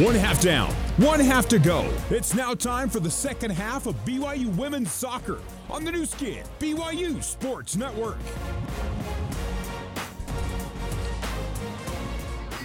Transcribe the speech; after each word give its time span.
One 0.00 0.14
half 0.14 0.42
down, 0.42 0.68
one 0.98 1.20
half 1.20 1.48
to 1.48 1.58
go. 1.58 1.90
It's 2.10 2.34
now 2.34 2.52
time 2.52 2.90
for 2.90 3.00
the 3.00 3.10
second 3.10 3.52
half 3.52 3.86
of 3.86 3.94
BYU 4.04 4.54
women's 4.54 4.92
soccer 4.92 5.38
on 5.70 5.84
the 5.84 5.92
Nu 5.92 6.04
Skin, 6.04 6.44
BYU 6.58 7.24
Sports 7.24 7.76
Network. 7.76 8.18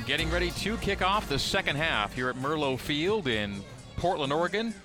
Getting 0.06 0.30
ready 0.30 0.52
to 0.52 0.76
kick 0.76 1.02
off 1.02 1.30
the 1.30 1.40
second 1.40 1.78
half 1.78 2.14
here 2.14 2.28
at 2.28 2.36
Merlo 2.36 2.78
Field 2.78 3.30
in 3.30 3.64
Portland, 3.96 4.34
Oregon. 4.34 4.76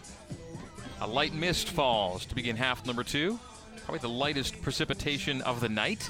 A 1.01 1.07
light 1.09 1.35
mist 1.35 1.71
falls 1.71 2.25
to 2.27 2.35
begin 2.37 2.55
half 2.55 2.87
number 2.87 3.03
two. 3.03 3.41
Probably 3.85 3.99
the 3.99 4.09
lightest 4.09 4.63
precipitation 4.63 5.43
of 5.43 5.61
the 5.61 5.69
night, 5.69 6.09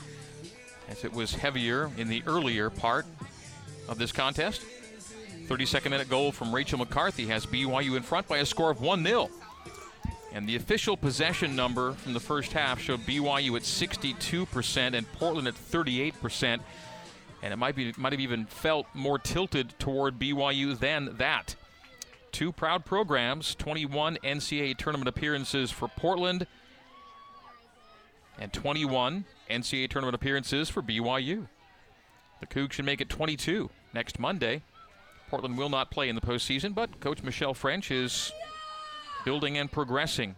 as 0.90 1.02
it 1.02 1.14
was 1.14 1.34
heavier 1.34 1.90
in 1.96 2.08
the 2.08 2.22
earlier 2.26 2.68
part 2.68 3.06
of 3.88 3.96
this 3.96 4.12
contest. 4.12 4.60
32nd 5.46 5.90
minute 5.90 6.08
goal 6.08 6.32
from 6.32 6.52
Rachel 6.52 6.78
McCarthy 6.78 7.26
has 7.26 7.46
BYU 7.46 7.96
in 7.96 8.02
front 8.02 8.26
by 8.26 8.38
a 8.38 8.46
score 8.46 8.70
of 8.70 8.80
1 8.80 9.04
0. 9.04 9.30
And 10.32 10.48
the 10.48 10.56
official 10.56 10.96
possession 10.96 11.54
number 11.54 11.92
from 11.92 12.12
the 12.12 12.20
first 12.20 12.52
half 12.52 12.80
showed 12.80 13.00
BYU 13.00 13.54
at 13.56 13.62
62% 13.62 14.94
and 14.94 15.10
Portland 15.12 15.46
at 15.46 15.54
38%. 15.54 16.60
And 17.42 17.52
it 17.52 17.56
might 17.56 17.76
be 17.76 17.94
might 17.96 18.12
have 18.12 18.20
even 18.20 18.46
felt 18.46 18.86
more 18.92 19.18
tilted 19.18 19.78
toward 19.78 20.18
BYU 20.18 20.76
than 20.76 21.16
that. 21.18 21.54
Two 22.32 22.50
proud 22.50 22.84
programs, 22.84 23.54
21 23.54 24.18
NCAA 24.24 24.76
tournament 24.76 25.08
appearances 25.08 25.70
for 25.70 25.88
Portland, 25.88 26.46
and 28.38 28.52
21 28.52 29.24
NCAA 29.48 29.88
tournament 29.88 30.16
appearances 30.16 30.68
for 30.68 30.82
BYU. 30.82 31.46
The 32.40 32.46
Cougs 32.46 32.72
should 32.72 32.84
make 32.84 33.00
it 33.00 33.08
22 33.08 33.70
next 33.94 34.18
Monday 34.18 34.62
Portland 35.28 35.58
will 35.58 35.68
not 35.68 35.90
play 35.90 36.08
in 36.08 36.14
the 36.14 36.20
postseason, 36.20 36.74
but 36.74 37.00
Coach 37.00 37.22
Michelle 37.22 37.54
French 37.54 37.90
is 37.90 38.32
building 39.24 39.58
and 39.58 39.70
progressing 39.70 40.36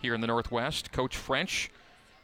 here 0.00 0.14
in 0.14 0.20
the 0.20 0.26
Northwest. 0.26 0.92
Coach 0.92 1.16
French, 1.16 1.70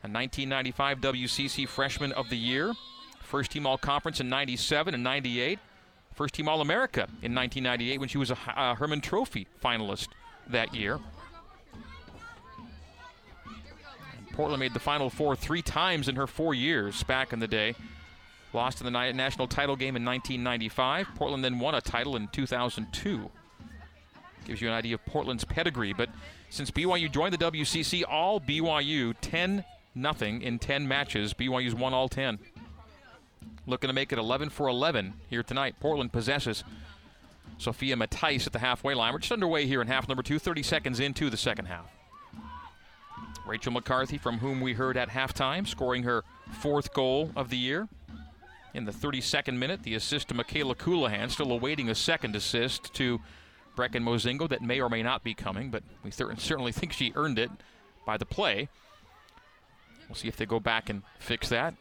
a 0.02 0.08
1995 0.08 1.00
WCC 1.00 1.66
Freshman 1.66 2.12
of 2.12 2.28
the 2.28 2.36
Year, 2.36 2.74
first 3.22 3.50
team 3.50 3.66
All 3.66 3.78
Conference 3.78 4.20
in 4.20 4.28
97 4.28 4.92
and 4.92 5.02
98, 5.02 5.58
first 6.12 6.34
team 6.34 6.48
All 6.48 6.60
America 6.60 7.08
in 7.22 7.34
1998 7.34 7.98
when 7.98 8.08
she 8.08 8.18
was 8.18 8.30
a 8.30 8.36
uh, 8.46 8.74
Hermann 8.74 9.00
Trophy 9.00 9.46
finalist 9.62 10.08
that 10.48 10.74
year. 10.74 10.98
Portland 14.32 14.60
made 14.60 14.74
the 14.74 14.80
Final 14.80 15.10
Four 15.10 15.36
three 15.36 15.62
times 15.62 16.08
in 16.08 16.16
her 16.16 16.26
four 16.26 16.54
years 16.54 17.02
back 17.04 17.32
in 17.32 17.38
the 17.38 17.48
day. 17.48 17.74
Lost 18.52 18.80
in 18.80 18.84
the 18.84 19.12
national 19.12 19.48
title 19.48 19.76
game 19.76 19.96
in 19.96 20.04
1995. 20.04 21.08
Portland 21.14 21.44
then 21.44 21.58
won 21.58 21.74
a 21.74 21.80
title 21.80 22.16
in 22.16 22.28
2002. 22.28 23.30
Gives 24.44 24.60
you 24.60 24.68
an 24.68 24.74
idea 24.74 24.96
of 24.96 25.06
Portland's 25.06 25.44
pedigree. 25.44 25.92
But 25.92 26.10
since 26.50 26.70
BYU 26.70 27.10
joined 27.10 27.32
the 27.32 27.50
WCC, 27.50 28.04
all 28.06 28.40
BYU 28.40 29.14
10 29.20 29.64
nothing 29.94 30.42
in 30.42 30.58
10 30.58 30.86
matches. 30.86 31.34
BYU's 31.34 31.74
won 31.74 31.94
all 31.94 32.08
10. 32.08 32.38
Looking 33.66 33.88
to 33.88 33.94
make 33.94 34.12
it 34.12 34.18
11 34.18 34.50
for 34.50 34.68
11 34.68 35.14
here 35.28 35.42
tonight. 35.42 35.76
Portland 35.80 36.12
possesses 36.12 36.64
Sophia 37.58 37.96
Matthijs 37.96 38.46
at 38.46 38.52
the 38.52 38.58
halfway 38.58 38.94
line. 38.94 39.12
We're 39.12 39.20
just 39.20 39.32
underway 39.32 39.66
here 39.66 39.80
in 39.80 39.86
half 39.86 40.08
number 40.08 40.22
two, 40.22 40.38
30 40.38 40.62
seconds 40.62 41.00
into 41.00 41.30
the 41.30 41.36
second 41.36 41.66
half. 41.66 41.86
Rachel 43.46 43.72
McCarthy, 43.72 44.18
from 44.18 44.38
whom 44.38 44.60
we 44.60 44.72
heard 44.72 44.96
at 44.96 45.08
halftime, 45.08 45.66
scoring 45.66 46.04
her 46.04 46.22
fourth 46.60 46.92
goal 46.92 47.30
of 47.34 47.50
the 47.50 47.56
year 47.56 47.88
in 48.74 48.84
the 48.84 48.92
32nd 48.92 49.56
minute. 49.56 49.82
The 49.82 49.94
assist 49.94 50.28
to 50.28 50.34
Michaela 50.34 50.74
Colohan, 50.74 51.30
still 51.30 51.52
awaiting 51.52 51.88
a 51.88 51.94
second 51.94 52.36
assist 52.36 52.92
to 52.94 53.20
Brecken 53.76 54.02
Mozingo 54.02 54.48
that 54.48 54.62
may 54.62 54.80
or 54.80 54.88
may 54.88 55.02
not 55.02 55.22
be 55.24 55.34
coming, 55.34 55.70
but 55.70 55.82
we 56.02 56.10
certainly 56.10 56.72
think 56.72 56.92
she 56.92 57.12
earned 57.14 57.38
it 57.38 57.50
by 58.06 58.16
the 58.16 58.26
play. 58.26 58.68
We'll 60.08 60.16
see 60.16 60.28
if 60.28 60.36
they 60.36 60.46
go 60.46 60.60
back 60.60 60.90
and 60.90 61.02
fix 61.18 61.48
that. 61.48 61.74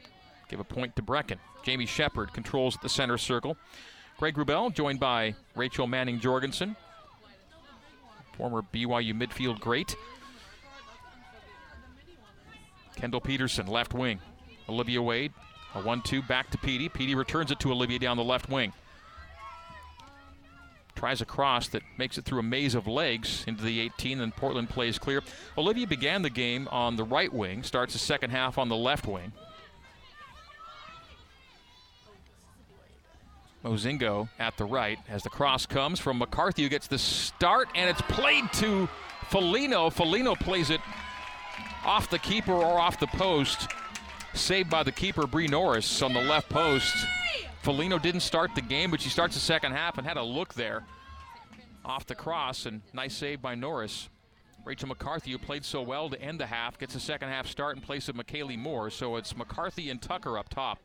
Give 0.49 0.59
a 0.59 0.63
point 0.63 0.95
to 0.95 1.01
Brecken. 1.01 1.37
Jamie 1.63 1.85
Shepard 1.85 2.33
controls 2.33 2.77
the 2.81 2.89
center 2.89 3.17
circle. 3.17 3.57
Greg 4.17 4.35
Wrubell 4.35 4.73
joined 4.73 4.99
by 4.99 5.35
Rachel 5.55 5.87
Manning 5.87 6.19
Jorgensen, 6.19 6.75
former 8.37 8.61
BYU 8.61 9.13
midfield 9.13 9.59
great. 9.59 9.95
Kendall 12.95 13.21
Peterson, 13.21 13.67
left 13.67 13.93
wing. 13.93 14.19
Olivia 14.69 15.01
Wade 15.01 15.33
a 15.75 15.81
1 15.81 16.01
2 16.01 16.21
back 16.23 16.49
to 16.51 16.57
Petey. 16.57 16.89
Petey 16.89 17.15
returns 17.15 17.51
it 17.51 17.59
to 17.59 17.71
Olivia 17.71 17.99
down 17.99 18.17
the 18.17 18.23
left 18.23 18.49
wing. 18.49 18.73
Tries 20.95 21.21
a 21.21 21.25
cross 21.25 21.67
that 21.69 21.81
makes 21.97 22.17
it 22.17 22.25
through 22.25 22.39
a 22.39 22.43
maze 22.43 22.75
of 22.75 22.85
legs 22.85 23.43
into 23.47 23.63
the 23.63 23.79
18, 23.79 24.19
then 24.19 24.31
Portland 24.31 24.69
plays 24.69 24.99
clear. 24.99 25.23
Olivia 25.57 25.87
began 25.87 26.21
the 26.21 26.29
game 26.29 26.67
on 26.69 26.95
the 26.95 27.03
right 27.03 27.31
wing, 27.31 27.63
starts 27.63 27.93
the 27.93 27.99
second 27.99 28.29
half 28.29 28.57
on 28.57 28.69
the 28.69 28.75
left 28.75 29.07
wing. 29.07 29.31
Mozingo 33.63 34.27
at 34.39 34.57
the 34.57 34.65
right 34.65 34.99
as 35.07 35.23
the 35.23 35.29
cross 35.29 35.65
comes 35.65 35.99
from 35.99 36.17
McCarthy, 36.17 36.63
who 36.63 36.69
gets 36.69 36.87
the 36.87 36.97
start, 36.97 37.69
and 37.75 37.89
it's 37.89 38.01
played 38.03 38.51
to 38.53 38.89
Folino. 39.29 39.93
Folino 39.93 40.37
plays 40.39 40.69
it 40.69 40.81
off 41.85 42.09
the 42.09 42.19
keeper 42.19 42.53
or 42.53 42.79
off 42.79 42.99
the 42.99 43.07
post. 43.07 43.69
Saved 44.33 44.69
by 44.69 44.83
the 44.83 44.91
keeper, 44.91 45.27
Bree 45.27 45.47
Norris, 45.47 46.01
on 46.01 46.13
the 46.13 46.21
left 46.21 46.49
post. 46.49 47.05
Folino 47.63 48.01
didn't 48.01 48.21
start 48.21 48.55
the 48.55 48.61
game, 48.61 48.89
but 48.89 49.01
she 49.01 49.09
starts 49.09 49.35
the 49.35 49.41
second 49.41 49.73
half 49.73 49.97
and 49.97 50.07
had 50.07 50.17
a 50.17 50.23
look 50.23 50.53
there 50.53 50.83
off 51.85 52.05
the 52.05 52.15
cross, 52.15 52.65
and 52.65 52.81
nice 52.93 53.15
save 53.15 53.41
by 53.41 53.55
Norris. 53.55 54.09
Rachel 54.63 54.87
McCarthy, 54.87 55.31
who 55.31 55.37
played 55.37 55.65
so 55.65 55.81
well 55.81 56.09
to 56.09 56.21
end 56.21 56.39
the 56.39 56.45
half, 56.45 56.77
gets 56.77 56.95
a 56.95 56.99
second 56.99 57.29
half 57.29 57.47
start 57.47 57.75
in 57.75 57.81
place 57.81 58.07
of 58.09 58.15
McKaylee 58.15 58.57
Moore. 58.57 58.89
So 58.89 59.15
it's 59.15 59.35
McCarthy 59.35 59.89
and 59.89 60.01
Tucker 60.01 60.37
up 60.37 60.49
top 60.49 60.79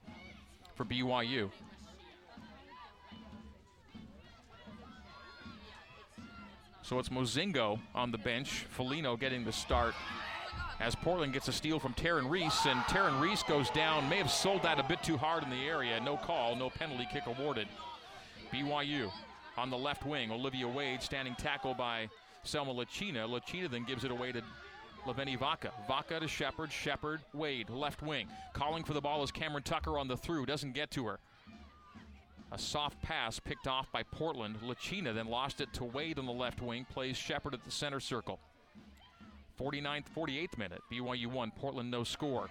for 0.75 0.85
BYU. 0.85 1.51
So 6.83 6.99
it's 6.99 7.09
Mozingo 7.09 7.81
on 7.95 8.13
the 8.13 8.19
bench, 8.19 8.65
Folino 8.77 9.19
getting 9.19 9.45
the 9.45 9.53
start 9.53 9.95
as 10.81 10.95
Portland 10.95 11.33
gets 11.33 11.49
a 11.49 11.53
steal 11.53 11.79
from 11.79 11.95
Taryn 11.95 12.29
Reese, 12.29 12.67
and 12.67 12.81
Taryn 12.83 13.21
Reese 13.21 13.43
goes 13.43 13.71
down. 13.71 14.09
May 14.09 14.19
have 14.19 14.31
sold 14.31 14.63
that 14.63 14.79
a 14.79 14.83
bit 14.83 15.03
too 15.03 15.17
hard 15.17 15.43
in 15.43 15.51
the 15.51 15.67
area. 15.67 15.99
No 16.01 16.17
call, 16.17 16.55
no 16.55 16.71
penalty 16.71 17.07
kick 17.11 17.27
awarded. 17.27 17.69
BYU 18.53 19.11
on 19.57 19.71
the 19.71 19.79
left 19.79 20.05
wing. 20.05 20.31
Olivia 20.31 20.69
Wade 20.69 21.03
standing 21.03 21.35
tackle 21.37 21.75
by 21.75 22.09
Selma 22.43 22.73
Lachina. 22.73 23.29
Lachina 23.29 23.71
then 23.71 23.85
gives 23.85 24.05
it 24.05 24.11
away 24.11 24.33
to 24.33 24.43
Laveni 25.07 25.39
Vaca. 25.39 25.73
Vaca 25.89 26.21
to 26.21 26.29
Shepard. 26.29 26.71
Shepard, 26.71 27.21
Wade, 27.33 27.71
left 27.71 28.03
wing. 28.03 28.29
Calling 28.53 28.85
for 28.85 28.93
the 28.93 29.01
ball 29.01 29.23
is 29.23 29.31
Cameron 29.31 29.63
Tucker 29.63 29.99
on 29.99 30.09
the 30.09 30.17
through. 30.17 30.47
Doesn't 30.47 30.75
get 30.75 30.91
to 30.93 31.07
her. 31.07 31.19
A 32.53 32.59
soft 32.59 33.01
pass 33.03 33.41
picked 33.41 33.67
off 33.67 33.91
by 33.91 34.03
Portland. 34.05 34.59
Lachina 34.63 35.15
then 35.15 35.27
lost 35.27 35.61
it 35.61 35.73
to 35.75 35.85
Wade 35.85 36.19
on 36.19 36.27
the 36.27 36.33
left 36.33 36.61
wing. 36.61 36.87
Plays 36.93 37.17
Shepard 37.17 37.55
at 37.55 37.65
the 37.65 37.71
center 37.71 37.99
circle. 37.99 38.39
49th, 39.61 40.05
48th 40.17 40.59
minute. 40.59 40.83
BYU 40.91 41.27
won. 41.27 41.51
Portland 41.51 41.91
no 41.91 42.05
score. 42.05 42.49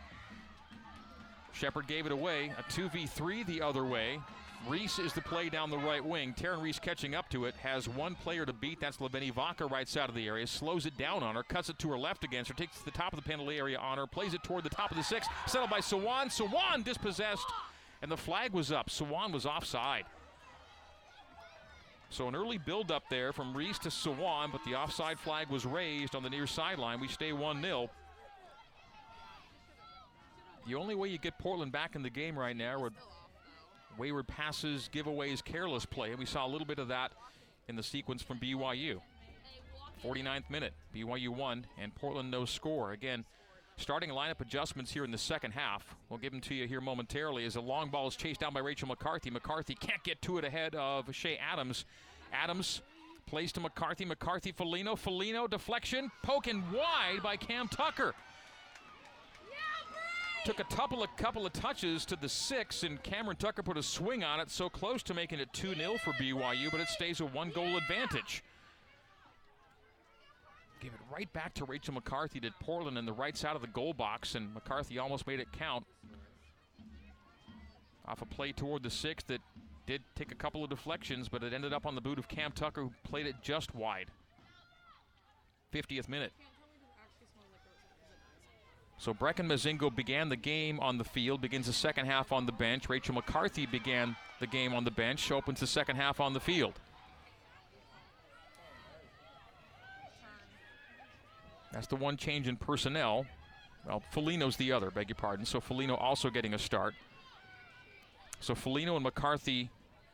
Shepard 1.53 1.87
gave 1.87 2.05
it 2.05 2.11
away. 2.11 2.51
A 2.57 2.63
2v3 2.63 3.45
the 3.45 3.61
other 3.61 3.85
way. 3.85 4.19
Reese 4.67 4.97
is 4.97 5.13
the 5.13 5.21
play 5.21 5.49
down 5.49 5.69
the 5.69 5.77
right 5.77 6.03
wing. 6.03 6.33
Taryn 6.33 6.61
Reese 6.61 6.79
catching 6.79 7.13
up 7.13 7.29
to 7.29 7.45
it. 7.45 7.55
Has 7.57 7.87
one 7.87 8.15
player 8.15 8.45
to 8.45 8.53
beat. 8.53 8.79
That's 8.79 8.97
Laveni 8.97 9.31
Vaca 9.31 9.67
right 9.67 9.87
side 9.87 10.09
of 10.09 10.15
the 10.15 10.27
area. 10.27 10.47
Slows 10.47 10.85
it 10.87 10.97
down 10.97 11.21
on 11.21 11.35
her. 11.35 11.43
Cuts 11.43 11.69
it 11.69 11.77
to 11.79 11.89
her 11.89 11.97
left 11.97 12.23
against 12.23 12.49
her. 12.49 12.55
Takes 12.55 12.79
the 12.79 12.91
top 12.91 13.13
of 13.13 13.23
the 13.23 13.29
penalty 13.29 13.57
area 13.57 13.77
on 13.77 13.97
her. 13.99 14.07
Plays 14.07 14.33
it 14.33 14.43
toward 14.43 14.63
the 14.63 14.69
top 14.69 14.89
of 14.89 14.97
the 14.97 15.03
six. 15.03 15.27
Settled 15.45 15.69
by 15.69 15.79
Sawan. 15.79 16.25
Sawan 16.25 16.83
dispossessed. 16.83 17.45
And 18.01 18.11
the 18.11 18.17
flag 18.17 18.53
was 18.53 18.71
up. 18.71 18.89
Sawan 18.89 19.31
was 19.31 19.45
offside. 19.45 20.05
So 22.15 22.29
an 22.29 22.35
early 22.35 22.57
build 22.57 22.91
up 22.91 23.03
there 23.09 23.33
from 23.33 23.53
Reese 23.53 23.77
to 23.79 23.89
Sawan, 23.89 24.49
but 24.49 24.63
the 24.63 24.73
offside 24.73 25.19
flag 25.19 25.49
was 25.49 25.65
raised 25.65 26.15
on 26.15 26.23
the 26.23 26.29
near 26.29 26.47
sideline. 26.47 27.01
We 27.01 27.09
stay 27.09 27.33
1 27.33 27.61
0. 27.61 27.89
The 30.65 30.75
only 30.75 30.95
way 30.95 31.09
you 31.09 31.17
get 31.17 31.37
Portland 31.37 31.73
back 31.73 31.93
in 31.93 32.03
the 32.03 32.09
game 32.09 32.39
right 32.39 32.55
now 32.55 32.81
are 32.81 32.91
wayward 33.97 34.27
passes, 34.27 34.89
giveaways, 34.93 35.43
careless 35.43 35.85
play. 35.85 36.11
And 36.11 36.17
we 36.17 36.25
saw 36.25 36.45
a 36.45 36.49
little 36.49 36.65
bit 36.65 36.79
of 36.79 36.87
that 36.87 37.11
in 37.67 37.75
the 37.75 37.83
sequence 37.83 38.23
from 38.23 38.39
BYU. 38.39 39.01
49th 40.01 40.49
minute, 40.49 40.71
BYU 40.95 41.27
won, 41.27 41.67
and 41.77 41.93
Portland 41.95 42.31
no 42.31 42.45
score. 42.45 42.93
Again, 42.93 43.25
starting 43.77 44.09
lineup 44.09 44.41
adjustments 44.41 44.91
here 44.91 45.03
in 45.03 45.11
the 45.11 45.17
second 45.17 45.51
half. 45.51 45.95
We'll 46.09 46.19
give 46.19 46.31
them 46.31 46.41
to 46.41 46.55
you 46.55 46.67
here 46.67 46.81
momentarily 46.81 47.45
as 47.45 47.55
a 47.55 47.61
long 47.61 47.89
ball 47.89 48.07
is 48.07 48.15
chased 48.15 48.39
down 48.39 48.53
by 48.53 48.61
Rachel 48.61 48.87
McCarthy. 48.87 49.29
McCarthy 49.29 49.75
can't 49.75 50.03
get 50.03 50.21
to 50.23 50.37
it 50.37 50.45
ahead 50.45 50.75
of 50.75 51.13
Shea 51.13 51.37
Adams. 51.37 51.85
Adams 52.33 52.81
plays 53.25 53.51
to 53.53 53.59
McCarthy. 53.59 54.05
McCarthy, 54.05 54.51
Folino. 54.51 54.95
Folino, 54.95 55.49
deflection, 55.49 56.11
poking 56.23 56.63
wide 56.73 57.21
by 57.21 57.35
Cam 57.35 57.67
Tucker. 57.67 58.13
took 60.45 60.59
a 60.59 60.75
couple 60.75 61.03
of 61.03 61.09
couple 61.17 61.45
of 61.45 61.53
touches 61.53 62.05
to 62.05 62.15
the 62.15 62.29
six, 62.29 62.83
and 62.83 63.01
Cameron 63.03 63.35
Tucker 63.37 63.63
put 63.63 63.77
a 63.77 63.83
swing 63.83 64.23
on 64.23 64.39
it, 64.39 64.49
so 64.49 64.69
close 64.69 65.01
to 65.03 65.13
making 65.13 65.39
it 65.39 65.51
2 65.53 65.73
0 65.75 65.97
for 66.03 66.11
BYU, 66.13 66.71
but 66.71 66.79
it 66.79 66.87
stays 66.87 67.19
a 67.19 67.25
one 67.25 67.49
goal 67.49 67.77
advantage. 67.77 68.43
Gave 70.85 70.93
it 70.93 70.99
right 71.11 71.33
back 71.33 71.55
to 71.55 71.65
Rachel 71.65 71.95
McCarthy, 71.95 72.39
did 72.39 72.53
Portland 72.59 72.95
in 72.95 73.07
the 73.07 73.11
right 73.11 73.35
side 73.35 73.55
of 73.55 73.63
the 73.63 73.67
goal 73.67 73.91
box, 73.91 74.35
and 74.35 74.53
McCarthy 74.53 74.99
almost 74.99 75.25
made 75.25 75.39
it 75.39 75.51
count. 75.51 75.83
Off 78.07 78.21
a 78.21 78.25
play 78.27 78.51
toward 78.51 78.83
the 78.83 78.91
six 78.91 79.23
that 79.23 79.41
did 79.87 80.03
take 80.15 80.31
a 80.31 80.35
couple 80.35 80.63
of 80.63 80.69
deflections, 80.69 81.27
but 81.27 81.41
it 81.41 81.53
ended 81.53 81.73
up 81.73 81.87
on 81.87 81.95
the 81.95 82.01
boot 82.01 82.19
of 82.19 82.27
Cam 82.27 82.51
Tucker, 82.51 82.83
who 82.83 82.91
played 83.03 83.25
it 83.25 83.33
just 83.41 83.73
wide. 83.73 84.11
50th 85.73 86.07
minute. 86.07 86.33
So 88.99 89.11
Brecken 89.11 89.47
Mozingo 89.47 89.89
began 89.89 90.29
the 90.29 90.35
game 90.35 90.79
on 90.79 90.99
the 90.99 91.03
field, 91.03 91.41
begins 91.41 91.65
the 91.65 91.73
second 91.73 92.05
half 92.05 92.31
on 92.31 92.45
the 92.45 92.51
bench. 92.51 92.89
Rachel 92.89 93.15
McCarthy 93.15 93.65
began 93.65 94.15
the 94.39 94.45
game 94.45 94.75
on 94.75 94.83
the 94.83 94.91
bench, 94.91 95.31
opens 95.31 95.61
the 95.61 95.65
second 95.65 95.95
half 95.95 96.19
on 96.19 96.33
the 96.33 96.39
field. 96.39 96.79
That's 101.75 101.87
the 101.87 101.97
one 101.97 102.15
change 102.15 102.47
in 102.47 102.55
personnel. 102.55 103.25
Well, 103.85 104.01
Folino's 104.13 104.55
the 104.55 104.71
other, 104.71 104.89
beg 104.89 105.09
your 105.09 105.17
pardon. 105.17 105.45
So 105.45 105.59
Folino 105.59 106.01
also 106.01 106.29
getting 106.29 106.53
a 106.53 106.57
start. 106.57 106.93
So 108.39 108.55
Folino 108.55 108.95
and 108.95 109.03
McCarthy 109.03 109.69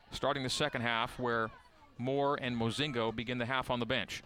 starting 0.10 0.42
the 0.42 0.50
second 0.50 0.81
half, 0.81 1.19
where 1.19 1.52
Moore 2.00 2.40
and 2.42 2.58
Mozingo 2.58 3.16
begin 3.16 3.38
the 3.38 3.46
half 3.46 3.69
on 3.69 3.80
the 3.80 3.86
bench. 3.86 4.24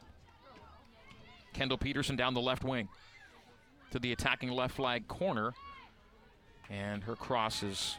Kendall 1.52 1.78
Peterson 1.78 2.16
down 2.16 2.34
the 2.34 2.42
left 2.42 2.64
wing 2.64 2.88
to 3.92 4.00
the 4.00 4.14
attacking 4.14 4.50
left 4.50 4.76
flag 4.76 5.06
corner. 5.10 5.54
And 6.70 7.04
her 7.04 7.18
cross 7.18 7.64
is 7.64 7.98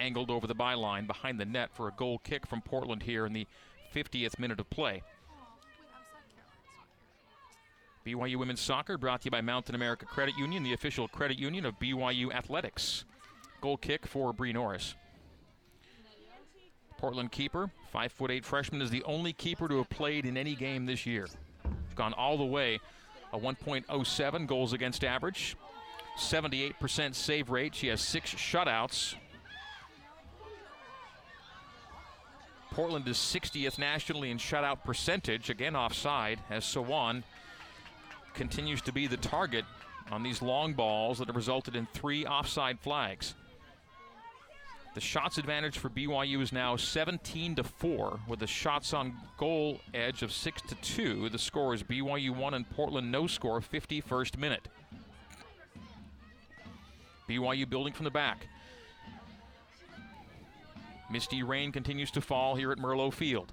angled 0.00 0.30
over 0.30 0.46
the 0.46 0.54
byline 0.54 1.06
behind 1.06 1.38
the 1.38 1.44
net 1.44 1.70
for 1.74 1.88
a 1.88 1.92
goal 1.92 2.22
kick 2.24 2.46
from 2.46 2.62
Portland 2.62 3.02
here 3.02 3.26
in 3.26 3.34
the 3.34 3.46
50th 3.94 4.38
minute 4.38 4.58
of 4.58 4.68
play. 4.70 5.02
BYU 8.04 8.36
Women's 8.36 8.60
Soccer 8.60 8.98
brought 8.98 9.20
to 9.20 9.26
you 9.26 9.30
by 9.30 9.40
Mountain 9.40 9.74
America 9.74 10.06
Credit 10.06 10.36
Union, 10.36 10.62
the 10.62 10.72
official 10.72 11.06
credit 11.06 11.38
union 11.38 11.64
of 11.64 11.78
BYU 11.78 12.32
Athletics. 12.32 13.04
Goal 13.60 13.76
kick 13.76 14.06
for 14.06 14.32
Bree 14.32 14.52
Norris. 14.52 14.96
Portland 16.98 17.30
keeper, 17.30 17.70
five 17.92 18.10
foot 18.10 18.30
eight 18.30 18.44
freshman, 18.44 18.82
is 18.82 18.90
the 18.90 19.04
only 19.04 19.32
keeper 19.32 19.68
to 19.68 19.78
have 19.78 19.88
played 19.88 20.26
in 20.26 20.36
any 20.36 20.54
game 20.54 20.86
this 20.86 21.06
year. 21.06 21.28
Gone 21.94 22.12
all 22.14 22.36
the 22.36 22.44
way, 22.44 22.80
a 23.32 23.38
1.07 23.38 24.46
goals 24.46 24.72
against 24.72 25.04
average, 25.04 25.56
78% 26.18 27.14
save 27.14 27.50
rate. 27.50 27.74
She 27.74 27.88
has 27.88 28.00
six 28.00 28.34
shutouts. 28.34 29.14
Portland 32.72 33.06
is 33.06 33.16
60th 33.16 33.78
nationally 33.78 34.30
in 34.30 34.38
shutout 34.38 34.82
percentage, 34.82 35.50
again 35.50 35.76
offside, 35.76 36.40
as 36.50 36.64
Sawan 36.64 37.22
continues 38.34 38.80
to 38.82 38.92
be 38.92 39.06
the 39.06 39.16
target 39.16 39.64
on 40.10 40.22
these 40.22 40.42
long 40.42 40.72
balls 40.72 41.18
that 41.18 41.28
have 41.28 41.36
resulted 41.36 41.76
in 41.76 41.86
three 41.92 42.26
offside 42.26 42.80
flags. 42.80 43.34
The 44.94 45.00
shots 45.00 45.38
advantage 45.38 45.78
for 45.78 45.88
BYU 45.88 46.42
is 46.42 46.52
now 46.52 46.76
17 46.76 47.54
to 47.56 47.64
4 47.64 48.20
with 48.28 48.40
the 48.40 48.46
shots 48.46 48.92
on 48.92 49.16
goal 49.38 49.80
edge 49.94 50.22
of 50.22 50.30
6 50.32 50.62
to 50.62 50.74
2. 50.74 51.30
The 51.30 51.38
score 51.38 51.72
is 51.72 51.82
BYU 51.82 52.36
1 52.36 52.54
and 52.54 52.68
Portland 52.68 53.10
no 53.10 53.26
score 53.26 53.60
51st 53.60 54.36
minute. 54.36 54.68
BYU 57.26 57.68
building 57.68 57.94
from 57.94 58.04
the 58.04 58.10
back. 58.10 58.46
Misty 61.10 61.42
rain 61.42 61.72
continues 61.72 62.10
to 62.10 62.20
fall 62.20 62.54
here 62.54 62.70
at 62.70 62.78
Merlo 62.78 63.12
Field. 63.12 63.52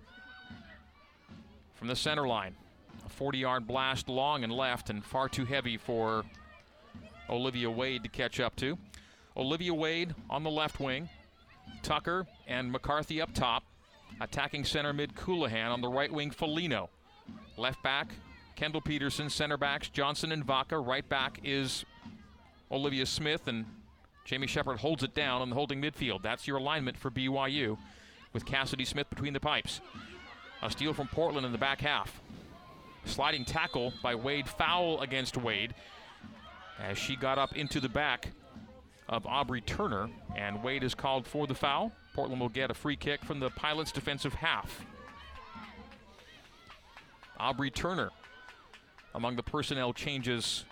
From 1.76 1.88
the 1.88 1.96
center 1.96 2.28
line, 2.28 2.56
a 3.10 3.14
40 3.14 3.38
yard 3.40 3.68
blast 3.68 4.10
long 4.10 4.44
and 4.44 4.52
left 4.54 4.90
and 4.90 5.04
far 5.04 5.28
too 5.30 5.46
heavy 5.46 5.78
for 5.78 6.24
Olivia 7.30 7.70
Wade 7.70 8.04
to 8.04 8.10
catch 8.10 8.40
up 8.40 8.56
to. 8.58 8.78
Olivia 9.36 9.74
Wade 9.74 10.14
on 10.30 10.44
the 10.44 10.50
left 10.50 10.80
wing. 10.80 11.10
Tucker 11.82 12.28
and 12.48 12.72
McCarthy 12.72 13.22
up 13.22 13.34
top. 13.34 13.64
Attacking 14.22 14.66
center 14.66 14.94
mid 14.94 15.16
Colohan 15.16 15.72
on 15.72 15.82
the 15.82 15.88
right 15.88 16.12
wing 16.12 16.32
Felino. 16.32 16.90
Left 17.58 17.82
back 17.84 18.10
Kendall 18.56 18.82
Peterson. 18.82 19.30
Center 19.30 19.58
backs 19.58 19.90
Johnson 19.90 20.32
and 20.32 20.44
Vaca. 20.44 20.78
Right 20.78 21.08
back 21.08 21.40
is 21.44 21.86
Olivia 22.72 23.06
Smith 23.06 23.48
and 23.48 23.66
Jamie 24.26 24.48
Shepard 24.48 24.80
holds 24.80 25.04
it 25.04 25.16
down 25.16 25.42
on 25.42 25.50
the 25.50 25.56
holding 25.56 25.82
midfield. 25.82 26.22
That's 26.22 26.48
your 26.48 26.58
alignment 26.58 26.98
for 26.98 27.10
BYU 27.10 27.78
with 28.34 28.46
Cassidy 28.46 28.86
Smith 28.86 29.10
between 29.10 29.34
the 29.34 29.40
pipes. 29.40 29.82
A 30.62 30.70
steal 30.70 30.94
from 30.94 31.08
Portland 31.08 31.46
in 31.46 31.52
the 31.52 31.58
back 31.58 31.82
half. 31.82 32.22
Sliding 33.10 33.44
tackle 33.44 33.92
by 34.04 34.14
Wade, 34.14 34.48
foul 34.48 35.02
against 35.02 35.36
Wade 35.36 35.74
as 36.80 36.96
she 36.96 37.16
got 37.16 37.40
up 37.40 37.56
into 37.56 37.80
the 37.80 37.90
back 37.90 38.30
of 39.10 39.26
Aubrey 39.26 39.62
Turner, 39.62 40.10
and 40.38 40.64
Wade 40.64 40.84
is 40.84 40.94
called 40.94 41.26
for 41.26 41.48
the 41.48 41.56
foul. 41.56 41.92
Portland 42.14 42.40
will 42.40 42.50
get 42.50 42.70
a 42.70 42.76
free 42.76 42.96
kick 42.96 43.26
from 43.26 43.40
the 43.40 43.50
Pilots' 43.50 43.92
defensive 43.92 44.36
half. 44.36 44.86
Aubrey 47.40 47.72
Turner, 47.72 48.12
among 49.16 49.36
the 49.36 49.44
personnel 49.44 49.92
changes 49.92 50.66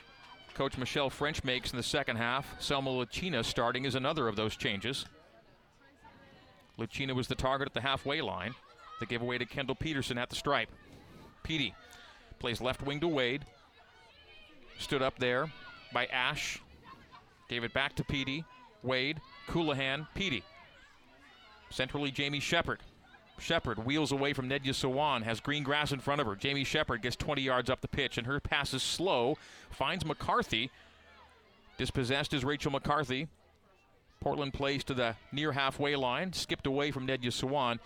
Coach 0.53 0.77
Michelle 0.77 1.09
French 1.09 1.43
makes 1.43 1.71
in 1.71 1.77
the 1.77 1.83
second 1.83 2.17
half. 2.17 2.61
Selma 2.61 2.91
Lucina 2.91 3.43
starting 3.43 3.85
is 3.85 3.95
another 3.95 4.27
of 4.27 4.35
those 4.35 4.55
changes. 4.55 5.05
Lucina 6.77 7.15
was 7.15 7.27
the 7.27 7.35
target 7.35 7.67
at 7.67 7.73
the 7.73 7.81
halfway 7.81 8.21
line. 8.21 8.53
They 8.99 9.07
gave 9.07 9.23
away 9.23 9.39
to 9.39 9.45
Kendall 9.45 9.75
Peterson 9.75 10.19
at 10.19 10.29
the 10.29 10.35
stripe. 10.35 10.69
Petey 11.43 11.73
plays 12.39 12.61
left 12.61 12.81
wing 12.81 12.99
to 12.99 13.07
Wade. 13.07 13.45
Stood 14.79 15.01
up 15.01 15.17
there 15.19 15.51
by 15.93 16.05
Ash. 16.07 16.61
Gave 17.49 17.63
it 17.63 17.73
back 17.73 17.95
to 17.95 18.03
Petey. 18.03 18.43
Wade, 18.83 19.19
Colohan, 19.47 20.07
Petey. 20.13 20.43
Centrally, 21.69 22.11
Jamie 22.11 22.39
Shepard. 22.39 22.79
Shepard 23.39 23.85
wheels 23.85 24.11
away 24.11 24.33
from 24.33 24.49
Nedya 24.49 24.73
Sawan, 24.73 25.23
has 25.23 25.39
green 25.39 25.63
grass 25.63 25.91
in 25.91 25.99
front 25.99 26.21
of 26.21 26.27
her. 26.27 26.35
Jamie 26.35 26.63
Shepard 26.63 27.01
gets 27.01 27.15
20 27.15 27.41
yards 27.41 27.69
up 27.69 27.81
the 27.81 27.87
pitch, 27.87 28.17
and 28.17 28.25
her 28.25 28.39
pass 28.39 28.73
is 28.73 28.81
slow. 28.81 29.37
Finds 29.69 30.05
McCarthy. 30.05 30.71
Dispossessed 31.77 32.33
is 32.33 32.43
Rachel 32.43 32.71
McCarthy. 32.71 33.27
Portland 34.19 34.53
plays 34.53 34.83
to 34.85 34.95
the 34.95 35.15
near 35.31 35.51
halfway 35.51 35.95
line, 35.95 36.33
skipped 36.33 36.65
away 36.65 36.89
from 36.89 37.05
Nedya 37.05 37.31
Sawan. 37.31 37.79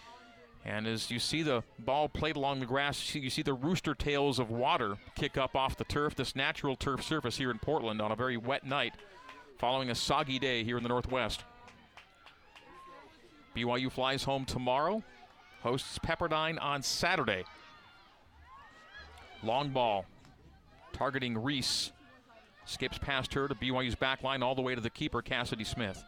And 0.63 0.85
as 0.85 1.09
you 1.09 1.19
see 1.19 1.41
the 1.41 1.63
ball 1.79 2.07
played 2.07 2.35
along 2.35 2.59
the 2.59 2.65
grass, 2.65 3.15
you 3.15 3.29
see 3.29 3.41
the 3.41 3.53
rooster 3.53 3.95
tails 3.95 4.37
of 4.37 4.51
water 4.51 4.97
kick 5.15 5.37
up 5.37 5.55
off 5.55 5.75
the 5.75 5.83
turf, 5.83 6.15
this 6.15 6.35
natural 6.35 6.75
turf 6.75 7.03
surface 7.03 7.37
here 7.37 7.49
in 7.49 7.57
Portland 7.57 8.01
on 8.01 8.11
a 8.11 8.15
very 8.15 8.37
wet 8.37 8.63
night 8.63 8.93
following 9.57 9.89
a 9.89 9.95
soggy 9.95 10.37
day 10.37 10.63
here 10.63 10.77
in 10.77 10.83
the 10.83 10.89
Northwest. 10.89 11.43
BYU 13.55 13.91
flies 13.91 14.23
home 14.23 14.45
tomorrow, 14.45 15.03
hosts 15.61 15.99
Pepperdine 15.99 16.61
on 16.61 16.81
Saturday. 16.83 17.43
Long 19.43 19.69
ball 19.69 20.05
targeting 20.93 21.37
Reese. 21.37 21.91
Skips 22.65 22.99
past 22.99 23.33
her 23.33 23.47
to 23.47 23.55
BYU's 23.55 23.95
back 23.95 24.21
line 24.21 24.43
all 24.43 24.53
the 24.53 24.61
way 24.61 24.75
to 24.75 24.81
the 24.81 24.89
keeper, 24.89 25.21
Cassidy 25.21 25.63
Smith. 25.63 26.03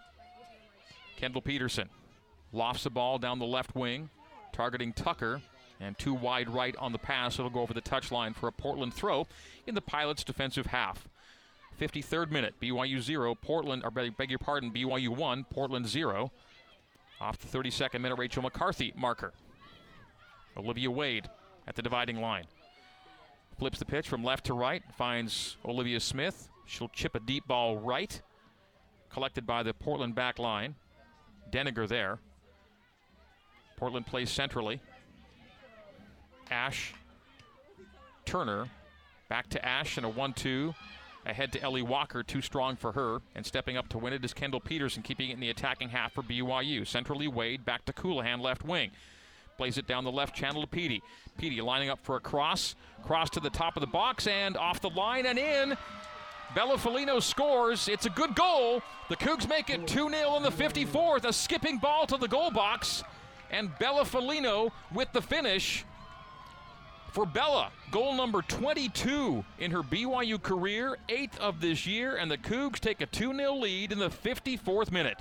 Kendall 1.17 1.41
Peterson 1.41 1.89
lofts 2.51 2.83
the 2.83 2.89
ball 2.91 3.17
down 3.17 3.39
the 3.39 3.45
left 3.45 3.75
wing 3.75 4.09
targeting 4.53 4.93
Tucker. 4.93 5.41
And 5.79 5.97
two 5.97 6.13
wide 6.13 6.49
right 6.49 6.75
on 6.77 6.93
the 6.93 6.97
pass. 6.97 7.39
It'll 7.39 7.49
go 7.49 7.59
over 7.59 7.73
the 7.73 7.81
touchline 7.81 8.33
for 8.33 8.47
a 8.47 8.53
Portland 8.53 8.93
throw 8.93 9.27
in 9.67 9.75
the 9.75 9.81
Pilots' 9.81 10.23
defensive 10.23 10.67
half. 10.67 11.09
53rd 11.79 12.31
minute, 12.31 12.55
BYU 12.61 13.01
0, 13.01 13.35
Portland, 13.35 13.83
or 13.83 13.91
beg 13.91 14.29
your 14.29 14.39
pardon, 14.39 14.71
BYU 14.71 15.09
1, 15.09 15.45
Portland 15.45 15.87
0. 15.87 16.31
Off 17.19 17.39
the 17.39 17.57
32nd 17.57 17.99
minute, 17.99 18.15
Rachel 18.15 18.43
McCarthy 18.43 18.93
marker. 18.95 19.33
Olivia 20.55 20.91
Wade 20.91 21.29
at 21.67 21.75
the 21.75 21.81
dividing 21.81 22.21
line. 22.21 22.45
Flips 23.57 23.79
the 23.79 23.85
pitch 23.85 24.07
from 24.07 24.23
left 24.23 24.45
to 24.45 24.53
right, 24.53 24.83
finds 24.97 25.57
Olivia 25.65 25.99
Smith. 25.99 26.49
She'll 26.65 26.89
chip 26.89 27.15
a 27.15 27.19
deep 27.19 27.47
ball 27.47 27.77
right, 27.77 28.21
collected 29.09 29.45
by 29.45 29.63
the 29.63 29.73
Portland 29.73 30.15
back 30.15 30.39
line. 30.39 30.75
Deniger 31.51 31.87
there. 31.87 32.19
Portland 33.83 34.05
plays 34.05 34.29
centrally. 34.29 34.79
Ash, 36.49 36.93
Turner, 38.23 38.69
back 39.27 39.49
to 39.49 39.65
Ash 39.65 39.97
and 39.97 40.05
a 40.05 40.09
1 40.09 40.31
2. 40.31 40.73
Ahead 41.25 41.51
to 41.51 41.61
Ellie 41.61 41.81
Walker, 41.81 42.23
too 42.23 42.39
strong 42.39 42.77
for 42.77 42.93
her. 42.93 43.17
And 43.35 43.45
stepping 43.45 43.75
up 43.75 43.89
to 43.89 43.97
win 43.97 44.13
it 44.13 44.23
is 44.23 44.33
Kendall 44.33 44.61
Peterson, 44.61 45.03
keeping 45.03 45.31
it 45.31 45.33
in 45.33 45.41
the 45.41 45.49
attacking 45.49 45.89
half 45.89 46.13
for 46.13 46.23
BYU. 46.23 46.87
Centrally, 46.87 47.27
Wade 47.27 47.65
back 47.65 47.83
to 47.83 47.91
Colohan, 47.91 48.39
left 48.39 48.63
wing. 48.63 48.91
Plays 49.57 49.77
it 49.77 49.85
down 49.85 50.05
the 50.05 50.11
left 50.13 50.33
channel 50.33 50.61
to 50.61 50.67
Petey. 50.67 51.03
Petey 51.37 51.59
lining 51.59 51.89
up 51.89 51.99
for 52.03 52.15
a 52.15 52.21
cross. 52.21 52.75
Cross 53.03 53.31
to 53.31 53.41
the 53.41 53.49
top 53.49 53.75
of 53.75 53.81
the 53.81 53.87
box 53.87 54.27
and 54.27 54.55
off 54.55 54.79
the 54.79 54.91
line 54.91 55.25
and 55.25 55.37
in. 55.37 55.75
Bella 56.55 56.77
Folino 56.77 57.21
scores. 57.21 57.89
It's 57.89 58.05
a 58.05 58.11
good 58.11 58.33
goal. 58.33 58.81
The 59.09 59.17
Cougs 59.17 59.49
make 59.49 59.69
it 59.69 59.85
2 59.87 60.09
0 60.09 60.37
in 60.37 60.43
the 60.43 60.51
54th. 60.51 61.25
A 61.25 61.33
skipping 61.33 61.79
ball 61.79 62.07
to 62.07 62.15
the 62.15 62.29
goal 62.29 62.49
box. 62.49 63.03
And 63.51 63.69
Bella 63.79 64.03
Folino 64.03 64.71
with 64.93 65.11
the 65.13 65.21
finish. 65.21 65.85
For 67.11 67.27
Bella, 67.27 67.69
goal 67.91 68.15
number 68.15 68.41
22 68.41 69.45
in 69.59 69.69
her 69.69 69.83
BYU 69.83 70.41
career, 70.41 70.97
eighth 71.09 71.39
of 71.39 71.61
this 71.61 71.85
year, 71.85 72.15
and 72.15 72.31
the 72.31 72.39
Cougs 72.39 72.79
take 72.79 73.01
a 73.01 73.05
2 73.05 73.35
0 73.35 73.53
lead 73.53 73.91
in 73.91 73.99
the 73.99 74.09
54th 74.09 74.91
minute. 74.91 75.19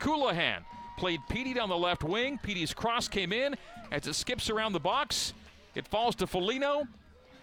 Colohan 0.00 0.64
played 0.98 1.20
Petey 1.28 1.54
down 1.54 1.68
the 1.68 1.78
left 1.78 2.02
wing. 2.02 2.40
Petey's 2.42 2.74
cross 2.74 3.06
came 3.06 3.32
in 3.32 3.54
as 3.92 4.08
it 4.08 4.14
skips 4.14 4.50
around 4.50 4.72
the 4.72 4.80
box. 4.80 5.32
It 5.76 5.86
falls 5.86 6.16
to 6.16 6.26
Folino. 6.26 6.88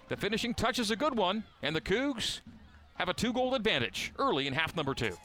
The 0.09 0.17
finishing 0.17 0.53
touch 0.53 0.77
is 0.77 0.91
a 0.91 0.95
good 0.97 1.15
one, 1.15 1.43
and 1.63 1.73
the 1.73 1.81
Cougs 1.81 2.41
have 2.95 3.07
a 3.07 3.13
two 3.13 3.31
goal 3.31 3.55
advantage 3.55 4.11
early 4.19 4.47
in 4.47 4.53
half 4.53 4.75
number 4.75 4.93
two. 4.93 5.15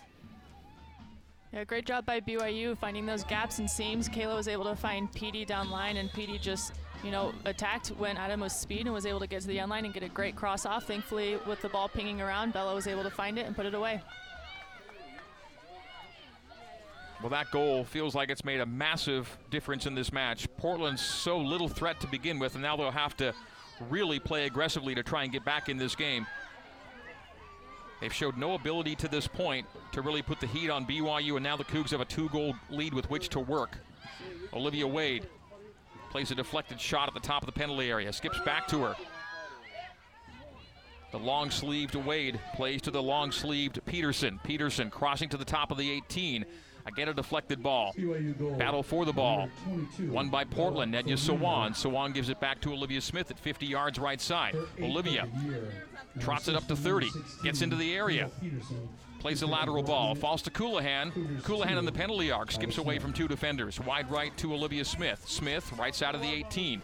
Yeah, 1.53 1.65
great 1.65 1.85
job 1.85 2.07
by 2.07 2.19
BYU 2.19 2.79
finding 2.79 3.05
those 3.05 3.25
gaps 3.25 3.59
and 3.59 3.71
seams. 3.71 4.09
Kayla 4.09 4.35
was 4.35 4.49
able 4.49 4.65
to 4.65 4.75
find 4.75 5.13
PD 5.13 5.47
down 5.47 5.71
line, 5.71 5.99
and 5.99 6.11
PD 6.11 6.41
just, 6.41 6.73
you 7.05 7.11
know, 7.11 7.35
attacked, 7.45 7.93
at 8.03 8.31
him 8.31 8.41
with 8.41 8.53
speed, 8.53 8.87
and 8.87 8.95
was 8.95 9.05
able 9.05 9.21
to 9.21 9.27
get 9.27 9.43
to 9.43 9.49
the 9.49 9.61
end 9.61 9.71
line 9.71 9.85
and 9.85 9.93
get 9.93 10.03
a 10.03 10.09
great 10.09 10.35
cross 10.35 10.65
off. 10.65 10.87
Thankfully, 10.87 11.37
with 11.47 11.61
the 11.61 11.69
ball 11.69 11.91
pinging 11.91 12.23
around, 12.23 12.55
Bella 12.55 12.75
was 12.75 12.87
able 12.87 13.03
to 13.03 13.11
find 13.11 13.39
it 13.39 13.47
and 13.47 13.55
put 13.55 13.67
it 13.67 13.75
away. 13.75 14.01
Well, 17.21 17.29
that 17.29 17.51
goal 17.51 17.85
feels 17.85 18.15
like 18.15 18.31
it's 18.31 18.47
made 18.47 18.61
a 18.61 18.67
massive 18.67 19.37
difference 19.51 19.85
in 19.85 19.95
this 19.95 20.11
match. 20.11 20.49
Portland's 20.57 21.03
so 21.03 21.37
little 21.37 21.69
threat 21.69 22.01
to 22.01 22.07
begin 22.07 22.39
with, 22.39 22.55
and 22.55 22.63
now 22.63 22.77
they'll 22.77 22.91
have 22.91 23.15
to 23.19 23.35
really 23.91 24.19
play 24.19 24.47
aggressively 24.47 24.95
to 24.95 25.03
try 25.03 25.23
and 25.23 25.31
get 25.31 25.45
back 25.45 25.69
in 25.69 25.77
this 25.77 25.95
game. 25.95 26.27
They've 28.03 28.13
showed 28.13 28.37
no 28.37 28.55
ability 28.55 28.97
to 28.97 29.07
this 29.07 29.29
point 29.29 29.65
to 29.93 30.03
really 30.03 30.23
put 30.23 30.41
the 30.41 30.49
heat 30.49 30.71
on 30.71 30.85
BYU, 30.85 31.37
and 31.37 31.45
now 31.45 31.57
the 31.57 31.63
Cougs 31.63 31.93
have 31.93 32.01
a 32.01 32.05
two 32.05 32.29
goal 32.31 32.57
lead 32.69 32.95
with 32.95 33.09
which 33.09 33.29
to 33.29 33.39
work. 33.39 33.79
Olivia 34.53 34.89
Wade 34.89 35.29
plays 36.11 36.33
a 36.33 36.35
deflected 36.35 36.81
shot 36.81 37.07
at 37.07 37.15
the 37.15 37.21
top 37.21 37.43
of 37.43 37.47
the 37.47 37.53
penalty 37.53 37.89
area, 37.89 38.13
skips 38.13 38.41
back 38.41 38.67
to 38.67 38.83
her. 38.83 38.97
The 41.13 41.19
long 41.19 41.49
sleeved 41.53 41.95
Wade 41.95 42.41
plays 42.57 42.83
to 42.83 42.91
the 42.91 43.01
long 43.01 43.31
sleeved 43.31 43.79
Peterson. 43.87 44.41
Peterson 44.43 44.91
crossing 44.91 45.29
to 45.29 45.37
the 45.37 45.45
top 45.45 45.71
of 45.71 45.79
the 45.79 45.89
18. 45.89 46.45
Again, 46.87 47.09
a 47.09 47.15
deflected 47.15 47.63
ball. 47.63 47.95
Battle 48.59 48.83
for 48.83 49.05
the 49.05 49.13
ball. 49.13 49.49
Won 50.09 50.29
by 50.29 50.45
Portland. 50.45 50.93
Nedya 50.95 51.17
Sawan. 51.17 51.71
Sawan 51.71 52.13
gives 52.13 52.29
it 52.29 52.41
back 52.41 52.61
to 52.63 52.73
Olivia 52.73 53.01
Smith 53.01 53.31
at 53.31 53.39
50 53.39 53.67
yards 53.67 53.99
right 53.99 54.21
side. 54.21 54.57
Olivia 54.81 55.29
trots 56.19 56.49
it 56.49 56.57
up 56.57 56.67
to 56.69 56.77
30. 56.77 57.11
Gets 57.43 57.63
into 57.63 57.77
the 57.77 57.95
area. 57.95 58.31
Plays 59.21 59.43
a 59.43 59.47
lateral 59.47 59.85
ball. 59.85 60.15
Falls 60.17 60.43
to 60.43 60.51
Colohan. 60.51 61.13
Colohan 61.43 61.79
in 61.79 61.85
the 61.85 61.93
penalty 61.93 62.33
arc. 62.33 62.51
Skips 62.51 62.79
away 62.79 62.99
from 62.99 63.13
two 63.13 63.29
defenders. 63.29 63.79
Wide 63.81 64.11
right 64.11 64.37
to 64.39 64.53
Olivia 64.53 64.85
Smith. 64.85 65.23
Smith, 65.29 65.73
right 65.79 65.95
side 65.95 66.17
of 66.17 66.21
the 66.21 66.33
18. 66.33 66.83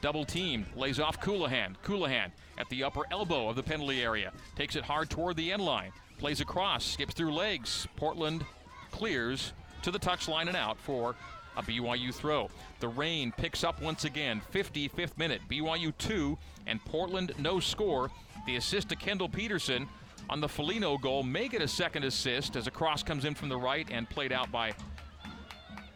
Double 0.00 0.24
teamed. 0.24 0.66
Lays 0.76 0.98
off 0.98 1.20
Colohan. 1.20 1.76
Colohan 1.84 2.30
at 2.58 2.68
the 2.68 2.82
upper 2.82 3.02
elbow 3.12 3.48
of 3.48 3.56
the 3.56 3.62
penalty 3.62 4.02
area. 4.02 4.32
Takes 4.56 4.74
it 4.74 4.84
hard 4.84 5.08
toward 5.08 5.36
the 5.36 5.52
end 5.52 5.62
line. 5.62 5.92
Plays 6.18 6.40
across. 6.40 6.84
Skips 6.84 7.14
through 7.14 7.32
legs. 7.32 7.86
Portland 7.96 8.44
clears 8.90 9.52
to 9.82 9.90
the 9.90 9.98
touchline 9.98 10.48
and 10.48 10.56
out 10.56 10.78
for 10.78 11.14
a 11.56 11.62
BYU 11.62 12.14
throw. 12.14 12.48
The 12.80 12.88
rain 12.88 13.32
picks 13.36 13.64
up 13.64 13.82
once 13.82 14.04
again. 14.04 14.40
55th 14.52 15.18
minute. 15.18 15.40
BYU 15.50 15.92
2 15.98 16.38
and 16.66 16.84
Portland 16.84 17.32
no 17.38 17.60
score. 17.60 18.10
The 18.46 18.56
assist 18.56 18.88
to 18.90 18.96
Kendall 18.96 19.28
Peterson 19.28 19.88
on 20.30 20.40
the 20.40 20.46
Folino 20.46 21.00
goal 21.00 21.22
may 21.22 21.48
get 21.48 21.62
a 21.62 21.68
second 21.68 22.04
assist 22.04 22.56
as 22.56 22.66
a 22.66 22.70
cross 22.70 23.02
comes 23.02 23.24
in 23.24 23.34
from 23.34 23.48
the 23.48 23.56
right 23.56 23.88
and 23.90 24.08
played 24.08 24.32
out 24.32 24.50
by 24.52 24.72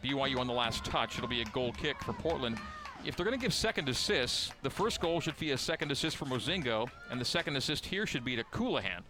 BYU 0.03 0.37
on 0.37 0.47
the 0.47 0.53
last 0.53 0.83
touch. 0.83 1.17
It'll 1.17 1.29
be 1.29 1.41
a 1.41 1.45
goal 1.45 1.71
kick 1.71 2.01
for 2.03 2.13
Portland. 2.13 2.59
If 3.05 3.15
they're 3.15 3.25
going 3.25 3.37
to 3.37 3.41
give 3.41 3.53
second 3.53 3.89
assists, 3.89 4.51
the 4.61 4.69
first 4.69 5.01
goal 5.01 5.19
should 5.19 5.37
be 5.37 5.51
a 5.51 5.57
second 5.57 5.91
assist 5.91 6.15
for 6.15 6.25
Mozingo, 6.25 6.89
and 7.09 7.19
the 7.19 7.25
second 7.25 7.55
assist 7.57 7.85
here 7.85 8.05
should 8.05 8.23
be 8.23 8.35
to 8.35 8.43
Colohan. 8.45 9.01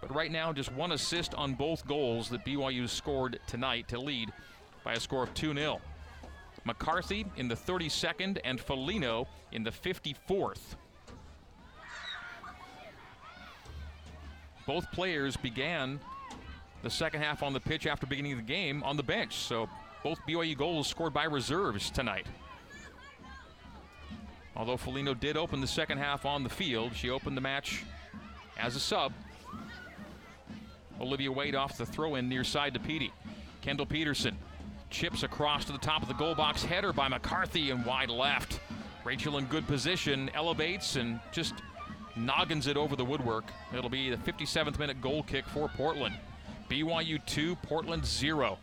But 0.00 0.14
right 0.14 0.30
now, 0.30 0.52
just 0.52 0.72
one 0.72 0.92
assist 0.92 1.34
on 1.34 1.54
both 1.54 1.86
goals 1.86 2.28
that 2.30 2.44
BYU 2.44 2.88
scored 2.88 3.38
tonight 3.46 3.88
to 3.88 4.00
lead 4.00 4.32
by 4.82 4.94
a 4.94 5.00
score 5.00 5.22
of 5.22 5.34
2 5.34 5.54
0. 5.54 5.80
McCarthy 6.64 7.26
in 7.36 7.48
the 7.48 7.54
32nd 7.54 8.38
and 8.44 8.58
Folino 8.58 9.26
in 9.52 9.62
the 9.62 9.70
54th. 9.70 10.76
Both 14.66 14.90
players 14.92 15.36
began 15.36 16.00
the 16.82 16.90
second 16.90 17.22
half 17.22 17.42
on 17.42 17.52
the 17.52 17.60
pitch 17.60 17.86
after 17.86 18.06
beginning 18.06 18.36
the 18.36 18.42
game 18.42 18.82
on 18.82 18.96
the 18.96 19.02
bench, 19.02 19.34
so 19.34 19.68
both 20.02 20.18
BYU 20.28 20.56
goals 20.56 20.86
scored 20.86 21.12
by 21.12 21.24
reserves 21.24 21.90
tonight. 21.90 22.26
Although 24.56 24.76
Folino 24.76 25.18
did 25.18 25.36
open 25.36 25.60
the 25.60 25.66
second 25.66 25.98
half 25.98 26.24
on 26.24 26.42
the 26.42 26.48
field, 26.48 26.94
she 26.94 27.10
opened 27.10 27.36
the 27.36 27.40
match 27.40 27.84
as 28.58 28.76
a 28.76 28.80
sub 28.80 29.12
Olivia 31.00 31.32
Wade 31.32 31.54
off 31.54 31.76
the 31.76 31.86
throw 31.86 32.16
in 32.16 32.28
near 32.28 32.44
side 32.44 32.74
to 32.74 32.80
Petey. 32.80 33.12
Kendall 33.62 33.86
Peterson 33.86 34.36
chips 34.90 35.22
across 35.22 35.64
to 35.64 35.72
the 35.72 35.78
top 35.78 36.02
of 36.02 36.08
the 36.08 36.14
goal 36.14 36.34
box. 36.34 36.62
Header 36.62 36.92
by 36.92 37.08
McCarthy 37.08 37.70
and 37.70 37.84
wide 37.86 38.10
left. 38.10 38.60
Rachel 39.04 39.38
in 39.38 39.46
good 39.46 39.66
position, 39.66 40.30
elevates 40.34 40.96
and 40.96 41.20
just 41.32 41.54
noggins 42.16 42.66
it 42.66 42.76
over 42.76 42.96
the 42.96 43.04
woodwork. 43.04 43.44
It'll 43.74 43.90
be 43.90 44.10
the 44.10 44.16
57th 44.16 44.78
minute 44.78 45.00
goal 45.00 45.22
kick 45.22 45.46
for 45.46 45.68
Portland. 45.68 46.14
BYU 46.68 47.24
2, 47.26 47.56
Portland 47.56 48.04
0. 48.04 48.58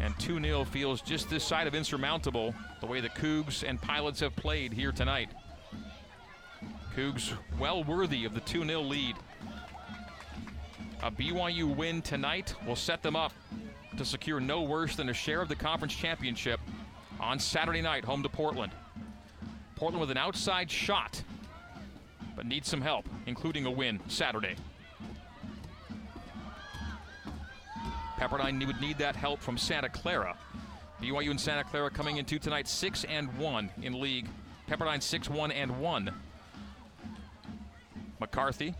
And 0.00 0.18
2 0.18 0.40
0 0.42 0.64
feels 0.64 1.00
just 1.00 1.28
this 1.28 1.44
side 1.44 1.66
of 1.66 1.74
insurmountable 1.74 2.54
the 2.80 2.86
way 2.86 3.00
the 3.00 3.08
Cougs 3.08 3.66
and 3.66 3.80
Pilots 3.80 4.20
have 4.20 4.34
played 4.36 4.72
here 4.72 4.92
tonight. 4.92 5.30
Cougs 6.96 7.32
well 7.58 7.84
worthy 7.84 8.24
of 8.24 8.34
the 8.34 8.40
2 8.40 8.64
0 8.64 8.80
lead. 8.82 9.16
A 11.04 11.10
BYU 11.10 11.74
win 11.74 12.00
tonight 12.00 12.54
will 12.64 12.76
set 12.76 13.02
them 13.02 13.16
up 13.16 13.32
to 13.96 14.04
secure 14.04 14.38
no 14.38 14.62
worse 14.62 14.94
than 14.94 15.08
a 15.08 15.12
share 15.12 15.42
of 15.42 15.48
the 15.48 15.56
conference 15.56 15.92
championship 15.92 16.60
on 17.18 17.40
Saturday 17.40 17.82
night, 17.82 18.04
home 18.04 18.22
to 18.22 18.28
Portland. 18.28 18.70
Portland 19.74 20.00
with 20.00 20.12
an 20.12 20.16
outside 20.16 20.70
shot, 20.70 21.20
but 22.36 22.46
needs 22.46 22.68
some 22.68 22.80
help, 22.80 23.08
including 23.26 23.66
a 23.66 23.70
win 23.70 23.98
Saturday. 24.06 24.54
Pepperdine 28.16 28.64
would 28.64 28.80
need 28.80 28.96
that 28.98 29.16
help 29.16 29.40
from 29.40 29.58
Santa 29.58 29.88
Clara. 29.88 30.36
BYU 31.02 31.32
and 31.32 31.40
Santa 31.40 31.64
Clara 31.64 31.90
coming 31.90 32.18
into 32.18 32.38
tonight 32.38 32.68
6 32.68 33.02
and 33.04 33.36
1 33.38 33.70
in 33.82 34.00
league. 34.00 34.28
Pepperdine 34.70 35.02
6 35.02 35.28
1 35.28 35.50
and 35.50 35.80
1. 35.80 36.14
McCarthy 38.20 38.72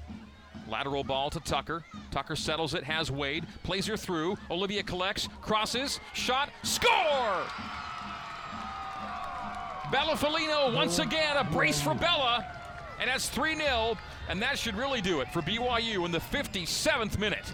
Lateral 0.72 1.04
ball 1.04 1.28
to 1.28 1.38
Tucker. 1.40 1.84
Tucker 2.10 2.34
settles 2.34 2.72
it, 2.72 2.82
has 2.82 3.10
Wade, 3.10 3.44
plays 3.62 3.86
her 3.86 3.96
through. 3.98 4.38
Olivia 4.50 4.82
collects, 4.82 5.28
crosses, 5.42 6.00
shot, 6.14 6.48
score! 6.62 7.42
Bella 9.92 10.14
Folino 10.14 10.74
once 10.74 10.98
again, 10.98 11.36
a 11.36 11.44
brace 11.44 11.78
for 11.78 11.92
Bella, 11.92 12.46
and 12.98 13.10
that's 13.10 13.28
3 13.28 13.54
0, 13.56 13.98
and 14.30 14.40
that 14.40 14.58
should 14.58 14.74
really 14.74 15.02
do 15.02 15.20
it 15.20 15.30
for 15.30 15.42
BYU 15.42 16.06
in 16.06 16.10
the 16.10 16.20
57th 16.20 17.18
minute. 17.18 17.52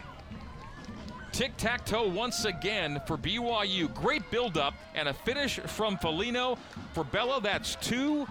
Tic 1.32 1.56
tac 1.56 1.84
toe 1.84 2.06
once 2.06 2.44
again 2.44 3.00
for 3.04 3.18
BYU. 3.18 3.92
Great 3.94 4.30
build-up 4.30 4.74
and 4.94 5.08
a 5.08 5.12
finish 5.12 5.58
from 5.58 5.96
Folino. 5.98 6.56
For 6.94 7.02
Bella, 7.02 7.40
that's 7.40 7.74
two 7.76 8.28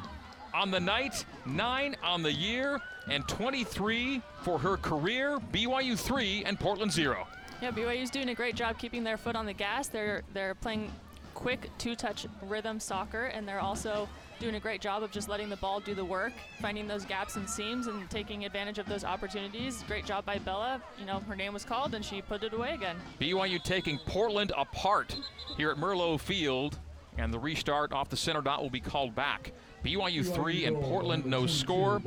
on 0.54 0.72
the 0.72 0.80
night, 0.80 1.26
nine 1.46 1.98
on 2.02 2.24
the 2.24 2.32
year, 2.32 2.80
and 3.10 3.28
23 3.28 4.22
for 4.42 4.60
her 4.60 4.78
career. 4.78 5.40
BYU 5.52 5.98
3 5.98 6.44
and 6.46 6.60
Portland 6.60 6.92
0. 6.92 7.28
Yeah, 7.62 7.72
BYU's 7.72 8.10
doing 8.10 8.30
a 8.30 8.36
great 8.36 8.56
job 8.56 8.78
keeping 8.78 9.04
their 9.04 9.18
foot 9.18 9.36
on 9.36 9.46
the 9.46 9.54
gas. 9.54 9.88
They're 9.88 10.24
they're 10.34 10.56
playing 10.56 10.92
quick 11.34 11.70
two-touch 11.78 12.26
rhythm 12.44 12.80
soccer, 12.80 13.26
and 13.26 13.48
they're 13.48 13.60
also 13.60 14.10
doing 14.40 14.56
a 14.56 14.60
great 14.60 14.82
job 14.82 15.04
of 15.04 15.12
just 15.12 15.30
letting 15.30 15.50
the 15.50 15.58
ball 15.58 15.80
do 15.80 15.94
the 15.96 16.06
work, 16.06 16.34
finding 16.62 16.88
those 16.88 17.06
gaps 17.06 17.36
and 17.36 17.50
seams, 17.50 17.88
and 17.88 18.10
taking 18.10 18.46
advantage 18.46 18.80
of 18.80 18.88
those 18.88 19.04
opportunities. 19.04 19.84
Great 19.84 20.06
job 20.06 20.26
by 20.26 20.38
Bella. 20.40 20.82
You 21.00 21.06
know, 21.06 21.20
her 21.22 21.36
name 21.36 21.54
was 21.54 21.64
called, 21.64 21.94
and 21.94 22.04
she 22.04 22.22
put 22.22 22.44
it 22.44 22.54
away 22.54 22.74
again. 22.74 22.96
BYU 23.20 23.62
taking 23.64 24.00
Portland 24.00 24.52
apart 24.58 25.16
here 25.58 25.72
at 25.72 25.78
Merlo 25.78 26.20
Field, 26.20 26.78
and 27.18 27.34
the 27.34 27.40
restart 27.40 27.92
off 27.92 28.10
the 28.10 28.18
center 28.18 28.42
dot 28.42 28.62
will 28.62 28.70
be 28.70 28.80
called 28.82 29.16
back. 29.16 29.52
BYU 29.84 30.26
three 30.26 30.66
and 30.66 30.76
Portland 30.82 31.26
no 31.26 31.46
score. 31.46 32.00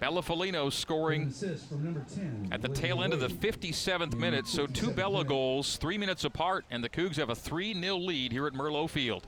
Bella 0.00 0.22
Folino 0.22 0.72
scoring 0.72 1.32
at 2.52 2.62
the 2.62 2.68
tail 2.68 3.02
end 3.02 3.12
of 3.12 3.20
the 3.20 3.28
57th 3.28 4.16
minute. 4.16 4.46
So 4.46 4.66
two 4.66 4.90
Bella 4.90 5.24
goals, 5.24 5.76
three 5.76 5.98
minutes 5.98 6.24
apart, 6.24 6.64
and 6.70 6.82
the 6.84 6.88
Cougs 6.88 7.16
have 7.16 7.30
a 7.30 7.34
3 7.34 7.80
0 7.80 7.96
lead 7.96 8.32
here 8.32 8.46
at 8.46 8.52
Merlo 8.52 8.88
Field. 8.88 9.26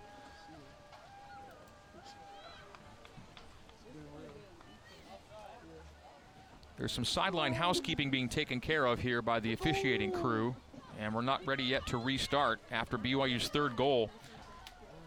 There's 6.80 6.92
some 6.92 7.04
sideline 7.04 7.52
housekeeping 7.52 8.10
being 8.10 8.28
taken 8.28 8.58
care 8.58 8.86
of 8.86 9.00
here 9.00 9.20
by 9.20 9.38
the 9.38 9.52
officiating 9.52 10.12
crew, 10.12 10.56
and 10.98 11.14
we're 11.14 11.20
not 11.20 11.46
ready 11.46 11.64
yet 11.64 11.86
to 11.88 11.98
restart 11.98 12.58
after 12.70 12.96
BYU's 12.96 13.48
third 13.48 13.76
goal. 13.76 14.10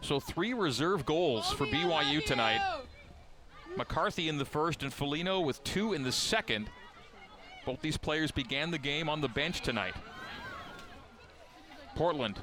So 0.03 0.19
three 0.19 0.53
reserve 0.53 1.05
goals 1.05 1.49
for 1.53 1.65
BYU 1.65 2.23
tonight. 2.25 2.59
McCarthy 3.77 4.27
in 4.27 4.37
the 4.37 4.43
first 4.43 4.83
and 4.83 4.91
Folino 4.91 5.43
with 5.43 5.63
two 5.63 5.93
in 5.93 6.03
the 6.03 6.11
second. 6.11 6.69
Both 7.65 7.79
these 7.79 7.95
players 7.95 8.29
began 8.29 8.69
the 8.69 8.77
game 8.77 9.07
on 9.07 9.21
the 9.21 9.29
bench 9.29 9.61
tonight. 9.61 9.95
Portland, 11.95 12.37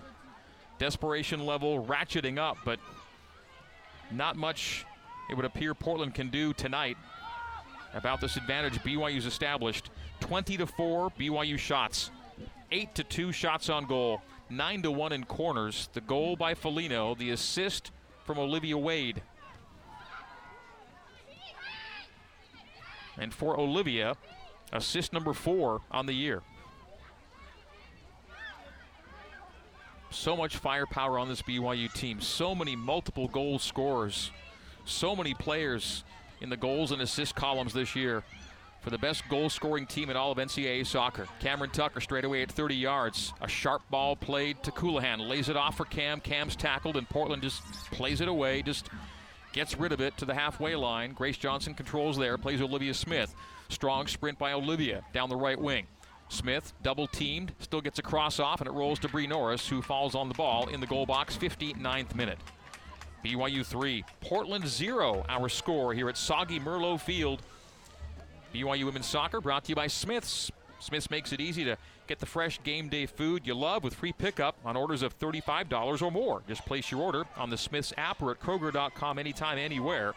desperation 0.79 1.45
level 1.45 1.85
ratcheting 1.85 2.39
up, 2.39 2.57
but 2.65 2.81
not 4.11 4.37
much 4.37 4.87
it 5.29 5.35
would 5.37 5.45
appear 5.45 5.75
Portland 5.75 6.15
can 6.15 6.31
do 6.31 6.55
tonight 6.55 6.97
about 7.93 8.23
this 8.23 8.37
advantage 8.37 8.79
BYU's 8.79 9.27
established. 9.27 9.91
20 10.21 10.57
to 10.57 10.67
4 10.67 11.11
BYU 11.11 11.59
shots. 11.59 12.11
8 12.73 12.95
to 12.95 13.05
2 13.05 13.33
shots 13.33 13.69
on 13.69 13.85
goal. 13.85 14.23
9 14.51 14.83
to 14.83 14.91
1 14.91 15.13
in 15.13 15.25
corners. 15.25 15.89
The 15.93 16.01
goal 16.01 16.37
by 16.37 16.55
Folino, 16.55 17.17
the 17.17 17.31
assist 17.31 17.93
from 18.25 18.39
Olivia 18.39 18.77
Wade. 18.77 19.23
And 23.17 23.33
for 23.33 23.59
Olivia, 23.59 24.17
assist 24.73 25.13
number 25.13 25.33
4 25.33 25.81
on 25.91 26.07
the 26.07 26.13
year. 26.13 26.43
So 30.11 30.37
much 30.37 30.57
firepower 30.57 31.19
on 31.19 31.29
this 31.29 31.43
BYU 31.43 31.93
team. 31.93 32.21
So 32.21 32.55
many 32.55 32.75
multiple 32.75 33.29
goal 33.29 33.61
scorers. 33.61 34.33
So 34.85 35.15
many 35.15 35.35
players 35.35 36.03
in 36.41 36.51
the 36.51 36.57
goals 36.57 36.91
and 36.91 37.01
assist 37.01 37.37
columns 37.37 37.73
this 37.73 37.95
year 37.95 38.25
for 38.81 38.91
the 38.91 38.99
best 38.99 39.29
goal 39.29 39.51
scoring 39.51 39.87
team 39.87 40.11
in 40.11 40.17
all 40.17 40.33
of 40.33 40.39
NCAA 40.39 40.87
soccer. 40.87 41.27
Cameron 41.39 41.71
Tucker 41.71 42.01
straight 42.01 42.25
away 42.25 42.43
at 42.43 42.51
30 42.51 42.75
yards. 42.75 43.33
A 43.41 43.49
sharp 43.49 43.83
ball 43.91 44.17
played 44.17 44.63
to 44.63 44.71
Colohan. 44.71 45.29
Lays 45.29 45.49
it 45.49 45.57
off 45.57 45.77
for 45.77 45.85
Cam. 45.85 46.21
Cam's 46.21 46.57
tackled, 46.57 46.97
and 46.97 47.09
Portland 47.09 47.43
just 47.43 47.63
plays 47.93 48.21
it 48.21 48.29
away, 48.29 48.63
just 48.63 48.89
gets 49.53 49.77
rid 49.79 49.93
of 49.93 50.01
it 50.01 50.17
to 50.17 50.25
the 50.25 50.35
halfway 50.35 50.75
line. 50.75 51.13
Grace 51.13 51.37
Johnson 51.37 51.75
controls 51.75 52.17
there, 52.17 52.39
plays 52.39 52.63
Olivia 52.63 52.95
Smith. 52.95 53.35
Strong 53.69 54.07
sprint 54.07 54.39
by 54.39 54.53
Olivia 54.53 55.03
down 55.13 55.29
the 55.29 55.37
right 55.37 55.61
wing. 55.61 55.87
Smith, 56.29 56.73
double 56.83 57.09
teamed, 57.09 57.53
still 57.59 57.81
gets 57.81 57.99
a 57.99 58.03
cross 58.03 58.39
off, 58.39 58.61
and 58.61 58.69
it 58.69 58.73
rolls 58.73 59.01
to 59.01 59.09
Bree 59.09 59.27
Norris, 59.27 59.69
who 59.69 59.83
falls 59.83 60.15
on 60.15 60.29
the 60.29 60.35
ball 60.35 60.69
in 60.69 60.81
the 60.81 60.87
goal 60.87 61.05
box, 61.05 61.37
59th 61.37 62.15
minute. 62.15 62.39
BYU 63.25 63.67
3, 63.67 64.05
Portland 64.21 64.67
0, 64.67 65.25
our 65.29 65.49
score 65.49 65.93
here 65.93 66.09
at 66.09 66.17
Soggy 66.17 66.59
Merlo 66.59 66.99
Field. 66.99 67.43
BYU 68.55 68.85
Women's 68.85 69.07
Soccer 69.07 69.41
brought 69.41 69.65
to 69.65 69.69
you 69.71 69.77
by 69.77 69.87
Smith's. 69.87 70.51
Smith's 70.79 71.11
makes 71.11 71.33
it 71.33 71.41
easy 71.41 71.65
to 71.65 71.77
get 72.07 72.19
the 72.19 72.27
fresh 72.27 72.63
game 72.63 72.89
day 72.89 73.07
food 73.07 73.47
you 73.47 73.55
love 73.55 73.85
with 73.85 73.95
free 73.95 74.13
pickup 74.13 74.57
on 74.65 74.77
orders 74.77 75.03
of 75.03 75.19
$35 75.19 76.03
or 76.03 76.11
more. 76.11 76.43
Just 76.49 76.65
place 76.65 76.91
your 76.91 77.03
order 77.03 77.25
on 77.37 77.51
the 77.51 77.59
Smith's 77.59 77.93
app 77.97 78.23
or 78.23 78.31
at 78.31 78.41
Kroger.com 78.41 79.19
anytime, 79.19 79.59
anywhere, 79.59 80.15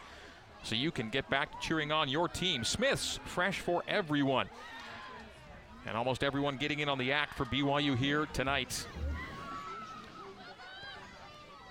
so 0.62 0.74
you 0.74 0.90
can 0.90 1.10
get 1.10 1.28
back 1.28 1.52
to 1.52 1.66
cheering 1.66 1.92
on 1.92 2.08
your 2.08 2.28
team. 2.28 2.64
Smith's, 2.64 3.20
fresh 3.26 3.60
for 3.60 3.82
everyone. 3.86 4.48
And 5.86 5.96
almost 5.96 6.24
everyone 6.24 6.56
getting 6.56 6.80
in 6.80 6.88
on 6.88 6.96
the 6.96 7.12
act 7.12 7.36
for 7.36 7.44
BYU 7.44 7.96
here 7.96 8.26
tonight. 8.32 8.86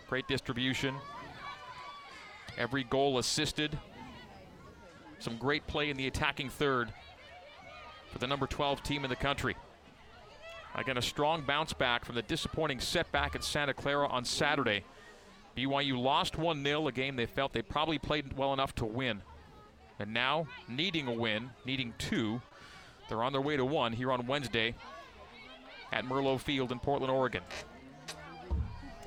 Great 0.08 0.27
distribution, 0.27 0.93
Every 2.58 2.84
goal 2.84 3.17
assisted. 3.17 3.77
Some 5.23 5.37
great 5.37 5.65
play 5.67 5.89
in 5.89 5.95
the 5.95 6.07
attacking 6.07 6.49
third 6.49 6.91
for 8.11 8.19
the 8.19 8.27
number 8.27 8.45
12 8.45 8.83
team 8.83 9.05
in 9.05 9.09
the 9.09 9.15
country. 9.15 9.55
Again, 10.75 10.97
a 10.97 11.01
strong 11.01 11.43
bounce 11.43 11.71
back 11.71 12.03
from 12.03 12.15
the 12.15 12.21
disappointing 12.23 12.81
setback 12.81 13.33
at 13.33 13.41
Santa 13.41 13.73
Clara 13.73 14.05
on 14.09 14.25
Saturday. 14.25 14.83
BYU 15.55 15.97
lost 15.97 16.37
1 16.37 16.61
0, 16.61 16.87
a 16.87 16.91
game 16.91 17.15
they 17.15 17.25
felt 17.25 17.53
they 17.53 17.61
probably 17.61 17.97
played 17.97 18.33
well 18.33 18.51
enough 18.51 18.75
to 18.75 18.86
win. 18.86 19.21
And 19.97 20.13
now, 20.13 20.45
needing 20.67 21.07
a 21.07 21.13
win, 21.13 21.51
needing 21.63 21.93
two, 21.97 22.41
they're 23.07 23.23
on 23.23 23.31
their 23.31 23.39
way 23.39 23.55
to 23.55 23.63
one 23.63 23.93
here 23.93 24.12
on 24.12 24.27
Wednesday 24.27 24.75
at 25.93 26.03
Merlo 26.03 26.38
Field 26.38 26.73
in 26.73 26.79
Portland, 26.79 27.13
Oregon. 27.13 27.43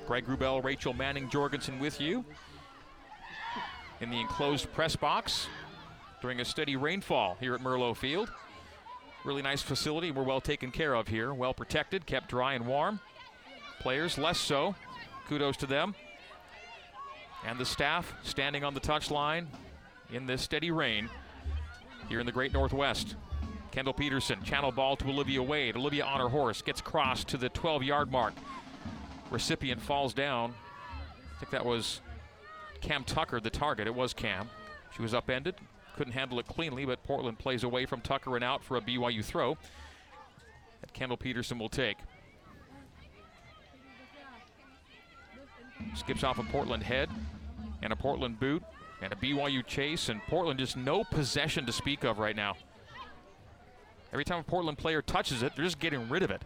Greg 0.07 0.25
Wrubell, 0.25 0.63
Rachel 0.63 0.93
Manning 0.93 1.29
Jorgensen 1.29 1.77
with 1.77 2.01
you 2.01 2.25
in 4.01 4.09
the 4.09 4.19
enclosed 4.19 4.73
press 4.73 4.95
box 4.95 5.47
during 6.21 6.39
a 6.39 6.45
steady 6.45 6.75
rainfall 6.75 7.37
here 7.39 7.53
at 7.53 7.61
Merlo 7.61 7.95
Field. 7.95 8.31
Really 9.23 9.41
nice 9.41 9.61
facility. 9.61 10.11
We're 10.11 10.23
well 10.23 10.41
taken 10.41 10.71
care 10.71 10.93
of 10.93 11.07
here, 11.07 11.33
well 11.33 11.53
protected, 11.53 12.05
kept 12.05 12.29
dry 12.29 12.53
and 12.53 12.65
warm. 12.65 12.99
Players 13.79 14.17
less 14.17 14.39
so. 14.39 14.75
Kudos 15.27 15.57
to 15.57 15.65
them. 15.65 15.95
And 17.45 17.59
the 17.59 17.65
staff 17.65 18.13
standing 18.23 18.63
on 18.63 18.73
the 18.73 18.79
touchline 18.79 19.47
in 20.11 20.25
this 20.25 20.41
steady 20.41 20.71
rain 20.71 21.09
here 22.09 22.19
in 22.19 22.25
the 22.25 22.31
great 22.31 22.53
Northwest. 22.53 23.15
Kendall 23.71 23.93
Peterson, 23.93 24.41
channel 24.43 24.71
ball 24.71 24.95
to 24.95 25.07
Olivia 25.07 25.43
Wade. 25.43 25.75
Olivia 25.75 26.05
on 26.05 26.19
her 26.19 26.29
horse, 26.29 26.61
gets 26.61 26.81
crossed 26.81 27.27
to 27.27 27.37
the 27.37 27.49
12 27.49 27.83
yard 27.83 28.11
mark. 28.11 28.33
Recipient 29.29 29.81
falls 29.81 30.13
down. 30.13 30.53
I 31.35 31.39
think 31.39 31.51
that 31.51 31.65
was 31.65 32.01
Cam 32.81 33.03
Tucker 33.03 33.39
the 33.39 33.49
target. 33.49 33.87
It 33.87 33.93
was 33.93 34.13
Cam. 34.13 34.49
She 34.95 35.01
was 35.01 35.13
upended, 35.13 35.55
couldn't 35.97 36.13
handle 36.13 36.39
it 36.39 36.47
cleanly, 36.47 36.85
but 36.85 37.03
Portland 37.03 37.39
plays 37.39 37.63
away 37.63 37.85
from 37.85 38.01
Tucker 38.01 38.35
and 38.35 38.43
out 38.43 38.63
for 38.63 38.77
a 38.77 38.81
BYU 38.81 39.23
throw 39.23 39.57
that 40.81 40.93
Kendall 40.93 41.17
Peterson 41.17 41.57
will 41.57 41.69
take. 41.69 41.97
Skips 45.95 46.23
off 46.23 46.37
a 46.37 46.43
Portland 46.43 46.83
head 46.83 47.09
and 47.81 47.91
a 47.91 47.95
Portland 47.95 48.39
boot 48.39 48.63
and 49.01 49.11
a 49.11 49.15
BYU 49.15 49.65
chase, 49.65 50.09
and 50.09 50.21
Portland 50.27 50.59
just 50.59 50.77
no 50.77 51.03
possession 51.03 51.65
to 51.65 51.71
speak 51.71 52.03
of 52.03 52.19
right 52.19 52.35
now. 52.35 52.55
Every 54.13 54.23
time 54.23 54.39
a 54.39 54.43
Portland 54.43 54.77
player 54.77 55.01
touches 55.01 55.43
it, 55.43 55.55
they're 55.55 55.65
just 55.65 55.79
getting 55.79 56.07
rid 56.09 56.23
of 56.23 56.31
it. 56.31 56.43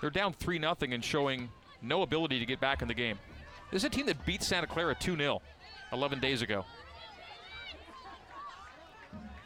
They're 0.00 0.10
down 0.10 0.32
3 0.34 0.58
0 0.58 0.76
and 0.82 1.04
showing 1.04 1.48
no 1.80 2.02
ability 2.02 2.38
to 2.38 2.46
get 2.46 2.60
back 2.60 2.82
in 2.82 2.88
the 2.88 2.94
game. 2.94 3.18
This 3.70 3.82
is 3.82 3.86
a 3.86 3.90
team 3.90 4.06
that 4.06 4.24
beat 4.26 4.42
Santa 4.42 4.66
Clara 4.66 4.94
2 4.94 5.16
0 5.16 5.40
11 5.92 6.20
days 6.20 6.42
ago. 6.42 6.64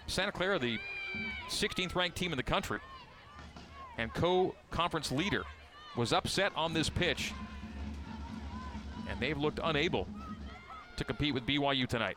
Santa 0.09 0.33
Clara, 0.33 0.59
the 0.59 0.79
16th 1.49 1.95
ranked 1.95 2.17
team 2.17 2.33
in 2.33 2.37
the 2.37 2.43
country 2.43 2.81
and 3.99 4.13
co 4.15 4.55
conference 4.71 5.13
leader, 5.13 5.45
was 5.97 6.13
upset 6.13 6.53
on 6.57 6.73
this 6.73 6.89
pitch, 6.89 7.33
and 9.09 9.21
they've 9.21 9.39
looked 9.39 9.61
unable 9.63 10.07
to 10.97 11.05
compete 11.05 11.35
with 11.35 11.47
BYU 11.47 11.87
tonight. 11.87 12.17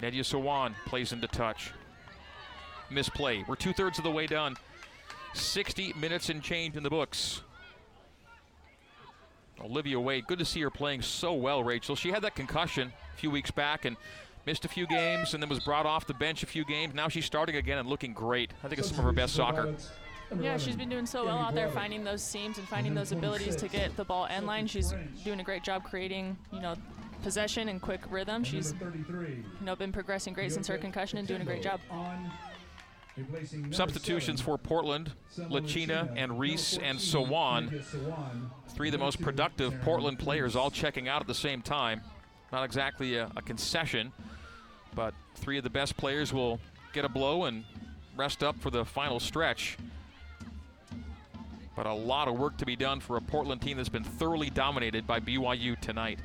Nadia 0.00 0.22
Sawan 0.22 0.74
plays 0.86 1.12
into 1.12 1.26
touch. 1.28 1.70
Misplay. 2.90 3.44
We're 3.48 3.56
two 3.56 3.72
thirds 3.72 3.98
of 3.98 4.04
the 4.04 4.10
way 4.10 4.26
done. 4.26 4.56
60 5.34 5.94
minutes 5.94 6.28
and 6.28 6.42
change 6.42 6.76
in 6.76 6.82
the 6.82 6.90
books. 6.90 7.42
Olivia 9.60 9.98
Wade, 9.98 10.26
good 10.26 10.38
to 10.38 10.44
see 10.44 10.60
her 10.60 10.70
playing 10.70 11.02
so 11.02 11.32
well, 11.34 11.62
Rachel. 11.64 11.96
She 11.96 12.10
had 12.10 12.22
that 12.22 12.34
concussion 12.34 12.92
a 13.14 13.16
few 13.16 13.30
weeks 13.30 13.50
back 13.50 13.84
and 13.84 13.96
missed 14.46 14.64
a 14.64 14.68
few 14.68 14.86
games 14.86 15.34
and 15.34 15.42
then 15.42 15.48
was 15.48 15.60
brought 15.60 15.86
off 15.86 16.06
the 16.06 16.14
bench 16.14 16.42
a 16.42 16.46
few 16.46 16.64
games. 16.64 16.94
Now 16.94 17.08
she's 17.08 17.24
starting 17.24 17.56
again 17.56 17.78
and 17.78 17.88
looking 17.88 18.12
great. 18.12 18.52
I 18.62 18.68
think 18.68 18.78
it's 18.78 18.88
some 18.88 18.98
of 18.98 19.04
her 19.04 19.12
best 19.12 19.34
soccer. 19.34 19.74
Yeah, 20.40 20.56
she's 20.58 20.76
been 20.76 20.88
doing 20.88 21.06
so 21.06 21.24
well 21.24 21.38
out 21.38 21.54
there, 21.54 21.68
finding 21.68 22.02
those 22.02 22.22
seams 22.22 22.58
and 22.58 22.66
finding 22.66 22.94
those 22.94 23.12
abilities 23.12 23.56
to 23.56 23.68
get 23.68 23.96
the 23.96 24.04
ball 24.04 24.26
end 24.26 24.46
line. 24.46 24.66
She's 24.66 24.92
doing 25.24 25.40
a 25.40 25.44
great 25.44 25.62
job 25.62 25.84
creating, 25.84 26.36
you 26.52 26.60
know, 26.60 26.74
possession 27.22 27.68
and 27.68 27.80
quick 27.80 28.00
rhythm. 28.10 28.42
She's, 28.42 28.74
you 28.80 29.44
know, 29.64 29.76
been 29.76 29.92
progressing 29.92 30.34
great 30.34 30.52
since 30.52 30.66
her 30.66 30.78
concussion 30.78 31.18
and 31.18 31.28
doing 31.28 31.42
a 31.42 31.44
great 31.44 31.62
job. 31.62 31.80
Substitutions 33.70 34.40
for 34.40 34.58
Portland, 34.58 35.12
Lachina 35.38 36.12
and 36.16 36.40
Reese 36.40 36.78
and 36.78 36.98
Sawan. 36.98 37.82
Three 38.70 38.88
of 38.88 38.92
the 38.92 38.98
most 38.98 39.20
productive 39.22 39.80
Portland 39.82 40.18
players 40.18 40.56
all 40.56 40.70
checking 40.70 41.06
out 41.08 41.20
at 41.20 41.28
the 41.28 41.34
same 41.34 41.62
time. 41.62 42.00
Not 42.50 42.64
exactly 42.64 43.16
a, 43.16 43.30
a 43.36 43.42
concession, 43.42 44.12
but 44.94 45.14
three 45.34 45.58
of 45.58 45.64
the 45.64 45.70
best 45.70 45.96
players 45.96 46.32
will 46.32 46.60
get 46.92 47.04
a 47.04 47.08
blow 47.08 47.44
and 47.44 47.64
rest 48.16 48.42
up 48.42 48.58
for 48.60 48.70
the 48.70 48.84
final 48.84 49.20
stretch. 49.20 49.76
But 51.76 51.86
a 51.86 51.92
lot 51.92 52.28
of 52.28 52.38
work 52.38 52.56
to 52.58 52.66
be 52.66 52.76
done 52.76 53.00
for 53.00 53.16
a 53.16 53.20
Portland 53.20 53.60
team 53.60 53.76
that's 53.76 53.88
been 53.88 54.04
thoroughly 54.04 54.50
dominated 54.50 55.06
by 55.06 55.20
BYU 55.20 55.78
tonight. 55.80 56.20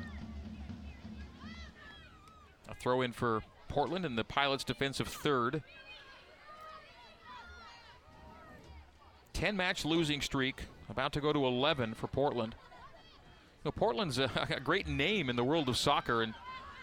A 2.70 2.76
throw 2.76 3.02
in 3.02 3.12
for 3.12 3.42
Portland 3.68 4.06
in 4.06 4.16
the 4.16 4.24
Pilots' 4.24 4.64
defensive 4.64 5.08
third. 5.08 5.64
10 9.34 9.56
match 9.56 9.86
losing 9.86 10.22
streak, 10.22 10.66
about 10.90 11.14
to 11.14 11.22
go 11.22 11.32
to 11.32 11.46
11 11.46 11.94
for 11.94 12.08
Portland. 12.08 12.56
You 13.64 13.70
know, 13.70 13.72
Portland's 13.72 14.20
a, 14.20 14.30
a, 14.50 14.60
great 14.60 14.88
name 14.88 15.30
in 15.30 15.36
the 15.36 15.44
world 15.44 15.70
of 15.70 15.78
soccer, 15.78 16.22
and 16.22 16.34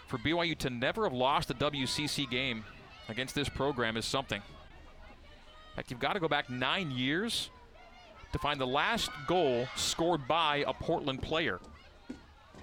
for 0.07 0.19
BYU 0.19 0.57
to 0.59 0.71
never 0.71 1.05
have 1.05 1.13
lost 1.13 1.51
a 1.51 1.55
WCC 1.55 2.31
game 2.31 2.65
against 3.09 3.35
this 3.35 3.49
program 3.49 3.97
is 3.97 4.05
something. 4.05 4.41
In 4.41 5.77
fact, 5.77 5.91
you've 5.91 6.01
got 6.01 6.15
to 6.15 6.21
go 6.21 6.29
back 6.29 6.49
nine 6.49 6.91
years 6.91 7.51
to 8.33 8.39
find 8.39 8.61
the 8.61 8.67
last 8.67 9.11
goal 9.27 9.67
scored 9.77 10.27
by 10.27 10.65
a 10.67 10.73
Portland 10.73 11.23
player. 11.23 11.61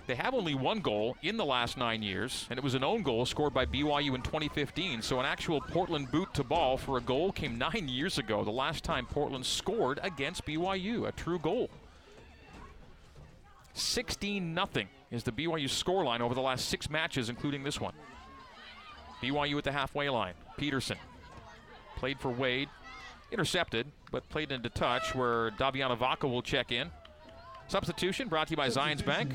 They 0.05 0.15
have 0.15 0.33
only 0.33 0.53
one 0.53 0.81
goal 0.81 1.15
in 1.21 1.37
the 1.37 1.45
last 1.45 1.77
nine 1.77 2.03
years, 2.03 2.45
and 2.49 2.57
it 2.57 2.63
was 2.63 2.73
an 2.73 2.83
own 2.83 3.03
goal 3.03 3.25
scored 3.25 3.53
by 3.53 3.65
BYU 3.65 4.15
in 4.15 4.21
2015. 4.21 5.01
So 5.01 5.19
an 5.19 5.25
actual 5.25 5.61
Portland 5.61 6.11
boot 6.11 6.33
to 6.33 6.43
ball 6.43 6.77
for 6.77 6.97
a 6.97 7.01
goal 7.01 7.31
came 7.31 7.57
nine 7.57 7.87
years 7.87 8.17
ago, 8.17 8.43
the 8.43 8.51
last 8.51 8.83
time 8.83 9.05
Portland 9.05 9.45
scored 9.45 9.99
against 10.03 10.45
BYU, 10.45 11.07
a 11.07 11.13
true 11.13 11.39
goal. 11.39 11.69
16 13.73 14.55
0 14.55 14.87
is 15.11 15.23
the 15.23 15.31
BYU 15.31 15.65
scoreline 15.65 16.19
over 16.19 16.33
the 16.33 16.41
last 16.41 16.69
six 16.69 16.89
matches, 16.89 17.29
including 17.29 17.63
this 17.63 17.79
one. 17.79 17.93
BYU 19.21 19.57
at 19.57 19.63
the 19.63 19.71
halfway 19.71 20.09
line. 20.09 20.33
Peterson 20.57 20.97
played 21.95 22.19
for 22.19 22.29
Wade, 22.29 22.69
intercepted, 23.31 23.87
but 24.11 24.27
played 24.29 24.51
into 24.51 24.69
touch 24.69 25.15
where 25.15 25.51
Daviana 25.51 25.97
Vaca 25.97 26.27
will 26.27 26.41
check 26.41 26.71
in. 26.71 26.91
Substitution 27.67 28.27
brought 28.27 28.47
to 28.47 28.51
you 28.51 28.57
by 28.57 28.67
Zions 28.67 29.03
Bank. 29.05 29.31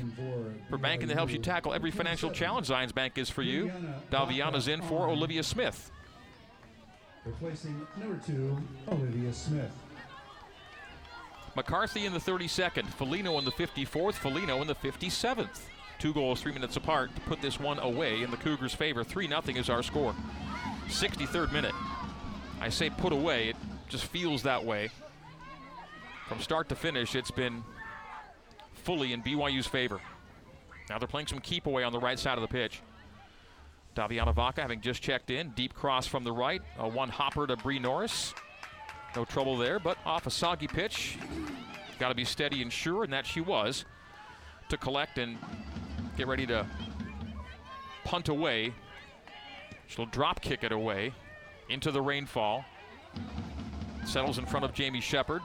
For 0.69 0.77
banking 0.77 1.07
that 1.07 1.15
helps 1.15 1.33
you 1.33 1.39
tackle 1.39 1.73
every 1.73 1.91
financial 1.91 2.29
challenge, 2.29 2.67
Zions 2.67 2.93
Bank 2.93 3.17
is 3.17 3.29
for 3.29 3.41
you. 3.41 3.71
Daviana's 4.11 4.67
in 4.67 4.81
for 4.83 5.09
Olivia 5.09 5.43
Smith. 5.43 5.91
Replacing 7.25 7.85
number 7.97 8.19
two, 8.25 8.57
Olivia 8.87 9.33
Smith. 9.33 9.71
McCarthy 11.59 12.05
in 12.05 12.13
the 12.13 12.19
32nd, 12.19 12.85
Folino 12.85 13.37
in 13.37 13.43
the 13.43 13.51
54th, 13.51 14.13
Folino 14.13 14.61
in 14.61 14.67
the 14.67 14.75
57th. 14.75 15.59
Two 15.97 16.13
goals, 16.13 16.39
three 16.39 16.53
minutes 16.53 16.77
apart 16.77 17.13
to 17.13 17.19
put 17.23 17.41
this 17.41 17.59
one 17.59 17.77
away 17.79 18.21
in 18.21 18.31
the 18.31 18.37
Cougars' 18.37 18.73
favor. 18.73 19.03
3 19.03 19.27
0 19.27 19.41
is 19.47 19.69
our 19.69 19.83
score. 19.83 20.15
63rd 20.87 21.51
minute. 21.51 21.75
I 22.61 22.69
say 22.69 22.89
put 22.89 23.11
away, 23.11 23.49
it 23.49 23.57
just 23.89 24.05
feels 24.05 24.41
that 24.43 24.63
way. 24.63 24.89
From 26.29 26.39
start 26.39 26.69
to 26.69 26.75
finish, 26.75 27.13
it's 27.13 27.29
been 27.29 27.61
fully 28.75 29.11
in 29.11 29.21
BYU's 29.21 29.67
favor. 29.67 29.99
Now 30.89 30.97
they're 30.97 31.09
playing 31.09 31.27
some 31.27 31.39
keep 31.39 31.65
away 31.67 31.83
on 31.83 31.91
the 31.91 31.99
right 31.99 32.17
side 32.17 32.37
of 32.37 32.41
the 32.41 32.47
pitch. 32.47 32.79
Daviana 33.97 34.33
Vaca 34.33 34.61
having 34.61 34.79
just 34.79 35.01
checked 35.01 35.29
in. 35.29 35.49
Deep 35.49 35.73
cross 35.73 36.07
from 36.07 36.23
the 36.23 36.31
right. 36.31 36.61
A 36.77 36.87
one 36.87 37.09
hopper 37.09 37.45
to 37.47 37.57
Bree 37.57 37.79
Norris. 37.79 38.33
No 39.15 39.25
trouble 39.25 39.57
there, 39.57 39.79
but 39.79 39.97
off 40.05 40.27
a 40.27 40.31
soggy 40.31 40.67
pitch. 40.67 41.17
Got 41.99 42.09
to 42.09 42.15
be 42.15 42.23
steady 42.23 42.61
and 42.61 42.71
sure, 42.71 43.03
and 43.03 43.11
that 43.13 43.25
she 43.25 43.41
was. 43.41 43.85
To 44.69 44.77
collect 44.77 45.17
and 45.17 45.37
get 46.17 46.27
ready 46.27 46.45
to 46.47 46.65
punt 48.05 48.29
away. 48.29 48.73
She'll 49.87 50.05
drop 50.05 50.41
kick 50.41 50.63
it 50.63 50.71
away 50.71 51.13
into 51.69 51.91
the 51.91 52.01
rainfall. 52.01 52.63
Settles 54.05 54.37
in 54.37 54.45
front 54.45 54.65
of 54.65 54.73
Jamie 54.73 55.01
Shepard. 55.01 55.41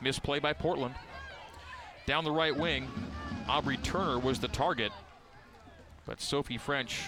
Misplay 0.00 0.38
by 0.38 0.52
Portland. 0.52 0.94
Down 2.06 2.24
the 2.24 2.30
right 2.30 2.56
wing, 2.56 2.88
Aubrey 3.48 3.78
Turner 3.78 4.18
was 4.18 4.38
the 4.38 4.48
target, 4.48 4.92
but 6.04 6.20
Sophie 6.20 6.58
French 6.58 7.00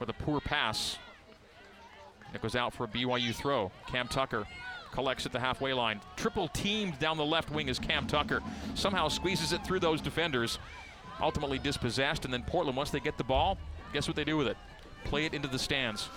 with 0.00 0.08
a 0.08 0.14
poor 0.14 0.40
pass. 0.40 0.98
It 2.34 2.42
goes 2.42 2.56
out 2.56 2.72
for 2.72 2.84
a 2.84 2.88
BYU 2.88 3.34
throw. 3.34 3.70
Cam 3.86 4.08
Tucker 4.08 4.46
collects 4.92 5.26
at 5.26 5.32
the 5.32 5.40
halfway 5.40 5.72
line. 5.72 6.00
Triple 6.16 6.48
teamed 6.48 6.98
down 6.98 7.16
the 7.16 7.24
left 7.24 7.50
wing 7.50 7.68
is 7.68 7.78
Cam 7.78 8.06
Tucker. 8.06 8.42
Somehow 8.74 9.08
squeezes 9.08 9.52
it 9.52 9.64
through 9.64 9.80
those 9.80 10.00
defenders. 10.00 10.58
Ultimately 11.20 11.58
dispossessed, 11.58 12.24
and 12.24 12.32
then 12.32 12.42
Portland, 12.42 12.76
once 12.76 12.90
they 12.90 13.00
get 13.00 13.18
the 13.18 13.24
ball, 13.24 13.58
guess 13.92 14.08
what 14.08 14.16
they 14.16 14.24
do 14.24 14.36
with 14.36 14.46
it? 14.46 14.56
Play 15.04 15.26
it 15.26 15.34
into 15.34 15.48
the 15.48 15.58
stands. 15.58 16.08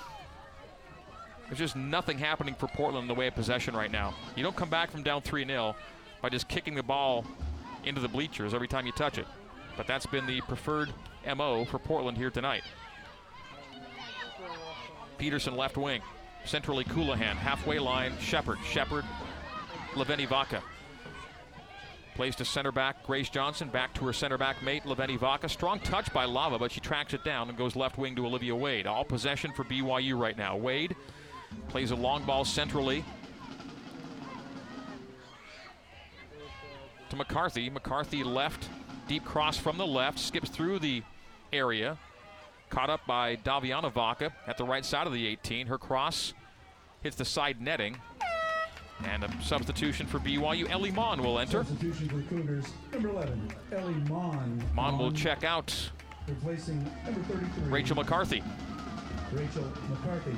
There's 1.47 1.59
just 1.59 1.75
nothing 1.75 2.17
happening 2.17 2.55
for 2.55 2.67
Portland 2.67 3.03
in 3.03 3.07
the 3.07 3.13
way 3.13 3.27
of 3.27 3.35
possession 3.35 3.75
right 3.75 3.91
now. 3.91 4.13
You 4.35 4.43
don't 4.43 4.55
come 4.55 4.69
back 4.69 4.91
from 4.91 5.03
down 5.03 5.21
3 5.21 5.45
0 5.45 5.75
by 6.21 6.29
just 6.29 6.47
kicking 6.47 6.73
the 6.73 6.83
ball 6.83 7.25
into 7.83 8.01
the 8.01 8.07
bleachers 8.07 8.53
every 8.53 8.67
time 8.67 8.85
you 8.85 8.91
touch 8.93 9.17
it. 9.17 9.27
But 9.75 9.87
that's 9.87 10.05
been 10.05 10.25
the 10.25 10.41
preferred 10.41 10.89
MO 11.35 11.65
for 11.65 11.79
Portland 11.79 12.17
here 12.17 12.29
tonight. 12.29 12.63
Peterson 15.17 15.55
left 15.55 15.77
wing. 15.77 16.01
Centrally 16.45 16.83
Colohan. 16.83 17.35
Halfway 17.35 17.79
line, 17.79 18.13
Shepard. 18.19 18.59
Shepard, 18.65 19.05
Laveni 19.93 20.27
Vaca. 20.27 20.61
Plays 22.15 22.35
to 22.35 22.45
center 22.45 22.71
back 22.71 23.03
Grace 23.03 23.29
Johnson. 23.29 23.69
Back 23.69 23.93
to 23.95 24.05
her 24.05 24.13
center 24.13 24.37
back 24.37 24.61
mate, 24.61 24.83
Laveni 24.83 25.17
Vaca. 25.17 25.49
Strong 25.49 25.79
touch 25.79 26.13
by 26.13 26.25
Lava, 26.25 26.59
but 26.59 26.71
she 26.71 26.79
tracks 26.79 27.13
it 27.13 27.23
down 27.23 27.49
and 27.49 27.57
goes 27.57 27.75
left 27.75 27.97
wing 27.97 28.15
to 28.15 28.25
Olivia 28.25 28.55
Wade. 28.55 28.85
All 28.85 29.03
possession 29.03 29.51
for 29.51 29.63
BYU 29.63 30.19
right 30.19 30.37
now. 30.37 30.55
Wade 30.55 30.95
plays 31.69 31.91
a 31.91 31.95
long 31.95 32.23
ball 32.23 32.45
centrally 32.45 33.03
to 37.09 37.15
McCarthy. 37.15 37.69
McCarthy 37.69 38.23
left, 38.23 38.69
deep 39.07 39.25
cross 39.25 39.57
from 39.57 39.77
the 39.77 39.85
left, 39.85 40.19
skips 40.19 40.49
through 40.49 40.79
the 40.79 41.03
area, 41.51 41.97
Caught 42.73 42.89
up 42.89 43.05
by 43.05 43.35
Daviana 43.35 43.93
Vaca 43.93 44.33
at 44.47 44.57
the 44.57 44.63
right 44.63 44.83
side 44.83 45.05
of 45.05 45.13
the 45.13 45.27
18. 45.27 45.67
Her 45.67 45.77
cross 45.77 46.33
hits 47.03 47.15
the 47.15 47.23
side 47.23 47.61
netting. 47.61 47.97
And 49.03 49.23
a 49.23 49.31
substitution 49.43 50.07
for 50.07 50.17
BYU. 50.17 50.67
Ellie 50.71 50.89
Mon 50.89 51.21
will 51.21 51.37
enter. 51.37 51.63
Substitution 51.63 52.09
for 52.09 52.21
Cougars, 52.27 52.65
number 52.91 53.09
11, 53.09 53.51
Ellie 53.73 53.93
Mon. 54.09 54.63
Mon 54.73 54.97
will 54.97 55.11
check 55.11 55.43
out. 55.43 55.91
Replacing 56.27 56.83
number 57.05 57.21
33, 57.21 57.63
Rachel 57.69 57.95
McCarthy. 57.95 58.41
Rachel 59.31 59.71
McCarthy. 59.91 60.35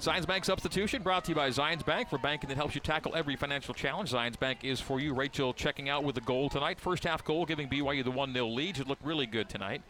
Zions 0.00 0.26
Bank 0.26 0.46
substitution 0.46 1.02
brought 1.02 1.24
to 1.24 1.32
you 1.32 1.34
by 1.34 1.50
Zions 1.50 1.84
Bank 1.84 2.08
for 2.08 2.16
banking 2.16 2.48
that 2.48 2.56
helps 2.56 2.74
you 2.76 2.80
tackle 2.80 3.14
every 3.14 3.36
financial 3.36 3.74
challenge. 3.74 4.10
Zions 4.10 4.38
Bank 4.38 4.60
is 4.62 4.80
for 4.80 5.00
you. 5.00 5.12
Rachel 5.12 5.52
checking 5.52 5.90
out 5.90 6.02
with 6.02 6.14
the 6.14 6.22
goal 6.22 6.48
tonight. 6.48 6.80
First 6.80 7.04
half 7.04 7.22
goal 7.24 7.44
giving 7.44 7.68
BYU 7.68 8.02
the 8.04 8.10
1 8.10 8.32
0 8.32 8.46
lead. 8.46 8.78
It 8.78 8.88
looked 8.88 9.04
really 9.04 9.26
good 9.26 9.50
tonight. 9.50 9.82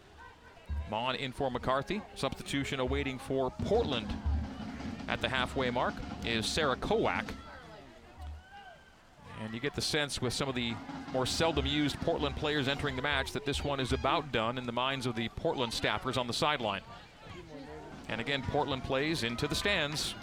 Mon 0.91 1.15
in 1.15 1.33
for 1.33 1.51
McCarthy. 1.51 2.01
Substitution 2.15 2.81
awaiting 2.81 3.19
for 3.19 3.51
Portland 3.65 4.09
at 5.09 5.21
the 5.21 5.29
halfway 5.29 5.71
mark 5.71 5.95
is 6.25 6.47
Sarah 6.47 6.77
Kowak. 6.77 7.25
And 9.43 9.55
you 9.55 9.61
get 9.61 9.75
the 9.75 9.81
sense 9.81 10.21
with 10.21 10.33
some 10.33 10.49
of 10.49 10.55
the 10.55 10.75
more 11.13 11.25
seldom 11.25 11.65
used 11.65 11.99
Portland 12.01 12.37
players 12.37 12.67
entering 12.67 12.97
the 12.97 13.03
match 13.03 13.33
that 13.33 13.45
this 13.45 13.63
one 13.63 13.79
is 13.79 13.93
about 13.93 14.33
done 14.33 14.59
in 14.59 14.67
the 14.67 14.73
minds 14.73 15.07
of 15.07 15.15
the 15.15 15.29
Portland 15.31 15.73
staffers 15.73 16.17
on 16.17 16.27
the 16.27 16.33
sideline. 16.33 16.83
And 18.09 18.21
again, 18.21 18.43
Portland 18.43 18.83
plays 18.83 19.23
into 19.23 19.47
the 19.47 19.55
stands. 19.55 20.15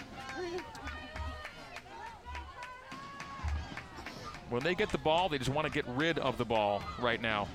When 4.50 4.64
they 4.64 4.76
get 4.76 4.90
the 4.90 4.98
ball, 4.98 5.30
they 5.30 5.38
just 5.38 5.50
want 5.50 5.66
to 5.66 5.74
get 5.74 5.86
rid 5.88 6.20
of 6.20 6.38
the 6.38 6.46
ball 6.46 6.84
right 7.00 7.22
now. 7.22 7.48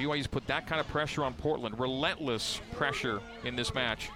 BYU's 0.00 0.26
put 0.26 0.46
that 0.46 0.66
kind 0.66 0.80
of 0.80 0.88
pressure 0.88 1.22
on 1.24 1.34
Portland, 1.34 1.78
relentless 1.78 2.60
pressure 2.72 3.20
in 3.44 3.54
this 3.54 3.74
match. 3.74 4.08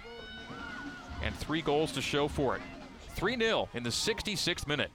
And 1.23 1.35
three 1.35 1.61
goals 1.61 1.91
to 1.91 2.01
show 2.01 2.27
for 2.27 2.55
it. 2.55 2.61
3 3.09 3.37
0 3.37 3.69
in 3.75 3.83
the 3.83 3.91
66th 3.91 4.67
minute. 4.67 4.89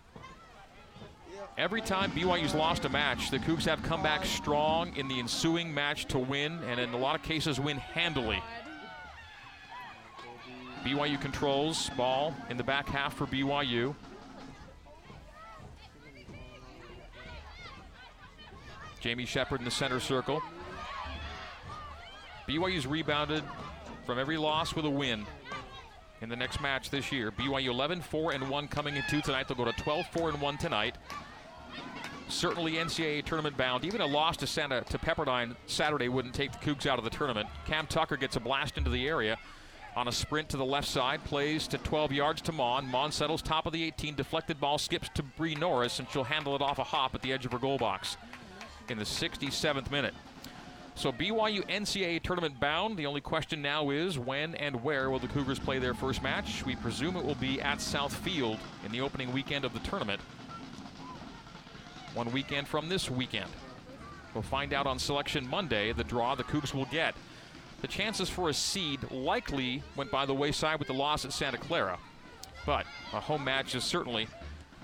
Every 1.56 1.80
time 1.80 2.10
BYU's 2.10 2.54
lost 2.54 2.84
a 2.84 2.88
match, 2.88 3.30
the 3.30 3.38
Cougs 3.38 3.64
have 3.66 3.82
come 3.84 4.02
back 4.02 4.24
strong 4.24 4.94
in 4.96 5.06
the 5.06 5.18
ensuing 5.20 5.72
match 5.72 6.06
to 6.06 6.18
win, 6.18 6.58
and 6.64 6.80
in 6.80 6.92
a 6.92 6.96
lot 6.96 7.14
of 7.14 7.22
cases, 7.22 7.60
win 7.60 7.76
handily. 7.76 8.42
BYU 10.84 11.20
controls 11.20 11.90
ball 11.90 12.34
in 12.48 12.56
the 12.56 12.64
back 12.64 12.88
half 12.88 13.14
for 13.14 13.26
BYU. 13.26 13.94
Jamie 19.00 19.24
Shepard 19.24 19.60
in 19.60 19.64
the 19.64 19.70
center 19.70 20.00
circle. 20.00 20.42
BYU's 22.50 22.84
rebounded 22.84 23.44
from 24.04 24.18
every 24.18 24.36
loss 24.36 24.74
with 24.74 24.84
a 24.84 24.90
win 24.90 25.24
in 26.20 26.28
the 26.28 26.34
next 26.34 26.60
match 26.60 26.90
this 26.90 27.12
year. 27.12 27.30
BYU 27.30 27.68
11 27.68 28.00
4 28.00 28.32
and 28.32 28.50
1 28.50 28.68
coming 28.68 28.96
into 28.96 29.20
tonight. 29.20 29.46
They'll 29.46 29.56
go 29.56 29.64
to 29.64 29.72
12 29.72 30.06
4 30.08 30.30
and 30.30 30.40
1 30.40 30.58
tonight. 30.58 30.96
Certainly 32.28 32.72
NCAA 32.72 33.24
tournament 33.24 33.56
bound. 33.56 33.84
Even 33.84 34.00
a 34.00 34.06
loss 34.06 34.36
to 34.38 34.48
Santa 34.48 34.80
to 34.82 34.98
Pepperdine 34.98 35.54
Saturday 35.66 36.08
wouldn't 36.08 36.34
take 36.34 36.50
the 36.50 36.58
Cougs 36.58 36.86
out 36.86 36.98
of 36.98 37.04
the 37.04 37.10
tournament. 37.10 37.48
Cam 37.66 37.86
Tucker 37.86 38.16
gets 38.16 38.34
a 38.34 38.40
blast 38.40 38.76
into 38.76 38.90
the 38.90 39.06
area 39.06 39.36
on 39.94 40.08
a 40.08 40.12
sprint 40.12 40.48
to 40.48 40.56
the 40.56 40.64
left 40.64 40.88
side, 40.88 41.22
plays 41.24 41.68
to 41.68 41.78
12 41.78 42.10
yards 42.10 42.40
to 42.42 42.52
Mon. 42.52 42.84
Mon 42.86 43.12
settles 43.12 43.42
top 43.42 43.66
of 43.66 43.72
the 43.72 43.82
18, 43.84 44.16
deflected 44.16 44.60
ball 44.60 44.78
skips 44.78 45.08
to 45.14 45.22
Bree 45.22 45.54
Norris, 45.54 46.00
and 46.00 46.08
she'll 46.10 46.24
handle 46.24 46.56
it 46.56 46.62
off 46.62 46.80
a 46.80 46.84
hop 46.84 47.14
at 47.14 47.22
the 47.22 47.32
edge 47.32 47.46
of 47.46 47.52
her 47.52 47.58
goal 47.58 47.78
box 47.78 48.16
in 48.88 48.98
the 48.98 49.04
67th 49.04 49.90
minute. 49.90 50.14
So 51.00 51.10
BYU 51.10 51.66
NCAA 51.66 52.22
tournament 52.22 52.60
bound. 52.60 52.98
The 52.98 53.06
only 53.06 53.22
question 53.22 53.62
now 53.62 53.88
is 53.88 54.18
when 54.18 54.54
and 54.56 54.82
where 54.82 55.08
will 55.08 55.18
the 55.18 55.28
Cougars 55.28 55.58
play 55.58 55.78
their 55.78 55.94
first 55.94 56.22
match? 56.22 56.62
We 56.66 56.76
presume 56.76 57.16
it 57.16 57.24
will 57.24 57.36
be 57.36 57.58
at 57.58 57.80
South 57.80 58.14
Field 58.14 58.58
in 58.84 58.92
the 58.92 59.00
opening 59.00 59.32
weekend 59.32 59.64
of 59.64 59.72
the 59.72 59.78
tournament. 59.78 60.20
One 62.12 62.30
weekend 62.32 62.68
from 62.68 62.90
this 62.90 63.10
weekend. 63.10 63.48
We'll 64.34 64.42
find 64.42 64.74
out 64.74 64.86
on 64.86 64.98
Selection 64.98 65.48
Monday 65.48 65.94
the 65.94 66.04
draw 66.04 66.34
the 66.34 66.44
Cougs 66.44 66.74
will 66.74 66.84
get 66.84 67.14
the 67.80 67.88
chances 67.88 68.28
for 68.28 68.50
a 68.50 68.54
seed 68.54 69.10
likely 69.10 69.82
went 69.96 70.10
by 70.10 70.26
the 70.26 70.34
wayside 70.34 70.78
with 70.78 70.88
the 70.88 70.92
loss 70.92 71.24
at 71.24 71.32
Santa 71.32 71.56
Clara. 71.56 71.98
But 72.66 72.84
a 73.14 73.20
home 73.20 73.42
match 73.42 73.74
is 73.74 73.84
certainly 73.84 74.28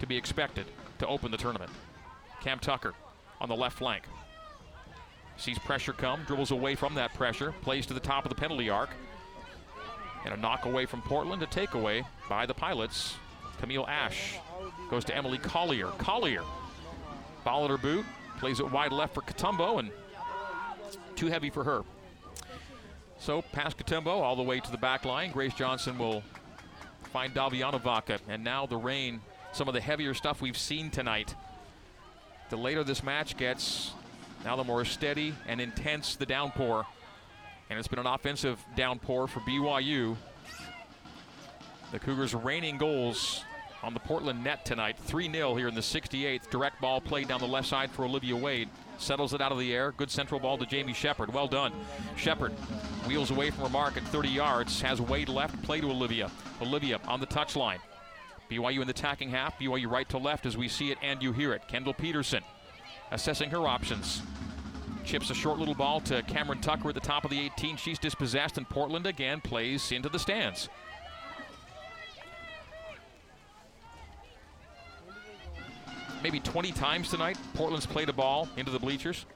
to 0.00 0.06
be 0.06 0.16
expected 0.16 0.64
to 0.98 1.06
open 1.06 1.30
the 1.30 1.36
tournament. 1.36 1.72
Cam 2.40 2.58
Tucker 2.58 2.94
on 3.38 3.50
the 3.50 3.54
left 3.54 3.76
flank. 3.76 4.04
Sees 5.36 5.58
pressure 5.58 5.92
come, 5.92 6.22
dribbles 6.24 6.50
away 6.50 6.74
from 6.74 6.94
that 6.94 7.14
pressure, 7.14 7.52
plays 7.62 7.86
to 7.86 7.94
the 7.94 8.00
top 8.00 8.24
of 8.24 8.30
the 8.30 8.34
penalty 8.34 8.70
arc. 8.70 8.90
And 10.24 10.34
a 10.34 10.36
knock 10.36 10.64
away 10.64 10.86
from 10.86 11.02
Portland, 11.02 11.42
a 11.42 11.46
takeaway 11.46 12.04
by 12.28 12.46
the 12.46 12.54
Pilots. 12.54 13.16
Camille 13.60 13.86
Ash 13.86 14.38
goes 14.90 15.04
to 15.04 15.16
Emily 15.16 15.38
Collier. 15.38 15.88
Collier, 15.98 16.42
ball 17.44 17.64
at 17.64 17.70
her 17.70 17.78
boot, 17.78 18.04
plays 18.38 18.60
it 18.60 18.70
wide 18.70 18.92
left 18.92 19.14
for 19.14 19.22
Katumbo, 19.22 19.78
and 19.78 19.90
too 21.14 21.26
heavy 21.26 21.50
for 21.50 21.64
her. 21.64 21.82
So 23.18 23.42
past 23.52 23.78
Katumbo 23.78 24.08
all 24.08 24.36
the 24.36 24.42
way 24.42 24.60
to 24.60 24.70
the 24.70 24.78
back 24.78 25.04
line. 25.04 25.32
Grace 25.32 25.54
Johnson 25.54 25.96
will 25.98 26.22
find 27.12 27.32
Daviana 27.34 27.80
Vaca. 27.80 28.18
And 28.28 28.44
now 28.44 28.66
the 28.66 28.76
rain, 28.76 29.20
some 29.52 29.68
of 29.68 29.74
the 29.74 29.80
heavier 29.80 30.12
stuff 30.12 30.42
we've 30.42 30.58
seen 30.58 30.90
tonight. 30.90 31.34
The 32.50 32.56
later 32.56 32.84
this 32.84 33.02
match 33.02 33.36
gets, 33.36 33.92
now 34.46 34.54
the 34.54 34.62
more 34.62 34.84
steady 34.84 35.34
and 35.48 35.60
intense 35.60 36.14
the 36.14 36.24
downpour. 36.24 36.86
And 37.68 37.80
it's 37.80 37.88
been 37.88 37.98
an 37.98 38.06
offensive 38.06 38.64
downpour 38.76 39.26
for 39.26 39.40
BYU. 39.40 40.16
The 41.90 41.98
Cougars 41.98 42.32
raining 42.32 42.78
goals 42.78 43.42
on 43.82 43.92
the 43.92 43.98
Portland 43.98 44.44
net 44.44 44.64
tonight. 44.64 44.98
3 45.00 45.32
0 45.32 45.56
here 45.56 45.66
in 45.66 45.74
the 45.74 45.80
68th. 45.80 46.48
Direct 46.48 46.80
ball 46.80 47.00
played 47.00 47.26
down 47.26 47.40
the 47.40 47.48
left 47.48 47.66
side 47.66 47.90
for 47.90 48.04
Olivia 48.04 48.36
Wade. 48.36 48.68
Settles 48.98 49.34
it 49.34 49.40
out 49.40 49.50
of 49.50 49.58
the 49.58 49.74
air. 49.74 49.90
Good 49.90 50.12
central 50.12 50.38
ball 50.38 50.56
to 50.58 50.64
Jamie 50.64 50.94
Shepard. 50.94 51.34
Well 51.34 51.48
done. 51.48 51.72
Shepard 52.16 52.52
wheels 53.08 53.32
away 53.32 53.50
from 53.50 53.64
her 53.64 53.70
mark 53.70 53.96
at 53.96 54.04
30 54.04 54.28
yards. 54.28 54.80
Has 54.80 55.00
Wade 55.00 55.28
left. 55.28 55.60
Play 55.64 55.80
to 55.80 55.90
Olivia. 55.90 56.30
Olivia 56.62 57.00
on 57.08 57.18
the 57.18 57.26
touchline. 57.26 57.80
BYU 58.48 58.80
in 58.80 58.86
the 58.86 58.92
attacking 58.92 59.28
half. 59.28 59.58
BYU 59.58 59.90
right 59.90 60.08
to 60.08 60.18
left 60.18 60.46
as 60.46 60.56
we 60.56 60.68
see 60.68 60.92
it 60.92 60.98
and 61.02 61.20
you 61.20 61.32
hear 61.32 61.52
it. 61.52 61.66
Kendall 61.66 61.94
Peterson 61.94 62.44
assessing 63.10 63.50
her 63.50 63.66
options. 63.66 64.22
Chips 65.04 65.30
a 65.30 65.34
short 65.34 65.58
little 65.58 65.74
ball 65.74 66.00
to 66.00 66.22
Cameron 66.22 66.60
Tucker 66.60 66.88
at 66.88 66.94
the 66.94 67.00
top 67.00 67.24
of 67.24 67.30
the 67.30 67.38
18. 67.38 67.76
She's 67.76 67.98
dispossessed, 67.98 68.58
and 68.58 68.68
Portland 68.68 69.06
again 69.06 69.40
plays 69.40 69.92
into 69.92 70.08
the 70.08 70.18
stands. 70.18 70.68
Maybe 76.22 76.40
20 76.40 76.72
times 76.72 77.10
tonight, 77.10 77.38
Portland's 77.54 77.86
played 77.86 78.08
a 78.08 78.12
ball 78.12 78.48
into 78.56 78.72
the 78.72 78.80
bleachers. 78.80 79.26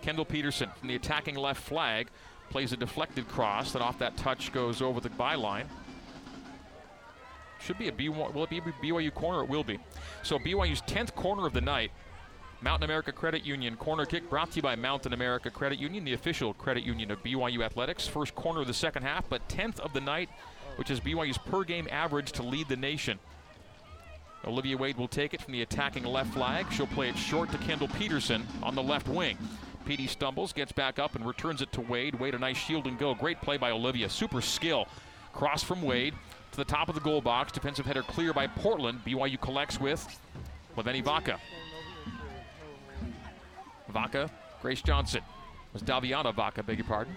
Kendall 0.00 0.24
Peterson 0.24 0.70
from 0.78 0.88
the 0.88 0.94
attacking 0.94 1.34
left 1.34 1.62
flag 1.62 2.08
plays 2.48 2.72
a 2.72 2.76
deflected 2.76 3.28
cross 3.28 3.72
that 3.72 3.82
off 3.82 3.98
that 3.98 4.16
touch 4.16 4.52
goes 4.52 4.80
over 4.80 5.00
the 5.00 5.10
byline. 5.10 5.66
Should 7.60 7.78
be 7.78 7.88
a 7.88 7.92
BYU, 7.92 8.32
will 8.32 8.44
it 8.44 8.50
be 8.50 8.60
BYU 8.60 9.12
corner? 9.12 9.42
It 9.42 9.48
will 9.48 9.64
be. 9.64 9.78
So 10.22 10.38
BYU's 10.38 10.82
10th 10.82 11.14
corner 11.14 11.46
of 11.46 11.52
the 11.52 11.60
night. 11.60 11.90
Mountain 12.60 12.84
America 12.84 13.12
Credit 13.12 13.44
Union 13.44 13.76
corner 13.76 14.04
kick 14.04 14.28
brought 14.28 14.50
to 14.50 14.56
you 14.56 14.62
by 14.62 14.74
Mountain 14.74 15.12
America 15.12 15.48
Credit 15.48 15.78
Union, 15.78 16.04
the 16.04 16.14
official 16.14 16.52
credit 16.54 16.82
union 16.82 17.10
of 17.12 17.22
BYU 17.22 17.64
Athletics. 17.64 18.08
First 18.08 18.34
corner 18.34 18.60
of 18.60 18.66
the 18.66 18.74
second 18.74 19.04
half, 19.04 19.28
but 19.28 19.48
10th 19.48 19.78
of 19.78 19.92
the 19.92 20.00
night, 20.00 20.28
which 20.76 20.90
is 20.90 20.98
BYU's 20.98 21.38
per 21.38 21.62
game 21.62 21.86
average 21.90 22.32
to 22.32 22.42
lead 22.42 22.68
the 22.68 22.76
nation. 22.76 23.20
Olivia 24.44 24.76
Wade 24.76 24.96
will 24.96 25.08
take 25.08 25.34
it 25.34 25.42
from 25.42 25.52
the 25.52 25.62
attacking 25.62 26.04
left 26.04 26.32
flag. 26.32 26.66
She'll 26.72 26.86
play 26.86 27.08
it 27.08 27.16
short 27.16 27.50
to 27.52 27.58
Kendall 27.58 27.88
Peterson 27.88 28.46
on 28.62 28.74
the 28.74 28.82
left 28.82 29.08
wing. 29.08 29.36
Petey 29.84 30.06
stumbles, 30.06 30.52
gets 30.52 30.72
back 30.72 30.98
up, 30.98 31.14
and 31.14 31.26
returns 31.26 31.62
it 31.62 31.72
to 31.72 31.80
Wade. 31.80 32.14
Wade, 32.16 32.34
a 32.34 32.38
nice 32.38 32.56
shield 32.56 32.86
and 32.86 32.98
go. 32.98 33.14
Great 33.14 33.40
play 33.40 33.56
by 33.56 33.70
Olivia. 33.70 34.08
Super 34.08 34.40
skill. 34.40 34.86
Cross 35.32 35.62
from 35.62 35.82
Wade 35.82 36.14
to 36.52 36.56
the 36.56 36.64
top 36.64 36.88
of 36.88 36.94
the 36.94 37.00
goal 37.00 37.20
box. 37.20 37.52
Defensive 37.52 37.86
header 37.86 38.02
clear 38.02 38.32
by 38.32 38.46
Portland. 38.46 39.00
BYU 39.04 39.40
collects 39.40 39.80
with 39.80 40.18
Laveni 40.76 41.02
Vaca. 41.02 41.38
Vaca, 43.88 44.30
Grace 44.60 44.82
Johnson. 44.82 45.22
Was 45.72 45.82
Daviana 45.82 46.34
Vaca, 46.34 46.62
beg 46.62 46.78
your 46.78 46.86
pardon. 46.86 47.16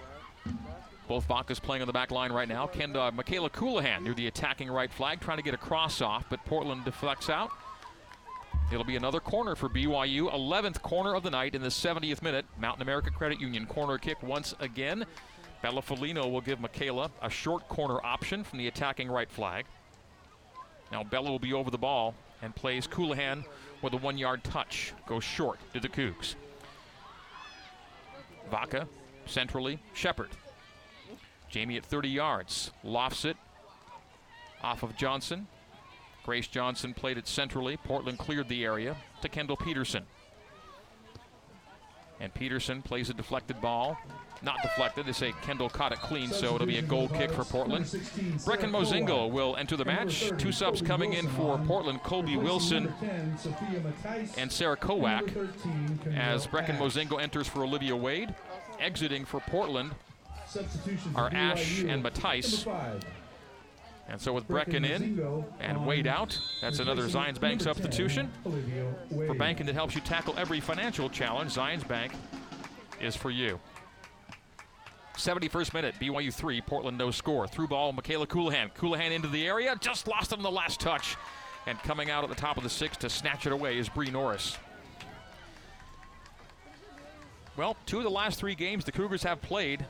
Both 1.08 1.28
Vacas 1.28 1.60
playing 1.60 1.82
on 1.82 1.86
the 1.86 1.92
back 1.92 2.10
line 2.10 2.32
right 2.32 2.48
now. 2.48 2.66
Ken, 2.66 2.96
uh, 2.96 3.10
Michaela 3.10 3.50
Colohan 3.50 4.02
near 4.02 4.14
the 4.14 4.28
attacking 4.28 4.70
right 4.70 4.90
flag, 4.90 5.20
trying 5.20 5.36
to 5.36 5.42
get 5.42 5.54
a 5.54 5.58
cross 5.58 6.00
off, 6.00 6.24
but 6.30 6.44
Portland 6.44 6.84
deflects 6.84 7.28
out. 7.28 7.50
It'll 8.70 8.84
be 8.84 8.96
another 8.96 9.20
corner 9.20 9.54
for 9.54 9.68
BYU. 9.68 10.32
11th 10.32 10.80
corner 10.80 11.14
of 11.14 11.22
the 11.22 11.30
night 11.30 11.54
in 11.54 11.60
the 11.60 11.68
70th 11.68 12.22
minute. 12.22 12.46
Mountain 12.58 12.80
America 12.82 13.10
Credit 13.10 13.38
Union 13.38 13.66
corner 13.66 13.98
kick 13.98 14.22
once 14.22 14.54
again. 14.60 15.04
Bella 15.62 15.80
Folino 15.80 16.30
will 16.30 16.40
give 16.40 16.60
Michaela 16.60 17.10
a 17.22 17.30
short 17.30 17.68
corner 17.68 18.04
option 18.04 18.42
from 18.42 18.58
the 18.58 18.66
attacking 18.66 19.08
right 19.08 19.30
flag. 19.30 19.64
Now 20.90 21.04
Bella 21.04 21.30
will 21.30 21.38
be 21.38 21.52
over 21.52 21.70
the 21.70 21.78
ball 21.78 22.14
and 22.42 22.54
plays 22.54 22.88
Colohan 22.88 23.44
with 23.80 23.94
a 23.94 23.96
one 23.96 24.18
yard 24.18 24.42
touch. 24.42 24.92
Goes 25.06 25.24
short 25.24 25.58
to 25.72 25.80
the 25.80 25.88
Cougs. 25.88 26.34
Vaca 28.50 28.88
centrally. 29.26 29.78
Shepard. 29.94 30.30
Jamie 31.48 31.76
at 31.76 31.84
30 31.84 32.08
yards. 32.08 32.72
Lofts 32.82 33.24
it 33.24 33.36
off 34.62 34.82
of 34.82 34.96
Johnson. 34.96 35.46
Grace 36.24 36.46
Johnson 36.46 36.94
played 36.94 37.18
it 37.18 37.26
centrally. 37.28 37.76
Portland 37.76 38.18
cleared 38.18 38.48
the 38.48 38.64
area 38.64 38.96
to 39.22 39.28
Kendall 39.28 39.56
Peterson. 39.56 40.04
And 42.20 42.32
Peterson 42.32 42.82
plays 42.82 43.10
a 43.10 43.14
deflected 43.14 43.60
ball. 43.60 43.98
Not 44.44 44.60
deflected. 44.60 45.06
They 45.06 45.12
say 45.12 45.32
Kendall 45.42 45.68
caught 45.68 45.92
it 45.92 46.00
clean, 46.00 46.28
so 46.28 46.54
it'll 46.54 46.66
be 46.66 46.78
a 46.78 46.82
goal 46.82 47.08
kick 47.08 47.30
for 47.30 47.44
Portland. 47.44 47.84
Brecken 47.86 48.70
Mozingo 48.70 49.30
will 49.30 49.56
enter 49.56 49.76
the 49.76 49.84
match. 49.84 50.32
Two 50.36 50.50
subs 50.50 50.82
coming 50.82 51.12
in 51.12 51.28
for 51.28 51.58
Portland 51.58 52.02
Colby 52.02 52.36
Wilson 52.36 52.92
and 54.36 54.50
Sarah 54.50 54.76
Kowak 54.76 55.28
as 56.14 56.46
Brecken 56.48 56.76
Mozingo 56.78 57.20
enters 57.22 57.46
for 57.46 57.62
Olivia 57.62 57.94
Wade. 57.94 58.34
Exiting 58.80 59.24
for 59.24 59.38
Portland 59.40 59.92
are 61.14 61.30
Ash 61.32 61.82
and 61.82 62.02
Matthijs. 62.02 62.66
And 64.08 64.20
so 64.20 64.32
with 64.32 64.48
Brecken 64.48 64.84
in 64.84 65.24
and 65.60 65.86
Wade 65.86 66.08
out, 66.08 66.36
that's 66.60 66.80
another 66.80 67.04
Zions 67.04 67.38
Bank 67.40 67.60
substitution. 67.60 68.28
For 69.26 69.34
banking 69.34 69.66
that 69.66 69.76
helps 69.76 69.94
you 69.94 70.00
tackle 70.00 70.34
every 70.36 70.58
financial 70.58 71.08
challenge, 71.08 71.54
Zions 71.54 71.86
Bank 71.86 72.12
is 73.00 73.14
for 73.14 73.30
you. 73.30 73.60
71st 75.22 75.72
minute, 75.72 75.94
BYU 76.00 76.34
3, 76.34 76.60
Portland 76.62 76.98
no 76.98 77.12
score. 77.12 77.46
Through 77.46 77.68
ball, 77.68 77.92
Michaela 77.92 78.26
Colohan. 78.26 78.74
Colohan 78.74 79.12
into 79.12 79.28
the 79.28 79.46
area, 79.46 79.76
just 79.80 80.08
lost 80.08 80.32
on 80.32 80.42
the 80.42 80.50
last 80.50 80.80
touch. 80.80 81.16
And 81.66 81.78
coming 81.78 82.10
out 82.10 82.24
at 82.24 82.30
the 82.30 82.36
top 82.36 82.56
of 82.56 82.64
the 82.64 82.68
six 82.68 82.96
to 82.98 83.08
snatch 83.08 83.46
it 83.46 83.52
away 83.52 83.78
is 83.78 83.88
Bree 83.88 84.10
Norris. 84.10 84.58
Well, 87.56 87.76
two 87.86 87.98
of 87.98 88.04
the 88.04 88.10
last 88.10 88.40
three 88.40 88.56
games 88.56 88.84
the 88.84 88.90
Cougars 88.90 89.22
have 89.22 89.40
played 89.40 89.86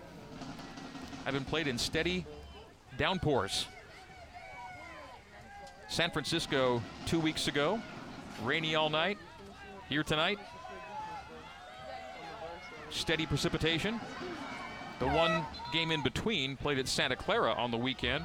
have 1.24 1.32
been 1.32 1.44
played 1.44 1.66
in 1.66 1.78
steady 1.78 2.26
downpours. 2.98 3.66
San 5.88 6.10
Francisco 6.10 6.82
two 7.06 7.20
weeks 7.20 7.48
ago, 7.48 7.80
rainy 8.42 8.74
all 8.74 8.90
night. 8.90 9.16
Here 9.88 10.02
tonight, 10.02 10.38
steady 12.90 13.24
precipitation. 13.24 14.00
The 15.02 15.08
one 15.08 15.44
game 15.72 15.90
in 15.90 16.00
between 16.00 16.56
played 16.56 16.78
at 16.78 16.86
Santa 16.86 17.16
Clara 17.16 17.52
on 17.54 17.72
the 17.72 17.76
weekend. 17.76 18.24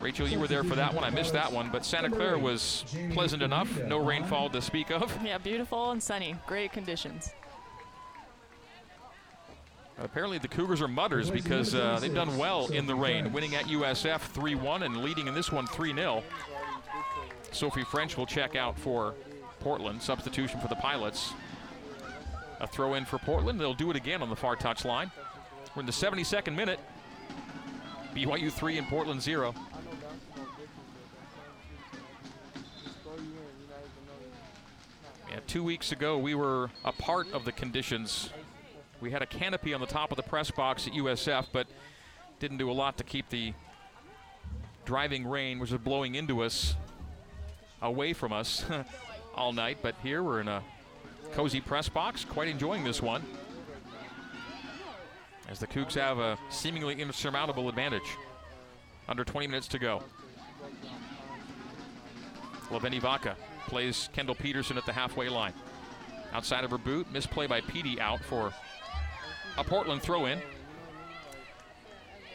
Rachel, 0.00 0.26
you 0.26 0.40
were 0.40 0.48
there 0.48 0.64
for 0.64 0.74
that 0.74 0.92
one. 0.92 1.04
I 1.04 1.10
missed 1.10 1.32
that 1.34 1.52
one, 1.52 1.70
but 1.70 1.84
Santa 1.84 2.10
Clara 2.10 2.36
was 2.36 2.84
pleasant 3.12 3.44
enough. 3.44 3.80
No 3.84 3.98
rainfall 3.98 4.50
to 4.50 4.60
speak 4.60 4.90
of. 4.90 5.16
Yeah, 5.24 5.38
beautiful 5.38 5.92
and 5.92 6.02
sunny. 6.02 6.34
Great 6.48 6.72
conditions. 6.72 7.30
Apparently, 9.98 10.38
the 10.38 10.48
Cougars 10.48 10.82
are 10.82 10.88
mutters 10.88 11.30
because 11.30 11.76
uh, 11.76 12.00
they've 12.00 12.12
done 12.12 12.36
well 12.36 12.66
in 12.72 12.88
the 12.88 12.94
rain, 12.94 13.32
winning 13.32 13.54
at 13.54 13.66
USF 13.66 14.18
3 14.18 14.56
1 14.56 14.82
and 14.82 15.04
leading 15.04 15.28
in 15.28 15.34
this 15.34 15.52
one 15.52 15.68
3 15.68 15.94
0. 15.94 16.24
Sophie 17.52 17.84
French 17.84 18.16
will 18.16 18.26
check 18.26 18.56
out 18.56 18.76
for 18.76 19.14
Portland. 19.60 20.02
Substitution 20.02 20.58
for 20.58 20.66
the 20.66 20.74
Pilots. 20.74 21.32
A 22.58 22.66
throw 22.66 22.94
in 22.94 23.04
for 23.04 23.18
Portland. 23.18 23.60
They'll 23.60 23.74
do 23.74 23.90
it 23.90 23.96
again 23.96 24.22
on 24.22 24.28
the 24.28 24.36
far 24.36 24.56
touch 24.56 24.84
line. 24.84 25.12
We're 25.74 25.80
in 25.80 25.86
the 25.86 25.92
72nd 25.92 26.54
minute. 26.54 26.80
BYU 28.14 28.50
3 28.50 28.78
and 28.78 28.88
Portland 28.88 29.22
0. 29.22 29.54
Yeah, 35.30 35.38
two 35.46 35.62
weeks 35.62 35.92
ago, 35.92 36.18
we 36.18 36.34
were 36.34 36.70
a 36.84 36.90
part 36.90 37.32
of 37.32 37.44
the 37.44 37.52
conditions. 37.52 38.30
We 39.00 39.12
had 39.12 39.22
a 39.22 39.26
canopy 39.26 39.72
on 39.72 39.80
the 39.80 39.86
top 39.86 40.10
of 40.10 40.16
the 40.16 40.24
press 40.24 40.50
box 40.50 40.88
at 40.88 40.92
USF, 40.94 41.46
but 41.52 41.68
didn't 42.40 42.58
do 42.58 42.68
a 42.68 42.72
lot 42.72 42.98
to 42.98 43.04
keep 43.04 43.28
the 43.28 43.54
driving 44.84 45.24
rain, 45.24 45.60
which 45.60 45.70
was 45.70 45.80
blowing 45.80 46.16
into 46.16 46.42
us, 46.42 46.74
away 47.80 48.12
from 48.12 48.32
us 48.32 48.64
all 49.36 49.52
night. 49.52 49.78
But 49.82 49.94
here 50.02 50.24
we're 50.24 50.40
in 50.40 50.48
a 50.48 50.64
cozy 51.30 51.60
press 51.60 51.88
box, 51.88 52.24
quite 52.24 52.48
enjoying 52.48 52.82
this 52.82 53.00
one. 53.00 53.22
As 55.50 55.58
the 55.58 55.66
Cougs 55.66 55.94
have 55.94 56.18
a 56.18 56.38
seemingly 56.48 57.00
insurmountable 57.00 57.68
advantage. 57.68 58.16
Under 59.08 59.24
20 59.24 59.48
minutes 59.48 59.66
to 59.68 59.78
go. 59.80 60.02
Laveni 62.70 63.00
Vaca 63.00 63.36
plays 63.66 64.08
Kendall 64.12 64.36
Peterson 64.36 64.78
at 64.78 64.86
the 64.86 64.92
halfway 64.92 65.28
line. 65.28 65.52
Outside 66.32 66.62
of 66.62 66.70
her 66.70 66.78
boot, 66.78 67.10
misplay 67.10 67.48
by 67.48 67.60
Petey 67.60 68.00
out 68.00 68.22
for 68.24 68.52
a 69.58 69.64
Portland 69.64 70.02
throw 70.02 70.26
in. 70.26 70.40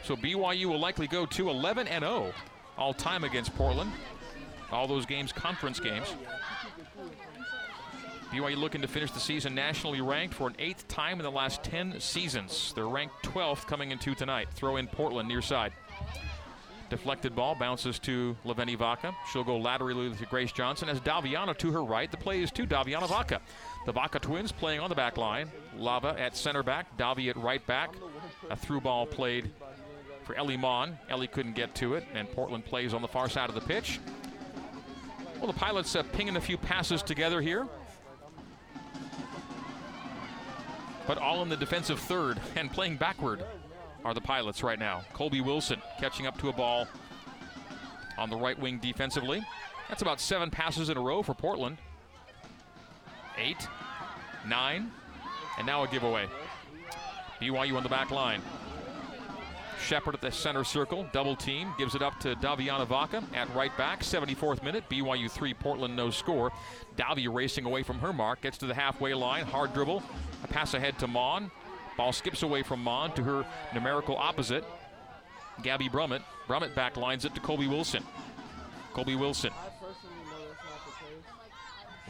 So 0.04 0.14
BYU 0.14 0.66
will 0.66 0.78
likely 0.78 1.06
go 1.06 1.24
to 1.24 1.48
11 1.48 1.88
and 1.88 2.04
0 2.04 2.32
all 2.76 2.92
time 2.92 3.24
against 3.24 3.56
Portland. 3.56 3.90
All 4.70 4.86
those 4.86 5.06
games, 5.06 5.32
conference 5.32 5.80
games. 5.80 6.14
BYU 8.36 8.56
looking 8.58 8.82
to 8.82 8.88
finish 8.88 9.10
the 9.12 9.20
season 9.20 9.54
nationally 9.54 10.02
ranked 10.02 10.34
for 10.34 10.46
an 10.46 10.56
eighth 10.58 10.86
time 10.88 11.18
in 11.18 11.24
the 11.24 11.30
last 11.30 11.62
10 11.62 11.98
seasons. 12.00 12.72
They're 12.74 12.86
ranked 12.86 13.24
12th 13.24 13.66
coming 13.66 13.92
into 13.92 14.14
tonight. 14.14 14.48
Throw 14.52 14.76
in 14.76 14.86
Portland 14.88 15.26
near 15.26 15.40
side. 15.40 15.72
Deflected 16.90 17.34
ball 17.34 17.54
bounces 17.54 17.98
to 18.00 18.36
Laveni 18.44 18.76
Vaca. 18.76 19.16
She'll 19.32 19.42
go 19.42 19.56
laterally 19.56 20.14
to 20.14 20.26
Grace 20.26 20.52
Johnson 20.52 20.90
as 20.90 21.00
Daviana 21.00 21.56
to 21.56 21.72
her 21.72 21.82
right. 21.82 22.10
The 22.10 22.18
play 22.18 22.42
is 22.42 22.50
to 22.52 22.66
Daviana 22.66 23.08
Vaca. 23.08 23.40
The 23.86 23.92
Vaca 23.92 24.18
twins 24.18 24.52
playing 24.52 24.80
on 24.80 24.90
the 24.90 24.94
back 24.94 25.16
line. 25.16 25.50
Lava 25.74 26.14
at 26.18 26.36
center 26.36 26.62
back, 26.62 26.94
Davi 26.98 27.30
at 27.30 27.36
right 27.38 27.66
back. 27.66 27.94
A 28.50 28.56
through 28.56 28.82
ball 28.82 29.06
played 29.06 29.50
for 30.24 30.34
Ellie 30.34 30.58
Mon. 30.58 30.98
Ellie 31.08 31.26
couldn't 31.26 31.54
get 31.54 31.74
to 31.76 31.94
it, 31.94 32.04
and 32.12 32.30
Portland 32.30 32.66
plays 32.66 32.92
on 32.92 33.00
the 33.00 33.08
far 33.08 33.30
side 33.30 33.48
of 33.48 33.54
the 33.54 33.62
pitch. 33.62 33.98
Well, 35.38 35.46
the 35.46 35.58
Pilots 35.58 35.96
uh, 35.96 36.02
pinging 36.02 36.36
a 36.36 36.40
few 36.40 36.58
passes 36.58 37.02
together 37.02 37.40
here. 37.40 37.66
But 41.06 41.18
all 41.18 41.42
in 41.42 41.48
the 41.48 41.56
defensive 41.56 42.00
third 42.00 42.40
and 42.56 42.70
playing 42.70 42.96
backward 42.96 43.44
are 44.04 44.14
the 44.14 44.20
Pilots 44.20 44.62
right 44.62 44.78
now. 44.78 45.02
Colby 45.12 45.40
Wilson 45.40 45.80
catching 45.98 46.26
up 46.26 46.38
to 46.40 46.48
a 46.48 46.52
ball 46.52 46.86
on 48.18 48.30
the 48.30 48.36
right 48.36 48.58
wing 48.58 48.78
defensively. 48.78 49.42
That's 49.88 50.02
about 50.02 50.20
seven 50.20 50.50
passes 50.50 50.88
in 50.88 50.96
a 50.96 51.00
row 51.00 51.22
for 51.22 51.34
Portland. 51.34 51.78
Eight, 53.38 53.68
nine, 54.46 54.90
and 55.58 55.66
now 55.66 55.84
a 55.84 55.88
giveaway. 55.88 56.26
BYU 57.40 57.76
on 57.76 57.82
the 57.82 57.88
back 57.88 58.10
line. 58.10 58.40
Shepard 59.80 60.14
at 60.14 60.20
the 60.20 60.32
center 60.32 60.64
circle, 60.64 61.06
double 61.12 61.36
team, 61.36 61.72
gives 61.78 61.94
it 61.94 62.02
up 62.02 62.18
to 62.20 62.34
Daviana 62.36 62.86
Vaca 62.86 63.22
at 63.34 63.52
right 63.54 63.76
back, 63.76 64.00
74th 64.00 64.62
minute, 64.62 64.84
BYU 64.88 65.30
3, 65.30 65.54
Portland 65.54 65.94
no 65.94 66.10
score. 66.10 66.50
Davi 66.96 67.32
racing 67.32 67.66
away 67.66 67.82
from 67.82 67.98
her 67.98 68.12
mark, 68.12 68.40
gets 68.40 68.58
to 68.58 68.66
the 68.66 68.74
halfway 68.74 69.14
line, 69.14 69.44
hard 69.44 69.72
dribble, 69.74 70.02
a 70.42 70.48
pass 70.48 70.74
ahead 70.74 70.98
to 70.98 71.06
Mon. 71.06 71.50
Ball 71.96 72.12
skips 72.12 72.42
away 72.42 72.62
from 72.62 72.82
Mon 72.82 73.12
to 73.14 73.22
her 73.22 73.46
numerical 73.74 74.16
opposite, 74.16 74.64
Gabby 75.62 75.88
Brummett. 75.88 76.22
Brummett 76.48 76.74
back 76.74 76.96
lines 76.96 77.24
it 77.24 77.34
to 77.34 77.40
Colby 77.40 77.66
Wilson. 77.66 78.02
Colby 78.92 79.16
Wilson. 79.16 79.50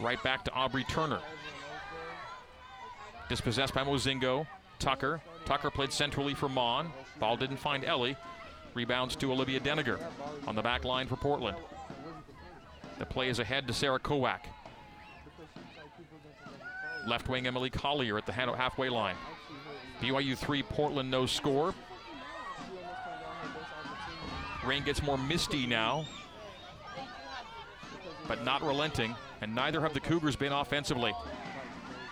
Right 0.01 0.23
back 0.23 0.45
to 0.45 0.53
Aubrey 0.53 0.85
Turner. 0.85 1.21
Dispossessed 3.29 3.75
by 3.75 3.83
Mozingo. 3.83 4.47
Tucker. 4.79 5.21
Tucker 5.45 5.71
played 5.71 5.93
centrally 5.93 6.35
for 6.35 6.49
Mon. 6.49 6.91
Ball 7.19 7.37
didn't 7.37 7.59
find 7.59 7.85
Ellie. 7.85 8.17
Rebounds 8.75 9.17
to 9.17 9.33
Olivia 9.33 9.61
Deniger 9.61 9.99
on 10.47 10.55
the 10.55 10.63
back 10.63 10.85
line 10.85 11.07
for 11.07 11.17
Portland. 11.17 11.57
The 12.99 13.07
play 13.07 13.29
is 13.29 13.39
ahead 13.39 13.67
to 13.67 13.73
Sarah 13.73 13.99
Kowak. 13.99 14.47
Left 17.07 17.29
wing 17.29 17.47
Emily 17.47 17.71
Collier 17.71 18.19
at 18.19 18.27
the 18.27 18.33
halfway 18.33 18.89
line. 18.89 19.17
BYU 20.01 20.37
3, 20.37 20.63
Portland 20.65 21.11
no 21.11 21.25
score. 21.25 21.75
Rain 24.65 24.83
gets 24.83 25.03
more 25.03 25.17
misty 25.17 25.67
now, 25.67 26.05
but 28.27 28.45
not 28.45 28.63
relenting, 28.63 29.15
and 29.41 29.55
neither 29.55 29.81
have 29.81 29.95
the 29.95 30.01
Cougars 30.01 30.35
been 30.35 30.53
offensively. 30.53 31.15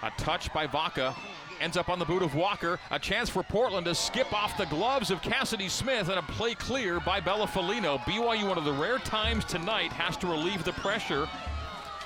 A 0.02 0.10
touch 0.16 0.52
by 0.52 0.66
Vaca 0.66 1.14
ends 1.60 1.76
up 1.76 1.88
on 1.88 1.98
the 1.98 2.04
boot 2.04 2.22
of 2.22 2.34
Walker. 2.34 2.78
A 2.90 2.98
chance 2.98 3.28
for 3.28 3.42
Portland 3.42 3.86
to 3.86 3.94
skip 3.94 4.32
off 4.32 4.56
the 4.56 4.66
gloves 4.66 5.10
of 5.10 5.22
Cassidy 5.22 5.68
Smith 5.68 6.08
and 6.08 6.18
a 6.18 6.22
play 6.22 6.54
clear 6.54 7.00
by 7.00 7.20
Bella 7.20 7.46
Folino. 7.46 7.98
BYU, 8.00 8.48
one 8.48 8.58
of 8.58 8.64
the 8.64 8.72
rare 8.72 8.98
times 8.98 9.44
tonight, 9.44 9.92
has 9.92 10.16
to 10.18 10.26
relieve 10.26 10.64
the 10.64 10.72
pressure 10.72 11.28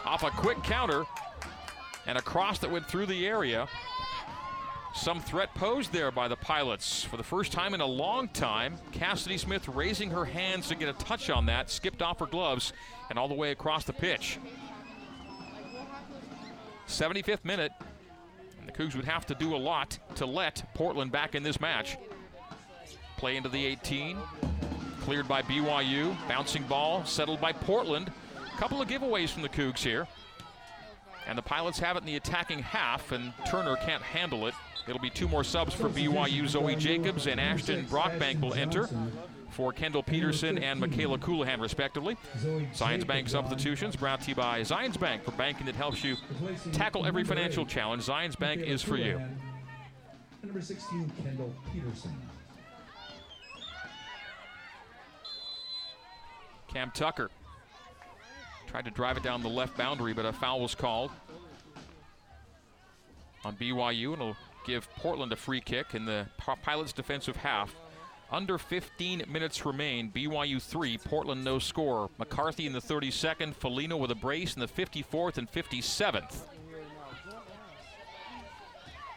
off 0.04 0.22
a 0.22 0.30
quick 0.30 0.62
counter 0.62 1.04
and 2.06 2.16
a 2.16 2.22
cross 2.22 2.58
that 2.58 2.70
went 2.70 2.86
through 2.86 3.06
the 3.06 3.26
area. 3.26 3.68
Some 4.94 5.20
threat 5.20 5.54
posed 5.54 5.92
there 5.92 6.10
by 6.10 6.26
the 6.28 6.36
Pilots. 6.36 7.04
For 7.04 7.16
the 7.16 7.22
first 7.22 7.52
time 7.52 7.74
in 7.74 7.80
a 7.80 7.86
long 7.86 8.28
time, 8.28 8.76
Cassidy 8.90 9.38
Smith 9.38 9.68
raising 9.68 10.10
her 10.10 10.24
hands 10.24 10.68
to 10.68 10.74
get 10.74 10.88
a 10.88 10.94
touch 10.94 11.30
on 11.30 11.46
that, 11.46 11.70
skipped 11.70 12.02
off 12.02 12.18
her 12.20 12.26
gloves, 12.26 12.72
and 13.10 13.18
all 13.18 13.28
the 13.28 13.34
way 13.34 13.50
across 13.50 13.84
the 13.84 13.92
pitch. 13.92 14.38
75th 16.88 17.44
minute, 17.44 17.70
the 18.68 18.72
Cougs 18.72 18.94
would 18.94 19.06
have 19.06 19.24
to 19.26 19.34
do 19.34 19.54
a 19.54 19.56
lot 19.56 19.98
to 20.16 20.26
let 20.26 20.62
Portland 20.74 21.10
back 21.10 21.34
in 21.34 21.42
this 21.42 21.60
match. 21.60 21.96
Play 23.16 23.36
into 23.36 23.48
the 23.48 23.64
18. 23.64 24.16
Cleared 25.00 25.26
by 25.26 25.42
BYU. 25.42 26.14
Bouncing 26.28 26.62
ball 26.64 27.04
settled 27.04 27.40
by 27.40 27.52
Portland. 27.52 28.12
Couple 28.58 28.82
of 28.82 28.88
giveaways 28.88 29.30
from 29.30 29.42
the 29.42 29.48
Cougs 29.48 29.78
here. 29.78 30.06
And 31.26 31.36
the 31.36 31.42
Pilots 31.42 31.78
have 31.78 31.96
it 31.96 32.00
in 32.00 32.06
the 32.06 32.16
attacking 32.16 32.60
half, 32.60 33.12
and 33.12 33.32
Turner 33.48 33.76
can't 33.76 34.02
handle 34.02 34.46
it. 34.46 34.54
It'll 34.86 35.00
be 35.00 35.10
two 35.10 35.28
more 35.28 35.44
subs 35.44 35.74
for 35.74 35.88
BYU. 35.88 36.48
Zoe 36.48 36.74
Jacobs 36.76 37.26
and 37.26 37.38
Ashton 37.38 37.84
Brockbank 37.86 38.40
will 38.40 38.54
enter 38.54 38.88
for 39.50 39.72
Kendall 39.72 40.02
Peterson 40.02 40.58
and 40.58 40.78
Michaela 40.80 41.18
Colohan, 41.18 41.60
respectively. 41.60 42.16
Zions 42.74 43.06
Bank 43.06 43.28
substitutions 43.28 43.96
brought 43.96 44.20
to 44.22 44.28
you 44.28 44.34
by 44.34 44.60
Zions 44.60 44.98
Bank 44.98 45.24
for 45.24 45.32
banking 45.32 45.66
that 45.66 45.74
helps 45.74 46.04
you 46.04 46.16
tackle 46.72 47.06
every 47.06 47.24
financial 47.24 47.66
challenge. 47.66 48.04
Zions 48.04 48.38
Bank 48.38 48.60
is 48.60 48.82
for 48.82 48.96
you. 48.96 49.20
Number 50.42 50.60
16, 50.60 51.12
Kendall 51.22 51.52
Peterson. 51.72 52.12
Cam 56.68 56.90
Tucker 56.94 57.30
tried 58.66 58.84
to 58.84 58.90
drive 58.90 59.16
it 59.16 59.22
down 59.22 59.42
the 59.42 59.48
left 59.48 59.76
boundary, 59.76 60.12
but 60.12 60.26
a 60.26 60.32
foul 60.32 60.60
was 60.60 60.74
called 60.74 61.10
on 63.44 63.56
BYU, 63.56 64.12
and 64.12 64.20
it'll 64.22 64.36
give 64.66 64.88
Portland 64.96 65.32
a 65.32 65.36
free 65.36 65.60
kick 65.60 65.94
in 65.94 66.04
the 66.04 66.26
Pilots' 66.36 66.92
defensive 66.92 67.36
half. 67.36 67.74
Under 68.30 68.58
15 68.58 69.24
minutes 69.26 69.64
remain. 69.64 70.10
BYU 70.10 70.60
3, 70.60 70.98
Portland 70.98 71.42
no 71.42 71.58
score. 71.58 72.10
McCarthy 72.18 72.66
in 72.66 72.72
the 72.72 72.80
32nd, 72.80 73.54
Folino 73.54 73.98
with 73.98 74.10
a 74.10 74.14
brace 74.14 74.54
in 74.54 74.60
the 74.60 74.66
54th 74.66 75.38
and 75.38 75.50
57th. 75.50 76.34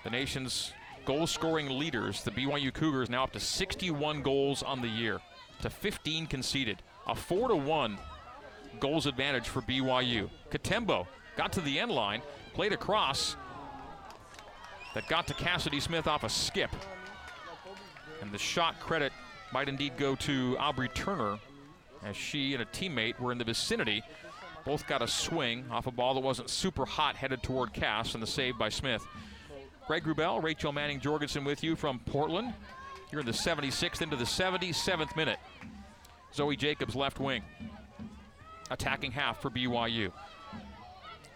The 0.03 0.09
nation's 0.09 0.71
goal 1.05 1.27
scoring 1.27 1.67
leaders, 1.69 2.23
the 2.23 2.31
BYU 2.31 2.73
Cougars, 2.73 3.09
now 3.09 3.25
up 3.25 3.33
to 3.33 3.39
61 3.39 4.21
goals 4.21 4.63
on 4.63 4.81
the 4.81 4.87
year, 4.87 5.19
to 5.61 5.69
15 5.69 6.27
conceded. 6.27 6.81
A 7.07 7.15
4 7.15 7.49
to 7.49 7.55
1 7.55 7.97
goals 8.79 9.07
advantage 9.07 9.49
for 9.49 9.61
BYU. 9.61 10.29
Katembo 10.49 11.05
got 11.35 11.51
to 11.53 11.61
the 11.61 11.79
end 11.79 11.91
line, 11.91 12.21
played 12.53 12.71
across, 12.71 13.35
that 14.93 15.07
got 15.07 15.27
to 15.27 15.33
Cassidy 15.33 15.79
Smith 15.79 16.07
off 16.07 16.23
a 16.23 16.29
skip. 16.29 16.71
And 18.21 18.31
the 18.31 18.37
shot 18.37 18.79
credit 18.79 19.11
might 19.51 19.67
indeed 19.67 19.93
go 19.97 20.15
to 20.15 20.55
Aubrey 20.59 20.89
Turner 20.89 21.39
as 22.03 22.15
she 22.15 22.53
and 22.53 22.61
a 22.61 22.65
teammate 22.65 23.19
were 23.19 23.31
in 23.31 23.37
the 23.37 23.43
vicinity. 23.43 24.03
Both 24.63 24.87
got 24.87 25.01
a 25.01 25.07
swing 25.07 25.65
off 25.71 25.87
a 25.87 25.91
ball 25.91 26.13
that 26.13 26.21
wasn't 26.21 26.49
super 26.49 26.85
hot 26.85 27.15
headed 27.15 27.41
toward 27.41 27.73
Cass 27.73 28.13
and 28.13 28.21
the 28.21 28.27
save 28.27 28.57
by 28.57 28.69
Smith. 28.69 29.05
Greg 29.87 30.03
Wrubell, 30.03 30.41
Rachel 30.41 30.71
Manning 30.71 30.99
Jorgensen 30.99 31.43
with 31.43 31.63
you 31.63 31.75
from 31.75 31.99
Portland. 31.99 32.53
You're 33.11 33.21
in 33.21 33.25
the 33.25 33.33
76th 33.33 34.01
into 34.01 34.15
the 34.15 34.23
77th 34.23 35.15
minute. 35.15 35.39
Zoe 36.33 36.55
Jacobs 36.55 36.95
left 36.95 37.19
wing. 37.19 37.43
Attacking 38.69 39.11
half 39.11 39.41
for 39.41 39.49
BYU. 39.49 40.11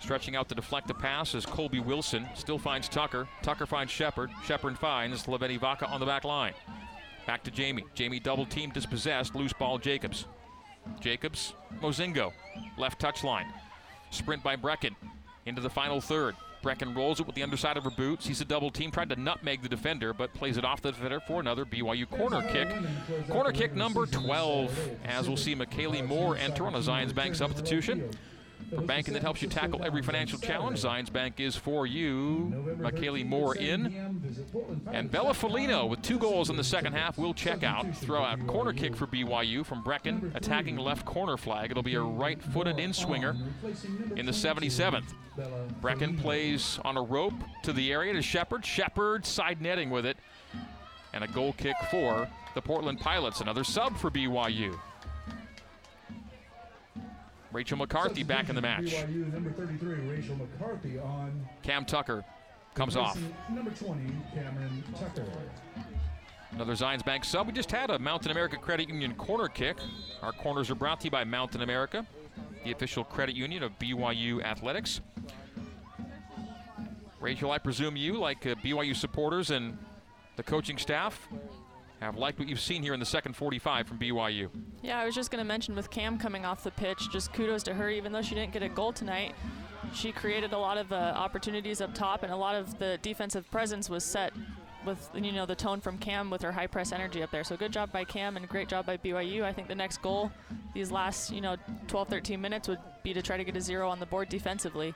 Stretching 0.06 0.36
out 0.36 0.48
to 0.48 0.54
deflect 0.54 0.88
the 0.88 0.94
pass 0.94 1.34
is 1.34 1.48
Colby 1.48 1.80
Wilson. 1.80 2.28
Still 2.36 2.60
finds 2.60 2.88
Tucker. 2.88 3.28
Tucker 3.42 3.66
finds 3.66 3.92
Shepard. 3.92 4.30
Shepard 4.46 4.78
finds 4.78 5.24
Laveni 5.24 5.60
Vaca 5.60 5.88
on 5.88 6.00
the 6.00 6.06
back 6.06 6.24
line. 6.24 6.54
Back 7.26 7.44
to 7.46 7.50
Jamie. 7.50 7.86
Jamie 7.96 8.20
double 8.20 8.46
team 8.46 8.70
dispossessed. 8.70 9.34
Loose 9.34 9.52
ball 9.54 9.80
Jacobs. 9.80 10.28
Jacobs, 11.00 11.56
Mozingo. 11.82 12.32
Left 12.78 13.02
touchline. 13.02 13.48
Sprint 14.12 14.44
by 14.44 14.56
Brecken. 14.56 14.94
Into 15.48 15.60
the 15.60 15.72
final 15.72 16.00
third. 16.00 16.36
Brecken 16.64 16.96
rolls 16.96 17.20
it 17.20 17.26
with 17.26 17.36
the 17.36 17.42
underside 17.42 17.76
of 17.76 17.84
her 17.84 17.90
boot. 17.90 18.22
Sees 18.22 18.42
a 18.42 18.46
double 18.46 18.70
team. 18.70 18.92
Tried 18.92 19.10
to 19.10 19.16
nutmeg 19.16 19.64
the 19.64 19.70
defender, 19.70 20.14
but 20.14 20.32
plays 20.36 20.58
it 20.58 20.64
off 20.64 20.84
the 20.84 20.92
defender 20.92 21.20
for 21.20 21.40
another 21.40 21.66
BYU 21.66 22.08
corner 22.08 22.44
kick. 22.52 22.70
Corner 23.28 23.52
kick 23.52 23.74
number 23.74 24.06
12. 24.06 25.00
As 25.04 25.28
we'll 25.28 25.36
see 25.36 25.56
McKaylee 25.56 26.06
Moore 26.06 26.38
enter 26.38 26.68
on 26.68 26.76
a 26.76 26.80
Zions 26.80 27.16
Bank 27.16 27.34
substitution. 27.34 28.08
For 28.70 28.82
banking 28.82 29.14
that 29.14 29.24
helps 29.24 29.42
you 29.42 29.48
tackle 29.48 29.84
every 29.84 30.02
financial 30.02 30.40
challenge. 30.40 30.82
Zions 30.82 31.12
Bank 31.12 31.40
is 31.40 31.56
for 31.56 31.86
you. 31.86 32.78
McKaylee 32.80 33.26
Moore 33.26 33.56
in. 33.56 33.86
And 34.92 35.12
Bella 35.12 35.34
Folino 35.34 35.88
with 35.88 36.02
two 36.02 36.18
goals 36.18 36.50
in 36.50 36.58
the 36.58 36.64
second 36.64 36.94
half 36.94 37.18
will 37.18 37.34
check 37.34 37.64
out. 37.64 37.96
Throw 37.98 38.24
out 38.24 38.46
corner 38.48 38.74
kick 38.74 38.96
for 38.96 39.08
BYU 39.08 39.66
from 39.66 39.84
Brecken, 39.84 40.36
attacking 40.36 40.78
left 40.78 41.06
corner 41.06 41.38
flag. 41.38 41.72
It'll 41.72 41.84
be 41.84 41.96
a 41.96 42.02
right 42.02 42.42
footed 42.42 42.80
in 42.80 42.94
swinger 42.94 43.36
in 44.16 44.26
the 44.26 44.32
77th. 44.32 45.14
Brecken 45.82 46.20
plays 46.20 46.80
on 46.86 46.98
a 46.98 47.02
rope 47.02 47.34
to 47.64 47.74
the 47.74 47.92
area 47.92 48.14
to 48.14 48.22
Shepard. 48.22 48.66
Shepard 48.66 49.26
side 49.26 49.62
netting 49.62 49.90
with 49.90 50.06
it. 50.06 50.18
And 51.14 51.24
a 51.24 51.28
goal 51.28 51.54
kick 51.54 51.76
for 51.90 52.28
the 52.56 52.62
Portland 52.62 53.00
Pilots. 53.00 53.40
Another 53.40 53.64
sub 53.64 53.96
for 53.98 54.12
BYU. 54.12 54.78
Rachel 57.56 57.78
McCarthy 57.78 58.24
back 58.24 58.50
in 58.50 58.56
the 58.56 58.62
match. 58.62 58.84
BYU 58.84 59.32
number 59.32 59.50
33, 59.50 60.10
Rachel 60.10 60.36
McCarthy 60.36 61.00
on. 61.00 61.48
Cam 61.64 61.86
Tucker 61.86 62.26
comes 62.74 62.98
off. 62.98 63.18
Number 63.50 63.72
20, 63.72 64.12
Cameron 64.34 64.84
Tucker. 65.00 65.26
Another 66.52 66.74
Zions 66.74 67.06
Bank 67.06 67.24
sub. 67.24 67.48
We 67.48 67.54
just 67.54 67.72
had 67.72 67.92
a 67.92 67.98
Mountain 67.98 68.32
America 68.32 68.58
Credit 68.58 68.90
Union 68.90 69.16
corner 69.16 69.48
kick. 69.48 69.78
Our 70.22 70.34
corners 70.34 70.70
are 70.70 70.76
brought 70.76 71.00
to 71.00 71.06
you 71.06 71.12
by 71.12 71.24
Mountain 71.24 71.62
America, 71.62 72.06
the 72.66 72.74
official 72.74 73.06
credit 73.06 73.38
union 73.38 73.64
of 73.64 73.80
BYU 73.80 74.44
Athletics. 74.44 75.00
Rachel, 77.22 77.52
I 77.52 77.58
presume 77.58 77.96
you, 77.96 78.20
like 78.20 78.46
uh, 78.46 78.56
BYU 78.56 78.94
supporters 78.94 79.50
and 79.50 79.78
the 80.36 80.44
coaching 80.44 80.78
staff, 80.78 81.30
have 82.02 82.18
liked 82.18 82.40
what 82.40 82.48
you've 82.48 82.60
seen 82.60 82.84
here 82.84 82.94
in 82.94 83.00
the 83.00 83.06
second 83.06 83.36
45 83.36 83.88
from 83.88 83.98
BYU. 83.98 84.50
Yeah, 84.82 85.00
I 85.00 85.06
was 85.06 85.16
just 85.16 85.32
going 85.32 85.40
to 85.40 85.48
mention 85.48 85.76
with 85.76 85.90
Cam 85.90 86.18
coming 86.18 86.46
off 86.46 86.64
the 86.64 86.72
pitch, 86.72 87.10
just 87.12 87.34
kudos 87.34 87.64
to 87.64 87.74
her, 87.74 87.90
even 87.90 88.12
though 88.12 88.22
she 88.22 88.36
didn't 88.36 88.54
get 88.54 88.64
a 88.64 88.70
goal 88.70 88.94
tonight. 88.94 89.34
She 89.94 90.12
created 90.12 90.54
a 90.54 90.58
lot 90.58 90.78
of 90.78 90.92
uh, 90.92 91.14
opportunities 91.16 91.82
up 91.82 91.94
top, 91.94 92.24
and 92.24 92.32
a 92.32 92.36
lot 92.36 92.56
of 92.56 92.78
the 92.80 93.00
defensive 93.02 93.50
presence 93.52 93.90
was 93.90 94.04
set 94.04 94.34
with 94.86 95.10
you 95.16 95.32
know 95.32 95.46
the 95.46 95.56
tone 95.56 95.82
from 95.82 95.98
Cam 95.98 96.30
with 96.30 96.42
her 96.42 96.52
high 96.52 96.68
press 96.68 96.92
energy 96.92 97.24
up 97.24 97.32
there. 97.32 97.44
So 97.44 97.58
good 97.58 97.72
job 97.72 97.92
by 97.92 98.04
Cam 98.04 98.38
and 98.38 98.48
great 98.48 98.68
job 98.68 98.86
by 98.86 98.98
BYU. 98.98 99.44
I 99.44 99.52
think 99.52 99.68
the 99.68 99.76
next 99.76 100.02
goal, 100.02 100.32
these 100.74 100.92
last 100.92 101.32
you 101.32 101.42
know 101.42 101.56
12, 101.88 102.08
13 102.08 102.40
minutes 102.40 102.68
would 102.68 102.80
be 103.04 103.14
to 103.14 103.22
try 103.22 103.38
to 103.38 103.44
get 103.44 103.56
a 103.56 103.62
zero 103.62 103.90
on 103.90 104.00
the 104.00 104.06
board 104.06 104.30
defensively. 104.30 104.94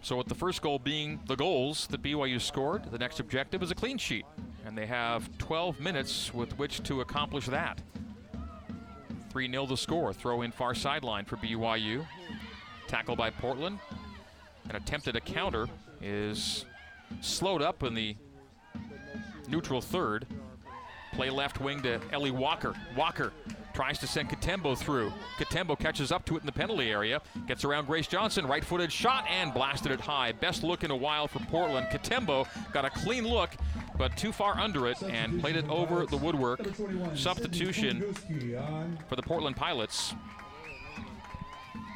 So, 0.00 0.16
with 0.16 0.28
the 0.28 0.34
first 0.34 0.62
goal 0.62 0.78
being 0.78 1.20
the 1.26 1.36
goals 1.36 1.86
that 1.88 2.02
BYU 2.02 2.40
scored, 2.40 2.90
the 2.90 2.98
next 2.98 3.18
objective 3.18 3.62
is 3.62 3.70
a 3.70 3.74
clean 3.74 3.98
sheet. 3.98 4.24
And 4.68 4.76
they 4.76 4.84
have 4.84 5.30
12 5.38 5.80
minutes 5.80 6.34
with 6.34 6.58
which 6.58 6.82
to 6.82 7.00
accomplish 7.00 7.46
that. 7.46 7.80
3 9.30 9.50
0 9.50 9.64
the 9.64 9.78
score. 9.78 10.12
Throw 10.12 10.42
in 10.42 10.52
far 10.52 10.74
sideline 10.74 11.24
for 11.24 11.38
BYU. 11.38 12.06
Tackle 12.86 13.16
by 13.16 13.30
Portland. 13.30 13.78
An 14.68 14.76
attempt 14.76 15.08
at 15.08 15.16
a 15.16 15.22
counter 15.22 15.68
is 16.02 16.66
slowed 17.22 17.62
up 17.62 17.82
in 17.82 17.94
the 17.94 18.14
neutral 19.48 19.80
third. 19.80 20.26
Play 21.14 21.30
left 21.30 21.62
wing 21.62 21.80
to 21.84 21.98
Ellie 22.12 22.30
Walker. 22.30 22.74
Walker 22.94 23.32
tries 23.72 23.98
to 24.00 24.06
send 24.06 24.28
Katembo 24.28 24.76
through. 24.76 25.12
Katembo 25.38 25.78
catches 25.78 26.12
up 26.12 26.26
to 26.26 26.36
it 26.36 26.40
in 26.40 26.46
the 26.46 26.52
penalty 26.52 26.90
area, 26.90 27.22
gets 27.46 27.64
around 27.64 27.86
Grace 27.86 28.08
Johnson, 28.08 28.44
right 28.46 28.64
footed 28.64 28.92
shot, 28.92 29.24
and 29.30 29.54
blasted 29.54 29.92
it 29.92 30.00
high. 30.00 30.32
Best 30.32 30.62
look 30.62 30.84
in 30.84 30.90
a 30.90 30.96
while 30.96 31.26
for 31.26 31.38
Portland. 31.44 31.86
Katembo 31.86 32.46
got 32.72 32.84
a 32.84 32.90
clean 32.90 33.24
look, 33.26 33.50
but 33.98 34.16
too 34.16 34.32
far 34.32 34.56
under 34.58 34.86
it 34.86 35.02
and 35.02 35.40
played 35.40 35.56
it 35.56 35.68
over 35.68 36.06
the 36.06 36.16
woodwork. 36.16 36.60
Substitution 37.14 38.14
for 39.08 39.16
the 39.16 39.22
Portland 39.22 39.56
Pilots 39.56 40.14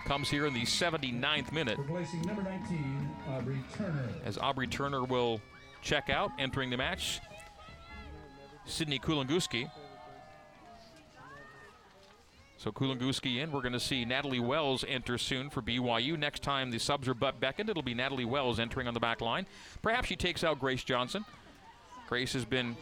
comes 0.04 0.28
here 0.28 0.46
in 0.46 0.52
the 0.52 0.62
79th 0.62 1.52
minute. 1.52 1.78
Replacing 1.78 2.22
number 2.22 2.42
19, 2.42 3.10
Aubrey 3.30 3.62
Turner. 3.74 4.08
As 4.24 4.36
Aubrey 4.36 4.66
Turner 4.66 5.04
will 5.04 5.40
check 5.80 6.10
out, 6.10 6.32
entering 6.38 6.70
the 6.70 6.76
match, 6.76 7.20
Sydney 8.66 8.98
Kulanguski. 8.98 9.70
So 12.56 12.70
Kulanguski 12.70 13.42
in. 13.42 13.50
We're 13.50 13.60
going 13.60 13.72
to 13.72 13.80
see 13.80 14.04
Natalie 14.04 14.38
Wells 14.38 14.84
enter 14.86 15.18
soon 15.18 15.50
for 15.50 15.62
BYU. 15.62 16.16
Next 16.16 16.42
time 16.42 16.70
the 16.70 16.78
subs 16.78 17.08
are 17.08 17.14
butt 17.14 17.40
beckoned, 17.40 17.68
it'll 17.68 17.82
be 17.82 17.94
Natalie 17.94 18.24
Wells 18.24 18.60
entering 18.60 18.86
on 18.86 18.94
the 18.94 19.00
back 19.00 19.20
line. 19.20 19.46
Perhaps 19.82 20.08
she 20.08 20.16
takes 20.16 20.44
out 20.44 20.60
Grace 20.60 20.84
Johnson. 20.84 21.24
Grace 22.08 22.32
has 22.32 22.44
been 22.44 22.76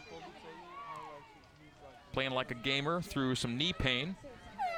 playing 2.11 2.31
like 2.31 2.51
a 2.51 2.55
gamer 2.55 3.01
through 3.01 3.35
some 3.35 3.57
knee 3.57 3.73
pain. 3.73 4.15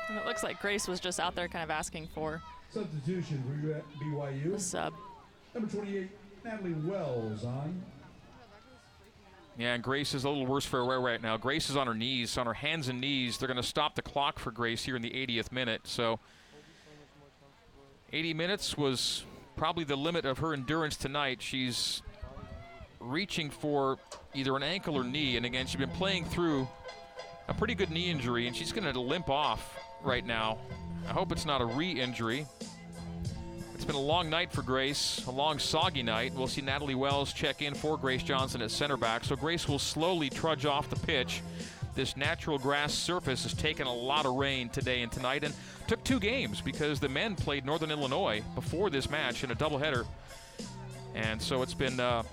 And 0.10 0.18
it 0.18 0.26
looks 0.26 0.44
like 0.44 0.62
Grace 0.62 0.88
was 0.88 1.00
just 1.00 1.20
out 1.20 1.36
there 1.36 1.48
kind 1.48 1.64
of 1.64 1.72
asking 1.72 2.08
for 2.14 2.42
Substitution 2.70 3.44
for 3.48 3.72
a 3.72 4.04
BYU. 4.04 4.60
sub. 4.60 4.94
Number 5.54 5.70
28, 5.70 6.10
Natalie 6.44 6.74
Wells 6.74 7.46
on. 7.46 7.82
Yeah, 9.58 9.76
and 9.76 9.84
Grace 9.84 10.16
is 10.16 10.24
a 10.24 10.30
little 10.30 10.48
worse 10.48 10.66
for 10.66 10.84
wear 10.84 11.00
right 11.00 11.22
now. 11.22 11.38
Grace 11.38 11.70
is 11.70 11.78
on 11.78 11.86
her 11.86 11.94
knees, 11.94 12.38
on 12.40 12.48
her 12.48 12.56
hands 12.56 12.88
and 12.88 13.00
knees. 13.00 13.38
They're 13.38 13.48
going 13.48 13.62
to 13.62 13.64
stop 13.64 13.94
the 13.94 14.02
clock 14.02 14.40
for 14.40 14.50
Grace 14.50 14.84
here 14.84 14.96
in 14.96 15.04
the 15.04 15.12
80th 15.12 15.52
minute. 15.52 15.82
So 15.84 16.20
80 18.12 18.34
minutes 18.34 18.76
was 18.76 19.26
probably 19.56 19.84
the 19.84 19.96
limit 19.96 20.26
of 20.26 20.40
her 20.40 20.54
endurance 20.54 20.98
tonight. 20.98 21.42
She's 21.44 22.02
reaching 23.04 23.50
for 23.50 23.98
either 24.34 24.56
an 24.56 24.64
ankle 24.64 24.96
or 24.96 25.04
knee, 25.04 25.38
and 25.38 25.46
again, 25.46 25.66
she's 25.66 25.80
been 25.80 25.90
playing 25.90 26.26
through 26.26 26.68
a 27.48 27.54
pretty 27.54 27.76
good 27.76 27.90
knee 27.90 28.10
injury, 28.10 28.48
and 28.48 28.56
she's 28.56 28.72
going 28.72 28.92
to 28.92 29.00
limp 29.00 29.30
off 29.30 29.78
right 30.04 30.26
now. 30.26 30.58
I 31.08 31.12
hope 31.12 31.32
it's 31.32 31.46
not 31.46 31.62
a 31.62 31.66
re-injury. 31.66 32.46
It's 33.76 33.86
been 33.86 33.96
a 33.96 34.00
long 34.00 34.30
night 34.30 34.52
for 34.52 34.62
Grace, 34.62 35.26
a 35.28 35.32
long, 35.32 35.60
soggy 35.60 36.04
night. 36.04 36.34
We'll 36.34 36.48
see 36.48 36.62
Natalie 36.62 36.96
Wells 36.96 37.34
check 37.34 37.62
in 37.62 37.74
for 37.74 37.98
Grace 37.98 38.24
Johnson 38.24 38.62
at 38.62 38.72
center 38.72 38.96
back. 38.96 39.26
So 39.26 39.36
Grace 39.36 39.68
will 39.68 39.80
slowly 39.80 40.30
trudge 40.30 40.66
off 40.66 40.90
the 40.90 40.96
pitch. 40.96 41.42
This 41.94 42.16
natural 42.16 42.58
grass 42.58 42.94
surface 42.94 43.44
has 43.44 43.54
taken 43.54 43.86
a 43.86 43.94
lot 43.94 44.26
of 44.26 44.36
rain 44.36 44.70
today 44.70 45.02
and 45.02 45.12
tonight 45.12 45.44
and 45.44 45.54
took 45.88 46.04
two 46.04 46.20
games 46.20 46.62
because 46.62 47.00
the 47.00 47.10
men 47.10 47.36
played 47.36 47.66
Northern 47.66 47.92
Illinois 47.92 48.42
before 48.56 48.90
this 48.90 49.10
match 49.10 49.44
in 49.44 49.52
a 49.52 49.56
doubleheader. 49.56 50.06
And 51.14 51.42
so 51.42 51.62
it's 51.62 51.76
been 51.76 52.00
uh, 52.00 52.24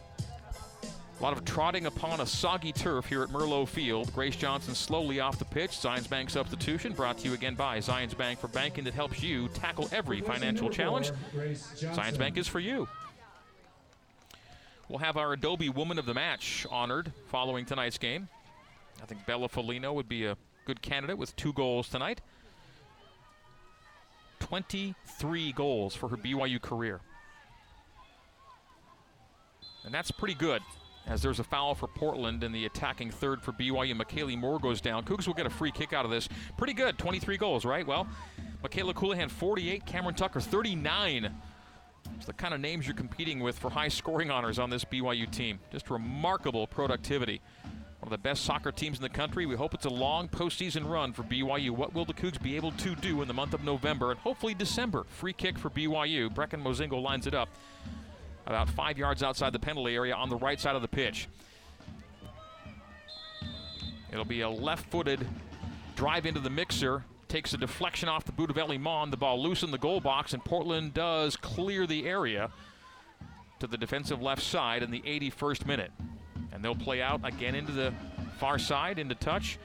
a 1.21 1.23
lot 1.23 1.37
of 1.37 1.45
trotting 1.45 1.85
upon 1.85 2.21
a 2.21 2.27
soggy 2.27 2.73
turf 2.73 3.05
here 3.05 3.23
at 3.23 3.29
Merlo 3.29 3.69
Field. 3.69 4.11
Grace 4.15 4.37
Johnson 4.37 4.75
slowly 4.75 5.21
off 5.21 5.39
the 5.39 5.45
pitch. 5.45 5.73
Zions 5.73 6.09
Bank 6.09 6.31
substitution 6.31 6.95
brought 6.95 7.19
to 7.19 7.29
you 7.29 7.35
again 7.35 7.55
by 7.55 7.77
Zions 7.79 8.17
Bank 8.17 8.39
for 8.39 8.49
banking 8.49 8.85
that 8.85 8.95
helps 8.95 9.23
you 9.23 9.49
tackle 9.49 9.87
every 9.93 10.23
financial 10.23 10.71
challenge. 10.71 11.13
Zions 11.35 12.17
Bank 12.17 12.39
is 12.39 12.49
for 12.49 12.59
you. 12.59 12.89
We'll 14.89 15.01
have 15.01 15.19
our 15.19 15.35
Adobe 15.35 15.69
Woman 15.69 15.99
of 15.99 16.07
the 16.07 16.15
Match 16.15 16.67
honored 16.71 17.13
following 17.29 17.67
tonight's 17.67 17.99
game. 17.99 18.27
I 19.03 19.07
think 19.07 19.27
Bella 19.27 19.51
Folino 19.51 19.93
would 19.93 20.09
be 20.09 20.25
a 20.25 20.39
good 20.65 20.81
candidate 20.81 21.19
with 21.19 21.37
two 21.37 21.53
goals 21.53 21.91
tonight. 21.91 22.23
23 24.39 25.53
goals 25.53 25.95
for 25.95 26.09
her 26.09 26.17
BYU 26.17 26.61
career. 26.63 27.01
And 29.85 29.93
that's 29.93 30.11
pretty 30.11 30.35
good 30.35 30.63
as 31.07 31.23
there's 31.23 31.41
a 31.41 31.45
foul 31.45 31.75
for 31.75 31.89
Portland 31.89 32.45
in 32.45 32.53
the 32.53 32.67
attacking 32.67 33.11
third 33.11 33.43
for 33.43 33.53
BYU. 33.53 34.01
McKaylee 34.01 34.39
Moore 34.39 34.59
goes 34.59 34.81
down. 34.81 35.05
Cougs 35.05 35.27
will 35.27 35.35
get 35.35 35.47
a 35.47 35.51
free 35.51 35.73
kick 35.73 35.93
out 35.93 36.05
of 36.05 36.11
this. 36.11 36.29
Pretty 36.57 36.75
good. 36.75 36.99
23 36.99 37.37
goals, 37.37 37.65
right? 37.65 37.87
Well, 37.87 38.07
Michaela 38.63 38.95
Colohan, 38.95 39.31
48. 39.31 39.87
Cameron 39.87 40.15
Tucker, 40.15 40.41
39. 40.41 41.35
It's 42.17 42.27
the 42.27 42.33
kind 42.33 42.55
of 42.55 42.61
names 42.61 42.87
you're 42.87 42.95
competing 42.95 43.41
with 43.41 43.59
for 43.59 43.71
high 43.71 43.89
scoring 43.89 44.31
honors 44.31 44.59
on 44.59 44.71
this 44.71 44.85
BYU 44.85 45.31
team. 45.31 45.59
Just 45.73 45.91
remarkable 45.91 46.67
productivity. 46.67 47.41
One 48.01 48.07
of 48.07 48.11
the 48.11 48.19
best 48.19 48.45
soccer 48.45 48.73
teams 48.73 48.97
in 48.97 49.03
the 49.03 49.11
country. 49.11 49.45
We 49.45 49.57
hope 49.57 49.75
it's 49.75 49.85
a 49.85 49.91
long 49.91 50.29
postseason 50.29 50.89
run 50.89 51.13
for 51.13 51.23
BYU. 51.23 51.71
What 51.71 51.95
will 51.95 52.07
the 52.07 52.15
Cougs 52.15 52.41
be 52.41 52.57
able 52.57 52.73
to 52.73 52.95
do 52.95 53.21
in 53.21 53.29
the 53.29 53.35
month 53.35 53.53
of 53.53 53.63
November 53.63 54.11
and 54.11 54.21
hopefully 54.21 54.55
December? 54.55 55.05
Free 55.09 55.35
kick 55.35 55.59
for 55.59 55.69
BYU. 55.69 56.33
Brecken 56.33 56.63
Mozingo 56.63 57.03
lines 57.03 57.27
it 57.27 57.35
up 57.35 57.51
about 58.47 58.69
five 58.69 58.99
yards 58.99 59.23
outside 59.23 59.53
the 59.53 59.59
penalty 59.59 59.95
area 59.95 60.15
on 60.15 60.29
the 60.29 60.37
right 60.37 60.61
side 60.61 60.77
of 60.77 60.83
the 60.83 60.89
pitch. 60.89 61.29
It'll 64.13 64.25
be 64.25 64.41
a 64.41 64.51
left 64.51 64.91
footed 64.91 65.27
drive 65.95 66.27
into 66.27 66.41
the 66.41 66.51
mixer. 66.51 67.05
Takes 67.29 67.53
a 67.55 67.59
deflection 67.59 68.09
off 68.09 68.25
the 68.25 68.33
boot 68.33 68.51
of 68.51 68.59
Ellie 68.59 68.79
Mon. 68.79 69.11
The 69.11 69.17
ball 69.17 69.41
loose 69.41 69.63
in 69.63 69.71
the 69.71 69.79
goal 69.79 70.01
box, 70.01 70.33
and 70.33 70.45
Portland 70.45 70.95
does 70.95 71.37
clear 71.37 71.87
the 71.87 72.09
area 72.09 72.51
to 73.61 73.67
the 73.67 73.77
defensive 73.77 74.21
left 74.21 74.43
side 74.43 74.83
in 74.83 74.91
the 74.91 75.01
81st 75.03 75.67
minute. 75.67 75.93
And 76.53 76.65
they'll 76.65 76.75
play 76.75 77.01
out 77.01 77.21
again 77.23 77.55
into 77.55 77.71
the 77.71 77.95
far 78.39 78.59
side, 78.59 78.99
into 78.99 79.15
touch. 79.15 79.59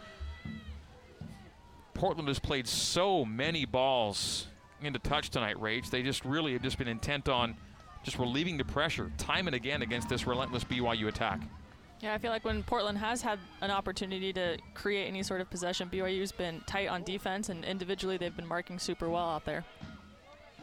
Portland 1.95 2.27
has 2.27 2.37
played 2.37 2.67
so 2.67 3.25
many 3.25 3.65
balls 3.65 4.47
into 4.81 4.99
touch 4.99 5.29
tonight, 5.29 5.59
Rage. 5.59 5.89
They 5.89 6.03
just 6.03 6.23
really 6.25 6.53
have 6.53 6.61
just 6.61 6.77
been 6.77 6.89
intent 6.89 7.29
on 7.29 7.55
just 8.05 8.19
relieving 8.19 8.55
the 8.55 8.63
pressure 8.63 9.11
time 9.17 9.47
and 9.47 9.55
again 9.55 9.81
against 9.81 10.07
this 10.07 10.25
relentless 10.27 10.63
BYU 10.63 11.07
attack. 11.07 11.41
Yeah, 12.01 12.13
I 12.13 12.19
feel 12.19 12.31
like 12.31 12.45
when 12.45 12.61
Portland 12.61 12.99
has 12.99 13.21
had 13.21 13.39
an 13.61 13.71
opportunity 13.71 14.31
to 14.33 14.57
create 14.75 15.07
any 15.07 15.23
sort 15.23 15.41
of 15.41 15.49
possession, 15.49 15.89
BYU's 15.89 16.31
been 16.31 16.61
tight 16.67 16.87
on 16.87 17.03
defense, 17.03 17.49
and 17.49 17.65
individually 17.65 18.17
they've 18.17 18.35
been 18.35 18.47
marking 18.47 18.77
super 18.77 19.09
well 19.09 19.27
out 19.27 19.43
there. 19.43 19.65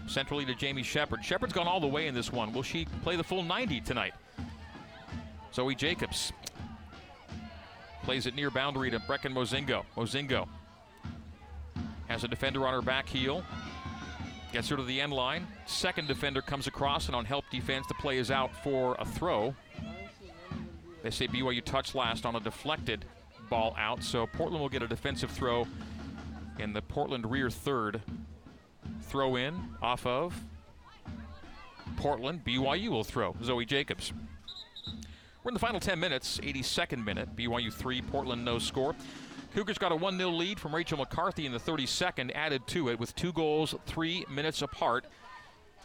Centrally 0.06 0.44
to 0.44 0.54
Jamie 0.54 0.84
Shepard. 0.84 1.24
Shepard's 1.24 1.52
gone 1.52 1.66
all 1.66 1.80
the 1.80 1.86
way 1.86 2.06
in 2.06 2.14
this 2.14 2.32
one. 2.32 2.52
Will 2.52 2.62
she 2.62 2.86
play 3.02 3.16
the 3.16 3.24
full 3.24 3.42
90 3.42 3.80
tonight? 3.80 4.14
Zoe 5.52 5.74
Jacobs 5.74 6.32
plays 8.04 8.26
it 8.26 8.34
near 8.34 8.50
boundary 8.50 8.90
to 8.90 8.98
Brecken 9.00 9.32
Mozingo. 9.32 9.84
Mozingo 9.96 10.48
has 12.08 12.24
a 12.24 12.28
defender 12.28 12.66
on 12.66 12.74
her 12.74 12.82
back 12.82 13.08
heel. 13.08 13.44
Gets 14.52 14.68
her 14.68 14.76
to 14.76 14.82
the 14.82 15.00
end 15.00 15.14
line. 15.14 15.46
Second 15.64 16.08
defender 16.08 16.42
comes 16.42 16.66
across, 16.66 17.06
and 17.06 17.16
on 17.16 17.24
help 17.24 17.46
defense, 17.50 17.86
the 17.86 17.94
play 17.94 18.18
is 18.18 18.30
out 18.30 18.54
for 18.62 18.96
a 18.98 19.04
throw. 19.04 19.54
They 21.02 21.10
say 21.10 21.26
BYU 21.26 21.64
touched 21.64 21.94
last 21.94 22.26
on 22.26 22.36
a 22.36 22.40
deflected 22.40 23.06
ball 23.48 23.74
out, 23.78 24.02
so 24.02 24.26
Portland 24.26 24.60
will 24.60 24.68
get 24.68 24.82
a 24.82 24.86
defensive 24.86 25.30
throw 25.30 25.66
in 26.58 26.74
the 26.74 26.82
Portland 26.82 27.30
rear 27.30 27.48
third. 27.48 28.02
Throw 29.02 29.36
in 29.36 29.58
off 29.80 30.06
of 30.06 30.38
Portland. 31.96 32.44
BYU 32.44 32.88
will 32.88 33.04
throw. 33.04 33.34
Zoe 33.42 33.64
Jacobs. 33.64 34.12
We're 35.42 35.48
in 35.48 35.54
the 35.54 35.60
final 35.60 35.80
10 35.80 35.98
minutes, 35.98 36.38
82nd 36.38 37.04
minute. 37.04 37.34
BYU 37.34 37.72
3, 37.72 38.02
Portland 38.02 38.44
no 38.44 38.58
score. 38.58 38.94
Cougars 39.54 39.76
got 39.76 39.92
a 39.92 39.96
1 39.96 40.16
0 40.16 40.30
lead 40.30 40.58
from 40.58 40.74
Rachel 40.74 40.98
McCarthy 40.98 41.44
in 41.44 41.52
the 41.52 41.58
32nd, 41.58 42.32
added 42.34 42.66
to 42.68 42.88
it 42.88 42.98
with 42.98 43.14
two 43.14 43.32
goals 43.32 43.74
three 43.86 44.24
minutes 44.30 44.62
apart. 44.62 45.04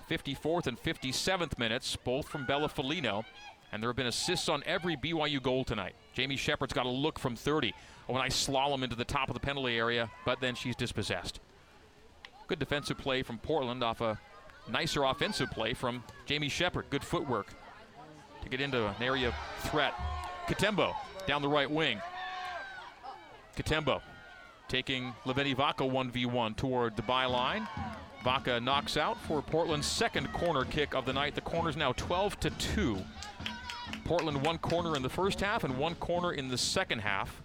54th 0.10 0.68
and 0.68 0.82
57th 0.82 1.60
minutes, 1.60 1.98
both 1.98 2.30
from 2.30 2.46
Bella 2.46 2.70
Folino. 2.70 3.26
And 3.74 3.84
there 3.84 3.90
have 3.90 3.98
been 3.98 4.08
assists 4.08 4.48
on 4.48 4.64
every 4.66 4.96
BYU 4.96 5.44
goal 5.44 5.66
tonight. 5.66 5.96
Jamie 6.14 6.38
Shepard's 6.38 6.72
got 6.72 6.86
a 6.86 6.90
look 6.90 7.20
from 7.20 7.36
30. 7.36 7.74
Oh, 8.08 8.16
a 8.16 8.20
nice 8.20 8.48
slalom 8.48 8.84
into 8.84 8.96
the 8.96 9.04
top 9.04 9.30
of 9.30 9.34
the 9.34 9.42
penalty 9.42 9.76
area, 9.76 10.10
but 10.24 10.40
then 10.40 10.56
she's 10.56 10.78
dispossessed. 10.78 11.42
Good 12.48 12.60
defensive 12.60 12.98
play 12.98 13.22
from 13.22 13.38
Portland 13.40 13.84
off 13.84 14.00
a 14.00 14.18
nicer 14.70 15.04
offensive 15.04 15.52
play 15.52 15.74
from 15.74 16.06
Jamie 16.26 16.48
Shepard. 16.48 16.86
Good 16.90 17.04
footwork 17.04 17.48
to 18.44 18.50
get 18.50 18.62
into 18.62 18.88
an 18.88 18.96
area 19.02 19.28
of 19.28 19.36
threat. 19.70 19.94
Katembo 20.48 20.96
down 21.28 21.42
the 21.42 21.50
right 21.50 21.70
wing. 21.70 22.00
Katembo 23.58 24.02
taking 24.68 25.14
Laveni 25.26 25.56
Vaca 25.56 25.84
1v1 25.84 26.56
toward 26.56 26.96
the 26.96 27.02
byline. 27.02 27.68
Vaca 28.24 28.60
knocks 28.60 28.98
out 28.98 29.18
for 29.22 29.42
Portland's 29.42 29.88
second 29.88 30.32
corner 30.34 30.66
kick 30.66 30.94
of 30.94 31.06
the 31.06 31.14
night. 31.14 31.36
The 31.36 31.42
corner's 31.42 31.78
now 31.78 31.94
12 31.94 32.40
to 32.42 32.50
2. 32.50 32.98
Portland 34.04 34.46
one 34.46 34.58
corner 34.58 34.96
in 34.96 35.02
the 35.02 35.10
first 35.10 35.42
half 35.42 35.64
and 35.64 35.78
one 35.78 35.96
corner 35.96 36.34
in 36.34 36.50
the 36.50 36.58
second 36.58 37.00
half. 37.00 37.42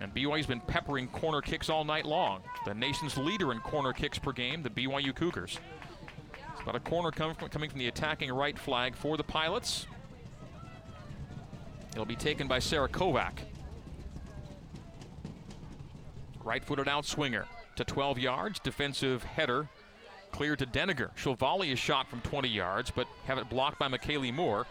And 0.00 0.14
BYU's 0.14 0.46
been 0.46 0.60
peppering 0.60 1.08
corner 1.08 1.40
kicks 1.40 1.68
all 1.68 1.84
night 1.84 2.04
long. 2.04 2.42
The 2.66 2.74
nation's 2.74 3.16
leader 3.16 3.52
in 3.52 3.60
corner 3.60 3.92
kicks 3.92 4.18
per 4.18 4.32
game, 4.32 4.62
the 4.62 4.70
BYU 4.70 5.14
Cougars. 5.14 5.58
It's 6.52 6.64
got 6.64 6.74
a 6.74 6.80
corner 6.80 7.12
from, 7.12 7.34
coming 7.48 7.70
from 7.70 7.78
the 7.78 7.88
attacking 7.88 8.32
right 8.32 8.58
flag 8.58 8.94
for 8.94 9.16
the 9.16 9.24
Pilots. 9.24 9.86
It'll 11.92 12.04
be 12.04 12.16
taken 12.16 12.48
by 12.48 12.58
Sarah 12.58 12.88
Kovac. 12.88 13.34
Right 16.44 16.64
footed 16.64 16.88
out 16.88 17.06
swinger 17.06 17.46
to 17.76 17.84
12 17.84 18.18
yards. 18.18 18.60
Defensive 18.60 19.24
header 19.24 19.68
clear 20.30 20.56
to 20.56 20.66
Deniger. 20.66 21.10
She'll 21.16 21.34
volley 21.34 21.72
a 21.72 21.76
shot 21.76 22.08
from 22.08 22.20
20 22.20 22.48
yards, 22.48 22.90
but 22.90 23.06
have 23.26 23.38
it 23.38 23.48
blocked 23.48 23.78
by 23.78 23.88
McKaylee 23.88 24.34
Moore. 24.34 24.66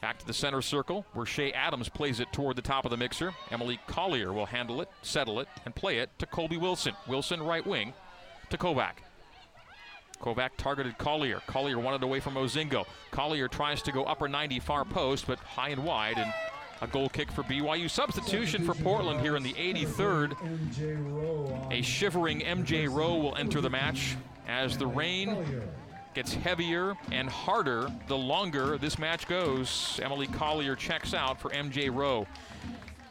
Back 0.00 0.18
to 0.18 0.26
the 0.26 0.34
center 0.34 0.62
circle 0.62 1.04
where 1.14 1.26
Shea 1.26 1.52
Adams 1.52 1.88
plays 1.88 2.20
it 2.20 2.32
toward 2.32 2.54
the 2.54 2.62
top 2.62 2.84
of 2.84 2.90
the 2.90 2.96
mixer. 2.96 3.34
Emily 3.50 3.80
Collier 3.88 4.32
will 4.32 4.46
handle 4.46 4.80
it, 4.80 4.88
settle 5.02 5.40
it, 5.40 5.48
and 5.64 5.74
play 5.74 5.98
it 5.98 6.10
to 6.18 6.26
Colby 6.26 6.58
Wilson. 6.58 6.94
Wilson 7.08 7.42
right 7.42 7.66
wing 7.66 7.92
to 8.50 8.58
Kovac. 8.58 8.98
Kovac 10.20 10.50
targeted 10.56 10.96
Collier. 10.98 11.40
Collier 11.46 11.78
wanted 11.78 12.02
away 12.02 12.20
from 12.20 12.34
Mozingo. 12.34 12.84
Collier 13.10 13.48
tries 13.48 13.82
to 13.82 13.92
go 13.92 14.04
upper 14.04 14.28
90 14.28 14.60
far 14.60 14.84
post, 14.84 15.26
but 15.26 15.38
high 15.40 15.70
and 15.70 15.84
wide, 15.84 16.18
and 16.18 16.32
a 16.80 16.86
goal 16.86 17.08
kick 17.08 17.30
for 17.32 17.42
BYU. 17.42 17.88
Substitution 17.88 18.64
for 18.64 18.74
Portland 18.74 19.20
here 19.20 19.36
in 19.36 19.42
the 19.42 19.54
83rd. 19.54 20.36
A 21.72 21.82
shivering 21.82 22.40
MJ 22.40 22.88
Rowe 22.92 23.16
will 23.16 23.36
enter 23.36 23.60
the 23.60 23.70
match 23.70 24.16
as 24.46 24.76
the 24.76 24.86
rain 24.86 25.44
gets 26.14 26.32
heavier 26.34 26.94
and 27.12 27.28
harder 27.28 27.90
the 28.08 28.16
longer 28.16 28.78
this 28.78 28.98
match 28.98 29.26
goes. 29.26 30.00
Emily 30.02 30.26
Collier 30.26 30.74
checks 30.74 31.14
out 31.14 31.40
for 31.40 31.50
MJ 31.50 31.92
Rowe. 31.92 32.26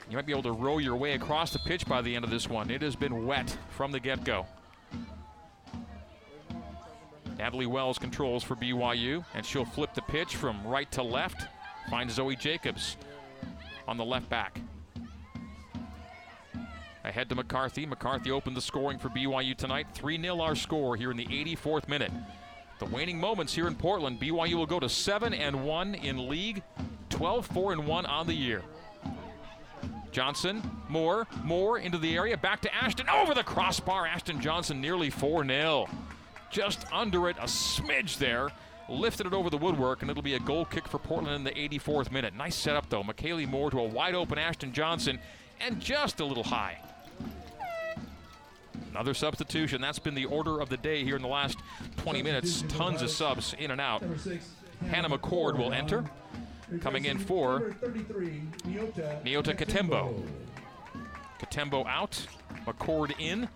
You 0.10 0.16
might 0.16 0.26
be 0.26 0.32
able 0.32 0.44
to 0.44 0.52
row 0.52 0.78
your 0.78 0.96
way 0.96 1.14
across 1.14 1.52
the 1.52 1.60
pitch 1.60 1.86
by 1.88 2.02
the 2.02 2.16
end 2.16 2.24
of 2.24 2.32
this 2.32 2.48
one. 2.48 2.70
It 2.70 2.82
has 2.84 2.96
been 2.96 3.26
wet 3.26 3.58
from 3.72 3.92
the 3.92 4.00
get 4.00 4.24
go. 4.24 4.46
Natalie 7.38 7.66
Wells 7.66 7.98
controls 7.98 8.44
for 8.44 8.56
BYU, 8.56 9.26
and 9.34 9.46
she'll 9.46 9.66
flip 9.66 9.94
the 9.94 10.02
pitch 10.04 10.36
from 10.36 10.66
right 10.66 10.90
to 10.92 11.04
left. 11.04 11.48
Finds 11.90 12.14
Zoe 12.14 12.36
Jacobs 12.36 12.98
on 13.88 13.98
the 13.98 14.06
left 14.06 14.30
back. 14.30 14.60
Ahead 17.04 17.30
to 17.30 17.36
McCarthy. 17.36 17.86
McCarthy 17.86 18.32
opened 18.32 18.58
the 18.58 18.62
scoring 18.62 18.98
for 18.98 19.10
BYU 19.10 19.56
tonight. 19.56 19.88
3 19.94 20.20
0 20.20 20.42
our 20.42 20.56
score 20.56 20.96
here 20.96 21.12
in 21.12 21.18
the 21.18 21.28
84th 21.28 21.88
minute. 21.88 22.12
The 22.80 22.86
waning 22.86 23.20
moments 23.20 23.54
here 23.54 23.68
in 23.68 23.76
Portland. 23.76 24.20
BYU 24.20 24.56
will 24.56 24.66
go 24.66 24.80
to 24.80 24.90
7 24.90 25.34
and 25.34 25.64
1 25.64 25.96
in 25.96 26.28
league, 26.28 26.64
12 27.10 27.46
4 27.46 27.74
and 27.74 27.88
1 27.88 28.06
on 28.06 28.28
the 28.28 28.34
year. 28.34 28.64
Johnson, 30.12 30.64
Moore, 30.90 31.28
Moore 31.44 31.78
into 31.78 31.98
the 31.98 32.16
area, 32.16 32.38
back 32.38 32.62
to 32.62 32.74
Ashton, 32.74 33.08
over 33.10 33.34
the 33.34 33.44
crossbar. 33.44 34.08
Ashton 34.08 34.42
Johnson 34.42 34.82
nearly 34.82 35.10
4 35.10 35.46
0. 35.46 35.88
Just 36.50 36.86
under 36.92 37.30
it, 37.30 37.38
a 37.38 37.44
smidge 37.44 38.18
there 38.18 38.50
lifted 38.90 39.28
it 39.28 39.34
over 39.34 39.50
the 39.50 39.58
woodwork, 39.58 40.02
and 40.02 40.12
it'll 40.12 40.24
be 40.24 40.36
a 40.36 40.40
goal 40.40 40.66
kick 40.66 40.88
for 40.88 41.00
Portland 41.00 41.36
in 41.36 41.44
the 41.44 41.52
84th 41.52 42.12
minute. 42.12 42.36
Nice 42.36 42.56
setup, 42.56 42.90
though. 42.90 43.04
McKaylee 43.04 43.48
Moore 43.48 43.72
to 43.72 43.80
a 43.80 43.84
wide 43.84 44.16
open 44.16 44.38
Ashton 44.38 44.74
Johnson, 44.74 45.20
and 45.60 45.80
just 45.80 46.20
a 46.20 46.26
little 46.26 46.44
high. 46.44 46.78
Another 48.92 49.14
substitution. 49.14 49.82
That's 49.82 50.00
been 50.00 50.16
the 50.16 50.26
order 50.26 50.62
of 50.62 50.70
the 50.70 50.78
day 50.78 51.04
here 51.04 51.18
in 51.18 51.22
the 51.22 51.28
last 51.28 51.58
20 51.98 52.24
minutes. 52.24 52.64
Tons 52.70 53.02
of 53.02 53.10
subs 53.10 53.54
in 53.60 53.72
and 53.72 53.82
out. 53.82 54.02
Hannah 54.90 55.10
McCord 55.10 55.58
will 55.58 55.74
enter. 55.74 56.06
Coming 56.80 57.06
in 57.06 57.20
for 57.20 57.76
Nyota 58.64 59.56
Katembo. 59.58 60.26
Katembo 61.40 61.86
out. 61.88 62.26
McCord 62.66 63.14
in. 63.20 63.50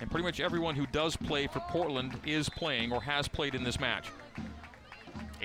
And 0.00 0.10
pretty 0.10 0.24
much 0.24 0.40
everyone 0.40 0.74
who 0.74 0.86
does 0.86 1.16
play 1.16 1.46
for 1.46 1.60
Portland 1.60 2.18
is 2.26 2.48
playing 2.48 2.92
or 2.92 3.00
has 3.02 3.28
played 3.28 3.54
in 3.54 3.62
this 3.64 3.78
match. 3.80 4.08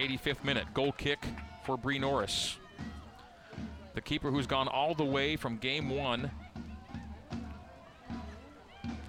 85th 0.02 0.43
minute, 0.43 0.66
goal 0.74 0.91
kick 0.91 1.20
for 1.64 1.78
Bree 1.78 1.99
Norris. 1.99 2.58
The 3.93 4.02
keeper 4.02 4.32
who's 4.32 4.47
gone 4.47 4.68
all 4.68 4.95
the 4.95 5.06
way 5.06 5.36
from 5.36 5.58
game 5.58 5.89
one 5.89 6.32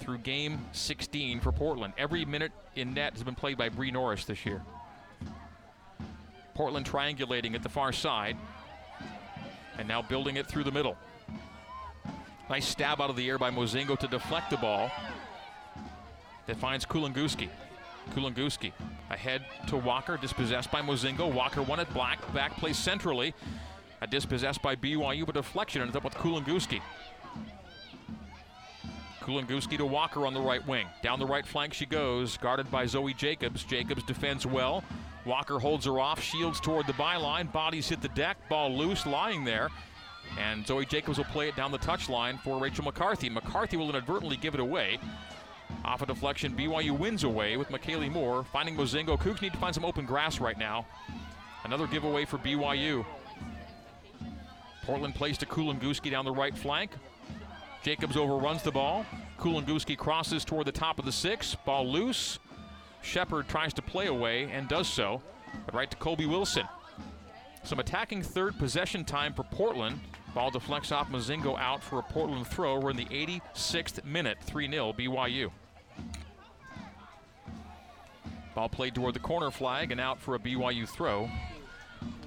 through 0.00 0.18
game 0.18 0.58
16 0.72 1.40
for 1.40 1.50
Portland. 1.50 1.94
Every 1.96 2.24
minute 2.24 2.52
in 2.76 2.92
net 2.92 3.14
has 3.14 3.22
been 3.22 3.34
played 3.34 3.56
by 3.56 3.70
Bree 3.70 3.90
Norris 3.90 4.26
this 4.26 4.44
year. 4.44 4.60
Portland 6.54 6.84
triangulating 6.84 7.54
at 7.54 7.62
the 7.62 7.68
far 7.68 7.92
side 7.92 8.36
and 9.78 9.88
now 9.88 10.02
building 10.02 10.36
it 10.36 10.46
through 10.46 10.64
the 10.64 10.72
middle. 10.72 10.98
Nice 12.50 12.68
stab 12.68 13.00
out 13.00 13.08
of 13.08 13.16
the 13.16 13.26
air 13.28 13.38
by 13.38 13.50
Mozingo 13.50 13.98
to 13.98 14.06
deflect 14.06 14.50
the 14.50 14.58
ball 14.58 14.90
that 16.46 16.56
finds 16.58 16.84
Kulanguski. 16.84 17.48
Kulanguski 18.10 18.72
ahead 19.10 19.44
to 19.68 19.76
Walker, 19.76 20.16
dispossessed 20.16 20.70
by 20.70 20.82
Mozingo. 20.82 21.32
Walker 21.32 21.62
won 21.62 21.80
it 21.80 21.92
black, 21.94 22.18
back 22.34 22.56
plays 22.56 22.78
centrally. 22.78 23.34
A 24.00 24.06
dispossessed 24.06 24.60
by 24.62 24.74
BYU, 24.74 25.24
but 25.24 25.34
deflection 25.34 25.80
ends 25.80 25.94
up 25.94 26.04
with 26.04 26.14
Kulanguski. 26.14 26.80
Kulanguski 29.20 29.78
to 29.78 29.86
Walker 29.86 30.26
on 30.26 30.34
the 30.34 30.40
right 30.40 30.66
wing. 30.66 30.86
Down 31.02 31.20
the 31.20 31.26
right 31.26 31.46
flank 31.46 31.72
she 31.72 31.86
goes, 31.86 32.36
guarded 32.36 32.68
by 32.70 32.86
Zoe 32.86 33.14
Jacobs. 33.14 33.62
Jacobs 33.62 34.02
defends 34.02 34.44
well. 34.44 34.82
Walker 35.24 35.60
holds 35.60 35.86
her 35.86 36.00
off, 36.00 36.20
shields 36.20 36.58
toward 36.58 36.88
the 36.88 36.92
byline. 36.94 37.52
Bodies 37.52 37.88
hit 37.88 38.02
the 38.02 38.08
deck, 38.08 38.36
ball 38.48 38.76
loose, 38.76 39.06
lying 39.06 39.44
there. 39.44 39.68
And 40.38 40.66
Zoe 40.66 40.84
Jacobs 40.84 41.18
will 41.18 41.24
play 41.26 41.48
it 41.48 41.54
down 41.54 41.70
the 41.70 41.78
touchline 41.78 42.40
for 42.40 42.58
Rachel 42.58 42.84
McCarthy. 42.84 43.28
McCarthy 43.28 43.76
will 43.76 43.90
inadvertently 43.90 44.36
give 44.36 44.54
it 44.54 44.60
away. 44.60 44.98
Off 45.84 46.02
a 46.02 46.06
deflection, 46.06 46.52
BYU 46.54 46.96
wins 46.96 47.24
away 47.24 47.56
with 47.56 47.68
McKaylee 47.68 48.10
Moore 48.10 48.44
finding 48.52 48.76
Mozingo. 48.76 49.18
Cougs 49.18 49.42
need 49.42 49.52
to 49.52 49.58
find 49.58 49.74
some 49.74 49.84
open 49.84 50.06
grass 50.06 50.40
right 50.40 50.56
now. 50.56 50.86
Another 51.64 51.86
giveaway 51.86 52.24
for 52.24 52.38
BYU. 52.38 53.04
Portland 54.84 55.14
plays 55.14 55.38
to 55.38 55.46
Kulanguski 55.46 56.10
down 56.10 56.24
the 56.24 56.32
right 56.32 56.56
flank. 56.56 56.92
Jacobs 57.82 58.16
overruns 58.16 58.62
the 58.62 58.70
ball. 58.70 59.04
Kulanguski 59.38 59.96
crosses 59.96 60.44
toward 60.44 60.66
the 60.66 60.72
top 60.72 60.98
of 60.98 61.04
the 61.04 61.12
six. 61.12 61.56
Ball 61.66 61.88
loose. 61.88 62.38
Shepard 63.02 63.48
tries 63.48 63.74
to 63.74 63.82
play 63.82 64.06
away 64.06 64.44
and 64.52 64.68
does 64.68 64.88
so. 64.88 65.20
But 65.66 65.74
right 65.74 65.90
to 65.90 65.96
Colby 65.96 66.26
Wilson. 66.26 66.66
Some 67.64 67.80
attacking 67.80 68.22
third 68.22 68.58
possession 68.58 69.04
time 69.04 69.34
for 69.34 69.42
Portland. 69.44 70.00
Ball 70.34 70.50
deflects 70.50 70.92
off 70.92 71.10
Mozingo 71.10 71.58
out 71.58 71.82
for 71.82 71.98
a 71.98 72.02
Portland 72.02 72.46
throw. 72.46 72.78
We're 72.78 72.90
in 72.90 72.96
the 72.96 73.04
86th 73.06 74.04
minute, 74.04 74.38
3 74.42 74.70
0 74.70 74.92
BYU. 74.92 75.50
Ball 78.54 78.68
played 78.68 78.94
toward 78.94 79.14
the 79.14 79.20
corner 79.20 79.50
flag 79.50 79.92
and 79.92 80.00
out 80.00 80.20
for 80.20 80.34
a 80.34 80.38
BYU 80.38 80.88
throw. 80.88 81.30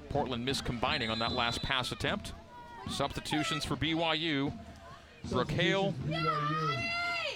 Portland 0.08 0.44
missed 0.44 0.64
combining 0.64 1.10
on 1.10 1.18
that 1.20 1.32
last 1.32 1.62
pass 1.62 1.92
attempt. 1.92 2.32
Substitutions 2.90 3.64
for 3.64 3.76
BYU. 3.76 4.52
Brooke 5.30 5.50
Hale. 5.50 5.94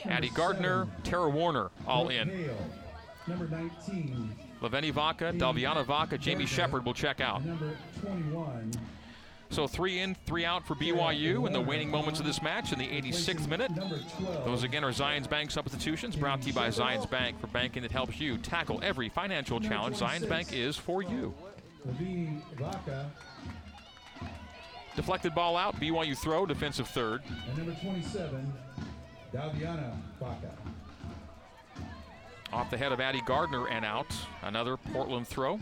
Addie 0.05 0.30
Gardner, 0.30 0.88
Tara 1.05 1.28
Warner 1.28 1.70
all 1.86 2.09
in. 2.09 2.51
Number 3.26 3.49
19. 3.49 4.34
Laveni 4.62 4.93
Vaca, 4.93 5.32
Daviana 5.32 5.84
Vaca, 5.84 6.18
Jamie 6.18 6.47
Shepard 6.47 6.84
will 6.84 6.95
check 6.95 7.20
out. 7.20 7.43
Number 9.51 9.67
21. 9.67 9.67
So 9.67 9.67
three 9.67 9.99
in, 10.01 10.15
three 10.27 10.45
out 10.45 10.67
for 10.67 10.75
BYU 10.75 11.47
in 11.47 11.53
the 11.53 11.61
waning 11.61 11.91
moments 11.91 12.21
of 12.21 12.27
this 12.27 12.43
match 12.43 12.73
in 12.73 12.79
the 12.79 12.87
86th 12.87 13.49
minute. 13.49 13.71
Number 13.71 13.99
12. 14.19 14.45
Those 14.45 14.63
again 14.63 14.85
are 14.85 14.93
Zions 14.93 15.29
Bank 15.29 15.51
substitutions 15.51 16.17
brought 16.17 16.41
to 16.43 16.49
you 16.49 16.53
by 16.53 16.69
Zions 16.69 17.09
Bank 17.11 17.41
for 17.41 17.47
banking 17.49 17.83
that 17.83 17.93
helps 17.93 18.21
you 18.21 18.39
tackle 18.39 18.81
every 18.83 19.09
financial 19.09 19.61
challenge. 19.61 19.99
Zions 19.99 20.29
Bank 20.29 20.53
is 20.53 20.77
for 20.77 21.03
you. 21.03 21.35
Deflected 24.97 25.35
ball 25.35 25.57
out, 25.57 25.77
BYU 25.81 26.17
throw, 26.17 26.47
defensive 26.47 26.89
third. 26.89 27.23
And 27.49 27.59
number 27.59 27.81
27. 27.81 28.53
Daviana 29.33 29.95
Vaca. 30.19 30.51
Off 32.53 32.69
the 32.69 32.77
head 32.77 32.91
of 32.91 33.01
Addie 33.01 33.23
Gardner 33.27 33.69
and 33.69 33.85
out. 33.85 34.13
Another 34.43 34.77
Portland 34.77 35.27
throw. 35.29 35.61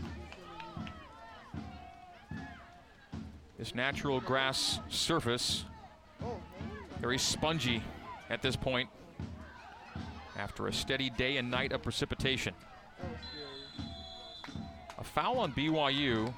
This 3.59 3.75
natural 3.75 4.21
grass 4.21 4.79
surface, 4.87 5.65
very 7.01 7.17
spongy 7.17 7.83
at 8.29 8.41
this 8.41 8.55
point 8.55 8.89
after 10.37 10.67
a 10.67 10.73
steady 10.73 11.09
day 11.09 11.35
and 11.35 11.51
night 11.51 11.73
of 11.73 11.83
precipitation. 11.83 12.53
A 14.97 15.03
foul 15.03 15.39
on 15.39 15.51
BYU. 15.51 16.33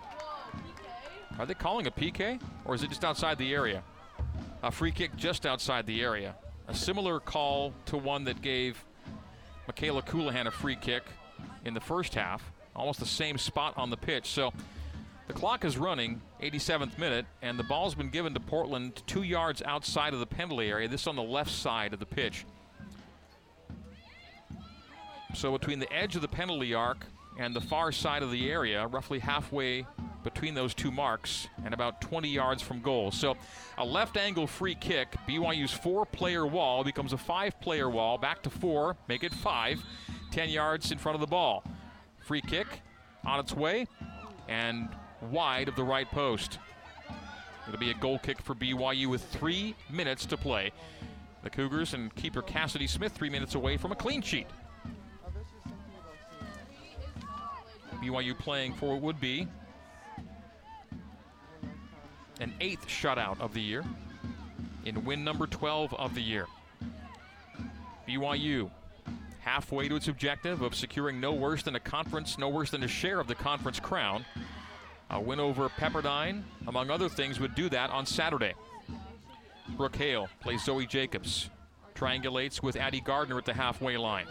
Are 1.38 1.45
they 1.45 1.53
calling 1.53 1.86
a 1.86 1.91
PK 1.91 2.41
or 2.65 2.74
is 2.74 2.82
it 2.82 2.89
just 2.89 3.05
outside 3.05 3.38
the 3.38 3.53
area? 3.53 3.84
A 4.63 4.72
free 4.72 4.91
kick 4.91 5.15
just 5.15 5.45
outside 5.45 5.86
the 5.86 6.01
area. 6.01 6.34
A 6.69 6.74
similar 6.74 7.19
call 7.19 7.72
to 7.86 7.97
one 7.97 8.24
that 8.24 8.41
gave 8.41 8.84
Michaela 9.67 10.01
Colohan 10.01 10.47
a 10.47 10.51
free 10.51 10.76
kick 10.76 11.03
in 11.65 11.76
the 11.76 11.82
first 11.82 12.15
half, 12.15 12.51
almost 12.76 12.99
the 12.99 13.05
same 13.05 13.38
spot 13.38 13.76
on 13.78 13.91
the 13.91 13.97
pitch. 13.97 14.26
So 14.26 14.51
the 15.32 15.39
clock 15.39 15.63
is 15.63 15.77
running, 15.77 16.21
87th 16.41 16.97
minute, 16.97 17.25
and 17.41 17.57
the 17.57 17.63
ball's 17.63 17.95
been 17.95 18.09
given 18.09 18.34
to 18.34 18.39
Portland 18.41 19.01
two 19.07 19.23
yards 19.23 19.61
outside 19.61 20.13
of 20.13 20.19
the 20.19 20.25
penalty 20.25 20.67
area. 20.67 20.89
This 20.89 21.07
on 21.07 21.15
the 21.15 21.23
left 21.23 21.51
side 21.51 21.93
of 21.93 21.99
the 21.99 22.05
pitch. 22.05 22.45
So 25.34 25.57
between 25.57 25.79
the 25.79 25.89
edge 25.93 26.17
of 26.17 26.21
the 26.21 26.27
penalty 26.27 26.73
arc 26.73 27.05
and 27.39 27.55
the 27.55 27.61
far 27.61 27.93
side 27.93 28.23
of 28.23 28.32
the 28.32 28.51
area, 28.51 28.86
roughly 28.88 29.19
halfway 29.19 29.86
between 30.25 30.53
those 30.53 30.73
two 30.73 30.91
marks 30.91 31.47
and 31.63 31.73
about 31.73 32.01
20 32.01 32.27
yards 32.27 32.61
from 32.61 32.82
goal. 32.82 33.09
So 33.09 33.38
a 33.77 33.86
left 33.86 34.17
angle 34.17 34.47
free 34.47 34.75
kick, 34.75 35.15
BYU's 35.29 35.71
four 35.71 36.05
player 36.05 36.45
wall 36.45 36.84
becomes 36.84 37.13
a 37.13 37.17
five 37.17 37.57
player 37.61 37.89
wall, 37.89 38.17
back 38.17 38.43
to 38.43 38.49
four, 38.49 38.97
make 39.07 39.23
it 39.23 39.34
five, 39.34 39.82
10 40.32 40.49
yards 40.49 40.91
in 40.91 40.97
front 40.97 41.15
of 41.15 41.21
the 41.21 41.27
ball. 41.27 41.63
Free 42.19 42.41
kick 42.41 42.67
on 43.23 43.39
its 43.39 43.53
way 43.53 43.88
and 44.49 44.89
wide 45.22 45.67
of 45.67 45.76
the 45.76 45.84
right 45.84 46.09
post. 46.09 46.59
It'll 47.67 47.80
be 47.80 47.91
a 47.91 47.95
goal 47.95 48.19
kick 48.19 48.41
for 48.41 48.55
BYU 48.55 49.07
with 49.07 49.24
three 49.26 49.76
minutes 49.89 50.26
to 50.28 50.38
play. 50.38 50.72
The 51.43 51.49
Cougars 51.49 51.93
and 51.93 52.13
keeper 52.15 52.41
Cassidy 52.41 52.88
Smith 52.88 53.13
three 53.13 53.30
minutes 53.30 53.55
away 53.55 53.78
from 53.78 53.91
a 53.91 53.95
clean 53.95 54.22
sheet. 54.22 54.47
BYU 58.01 58.38
playing 58.38 58.74
for 58.74 58.93
what 58.93 59.01
would 59.01 59.19
be 59.19 59.47
an 62.39 62.53
eighth 62.59 62.88
shutout 62.88 63.39
of 63.39 63.53
the 63.53 63.61
year 63.61 63.86
in 64.86 65.05
win 65.05 65.24
number 65.24 65.45
12 65.45 65.93
of 65.93 66.15
the 66.15 66.22
year. 66.22 66.47
BYU 68.07 68.72
halfway 69.41 69.88
to 69.88 69.95
its 69.95 70.07
objective 70.07 70.61
of 70.61 70.76
securing 70.76 71.19
no 71.19 71.34
worse 71.34 71.63
than 71.63 71.76
a 71.76 71.80
conference, 71.80 72.38
no 72.38 72.49
worse 72.49 72.72
than 72.72 72.84
a 72.84 72.88
share 72.88 73.19
of 73.19 73.28
the 73.28 73.36
conference 73.36 73.80
crown. 73.80 74.26
A 75.12 75.20
win 75.20 75.41
over 75.41 75.68
Pepperdine, 75.68 76.41
among 76.68 76.89
other 76.89 77.09
things, 77.09 77.38
would 77.39 77.53
do 77.53 77.68
that 77.70 77.89
on 77.89 78.05
Saturday. 78.05 78.53
Brooke 79.76 79.97
Hale 79.97 80.30
plays 80.39 80.64
Zoe 80.64 80.86
Jacobs, 80.86 81.49
triangulates 81.95 82.64
with 82.64 82.78
Addie 82.78 83.01
Gardner 83.01 83.38
at 83.38 83.43
the 83.43 83.53
halfway 83.53 83.97
line. 83.97 84.26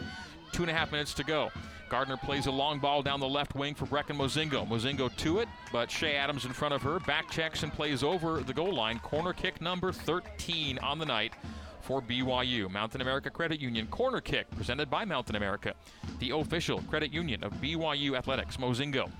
Two 0.52 0.62
and 0.62 0.70
a 0.70 0.74
half 0.74 0.90
minutes 0.90 1.12
to 1.14 1.24
go. 1.24 1.50
Gardner 1.90 2.16
plays 2.16 2.46
a 2.46 2.50
long 2.50 2.78
ball 2.78 3.02
down 3.02 3.20
the 3.20 3.28
left 3.28 3.54
wing 3.54 3.74
for 3.74 3.84
Brecken 3.84 4.16
Mozingo. 4.16 4.66
Mozingo 4.66 5.14
to 5.16 5.40
it, 5.40 5.48
but 5.70 5.90
Shea 5.90 6.16
Adams 6.16 6.46
in 6.46 6.52
front 6.52 6.72
of 6.72 6.80
her. 6.82 6.98
Back 7.00 7.30
checks 7.30 7.62
and 7.62 7.72
plays 7.72 8.02
over 8.02 8.40
the 8.40 8.54
goal 8.54 8.74
line. 8.74 9.00
Corner 9.00 9.34
kick 9.34 9.60
number 9.60 9.92
13 9.92 10.78
on 10.78 10.98
the 10.98 11.06
night 11.06 11.34
for 11.82 12.00
BYU. 12.00 12.70
Mountain 12.70 13.02
America 13.02 13.28
Credit 13.28 13.60
Union 13.60 13.86
corner 13.88 14.20
kick 14.20 14.50
presented 14.52 14.88
by 14.88 15.04
Mountain 15.04 15.36
America, 15.36 15.74
the 16.20 16.30
official 16.30 16.80
credit 16.82 17.12
union 17.12 17.44
of 17.44 17.52
BYU 17.54 18.16
Athletics. 18.16 18.56
Mozingo 18.56 19.10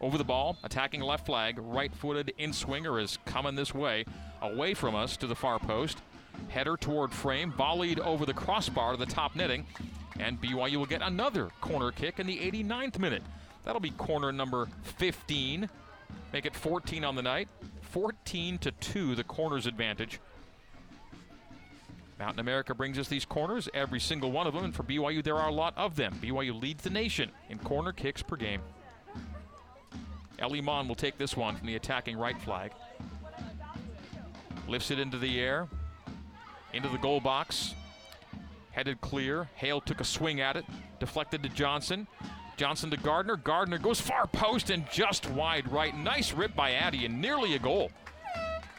over 0.00 0.18
the 0.18 0.24
ball, 0.24 0.56
attacking 0.62 1.00
left 1.00 1.26
flag, 1.26 1.58
right 1.58 1.94
footed 1.94 2.32
in 2.38 2.52
swinger 2.52 2.98
is 2.98 3.18
coming 3.24 3.54
this 3.54 3.74
way, 3.74 4.04
away 4.42 4.74
from 4.74 4.94
us 4.94 5.16
to 5.18 5.26
the 5.26 5.34
far 5.34 5.58
post. 5.58 6.02
Header 6.48 6.76
toward 6.76 7.12
frame, 7.12 7.52
volleyed 7.52 8.00
over 8.00 8.26
the 8.26 8.34
crossbar 8.34 8.92
to 8.92 8.98
the 8.98 9.06
top 9.06 9.36
netting, 9.36 9.66
and 10.18 10.40
BYU 10.40 10.76
will 10.76 10.86
get 10.86 11.02
another 11.02 11.48
corner 11.60 11.90
kick 11.90 12.18
in 12.18 12.26
the 12.26 12.38
89th 12.38 12.98
minute. 12.98 13.22
That'll 13.64 13.80
be 13.80 13.90
corner 13.90 14.32
number 14.32 14.68
15. 14.82 15.68
Make 16.32 16.46
it 16.46 16.54
14 16.54 17.04
on 17.04 17.14
the 17.14 17.22
night. 17.22 17.48
14 17.82 18.58
to 18.58 18.72
2, 18.72 19.14
the 19.14 19.24
corners 19.24 19.66
advantage. 19.66 20.20
Mountain 22.18 22.40
America 22.40 22.74
brings 22.74 22.98
us 22.98 23.08
these 23.08 23.24
corners, 23.24 23.68
every 23.74 24.00
single 24.00 24.30
one 24.30 24.46
of 24.46 24.54
them, 24.54 24.64
and 24.64 24.74
for 24.74 24.82
BYU, 24.82 25.22
there 25.22 25.36
are 25.36 25.48
a 25.48 25.52
lot 25.52 25.74
of 25.76 25.96
them. 25.96 26.14
BYU 26.22 26.60
leads 26.60 26.82
the 26.82 26.90
nation 26.90 27.30
in 27.48 27.58
corner 27.58 27.92
kicks 27.92 28.22
per 28.22 28.36
game. 28.36 28.60
Ellie 30.38 30.60
Mon 30.60 30.88
will 30.88 30.94
take 30.94 31.18
this 31.18 31.36
one 31.36 31.56
from 31.56 31.66
the 31.66 31.76
attacking 31.76 32.16
right 32.16 32.40
flag. 32.42 32.72
Lifts 34.66 34.90
it 34.90 34.98
into 34.98 35.18
the 35.18 35.40
air, 35.40 35.68
into 36.72 36.88
the 36.88 36.98
goal 36.98 37.20
box. 37.20 37.74
Headed 38.72 39.00
clear. 39.00 39.48
Hale 39.54 39.80
took 39.80 40.00
a 40.00 40.04
swing 40.04 40.40
at 40.40 40.56
it, 40.56 40.64
deflected 40.98 41.42
to 41.44 41.48
Johnson. 41.48 42.08
Johnson 42.56 42.90
to 42.90 42.96
Gardner. 42.96 43.36
Gardner 43.36 43.78
goes 43.78 44.00
far 44.00 44.26
post 44.26 44.70
and 44.70 44.84
just 44.90 45.28
wide 45.30 45.70
right. 45.70 45.96
Nice 45.96 46.32
rip 46.32 46.54
by 46.54 46.72
Addy 46.72 47.04
and 47.04 47.20
nearly 47.20 47.54
a 47.54 47.58
goal. 47.58 47.90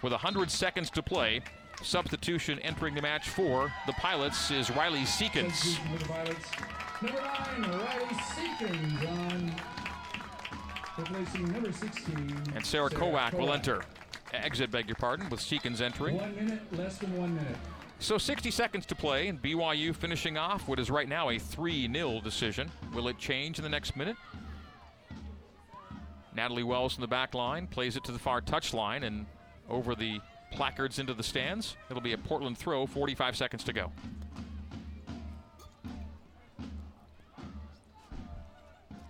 With 0.02 0.12
100 0.12 0.52
seconds 0.52 0.90
to 0.92 1.04
play, 1.04 1.42
substitution 1.82 2.60
entering 2.60 2.96
the 2.96 3.02
match 3.02 3.30
for 3.30 3.72
the 3.86 3.94
Pilots 3.94 4.52
is 4.52 4.70
Riley 4.72 5.02
Seekins. 5.02 5.78
Number 5.90 6.36
9, 7.02 7.72
Riley 7.72 8.16
Seekins 8.16 9.10
on 9.10 9.75
replacing 10.98 11.52
number 11.52 11.72
16. 11.72 12.44
And 12.56 12.66
Sarah 12.66 12.90
Kowak 12.90 13.34
will 13.34 13.54
enter. 13.54 13.84
Exit, 14.34 14.72
beg 14.72 14.88
your 14.88 14.96
pardon, 14.96 15.30
with 15.30 15.40
Seekins 15.40 15.82
entering. 15.82 16.18
One 16.18 16.36
minute, 16.36 16.60
less 16.78 16.98
than 16.98 17.16
one 17.18 17.36
minute. 17.36 17.56
So 18.00 18.18
60 18.18 18.52
seconds 18.52 18.86
to 18.88 18.96
play, 18.96 19.30
and 19.30 19.42
BYU 19.42 19.96
finishing 19.96 20.38
off 20.38 20.68
what 20.68 20.80
is 20.80 20.90
right 20.90 21.08
now 21.08 21.30
a 21.30 21.40
3 21.40 21.92
0 21.92 22.22
decision. 22.22 22.70
Will 22.94 23.08
it 23.08 23.18
change 23.18 23.58
in 23.58 23.64
the 23.64 23.70
next 23.70 23.96
minute? 23.96 24.18
Natalie 26.36 26.64
Wells 26.64 26.96
in 26.96 27.02
the 27.02 27.08
back 27.08 27.34
line 27.34 27.66
plays 27.66 27.96
it 27.96 28.04
to 28.04 28.12
the 28.12 28.20
far 28.20 28.42
touch 28.42 28.74
line 28.74 29.04
and 29.04 29.26
over 29.70 29.96
the 29.96 30.20
placards 30.52 31.00
into 31.00 31.14
the 31.14 31.24
stands. 31.24 31.78
It'll 31.90 32.02
be 32.02 32.14
a 32.14 32.18
Portland 32.18 32.58
throw, 32.58 32.86
45 32.86 33.38
seconds 33.38 33.64
to 33.64 33.74
go. 33.74 33.92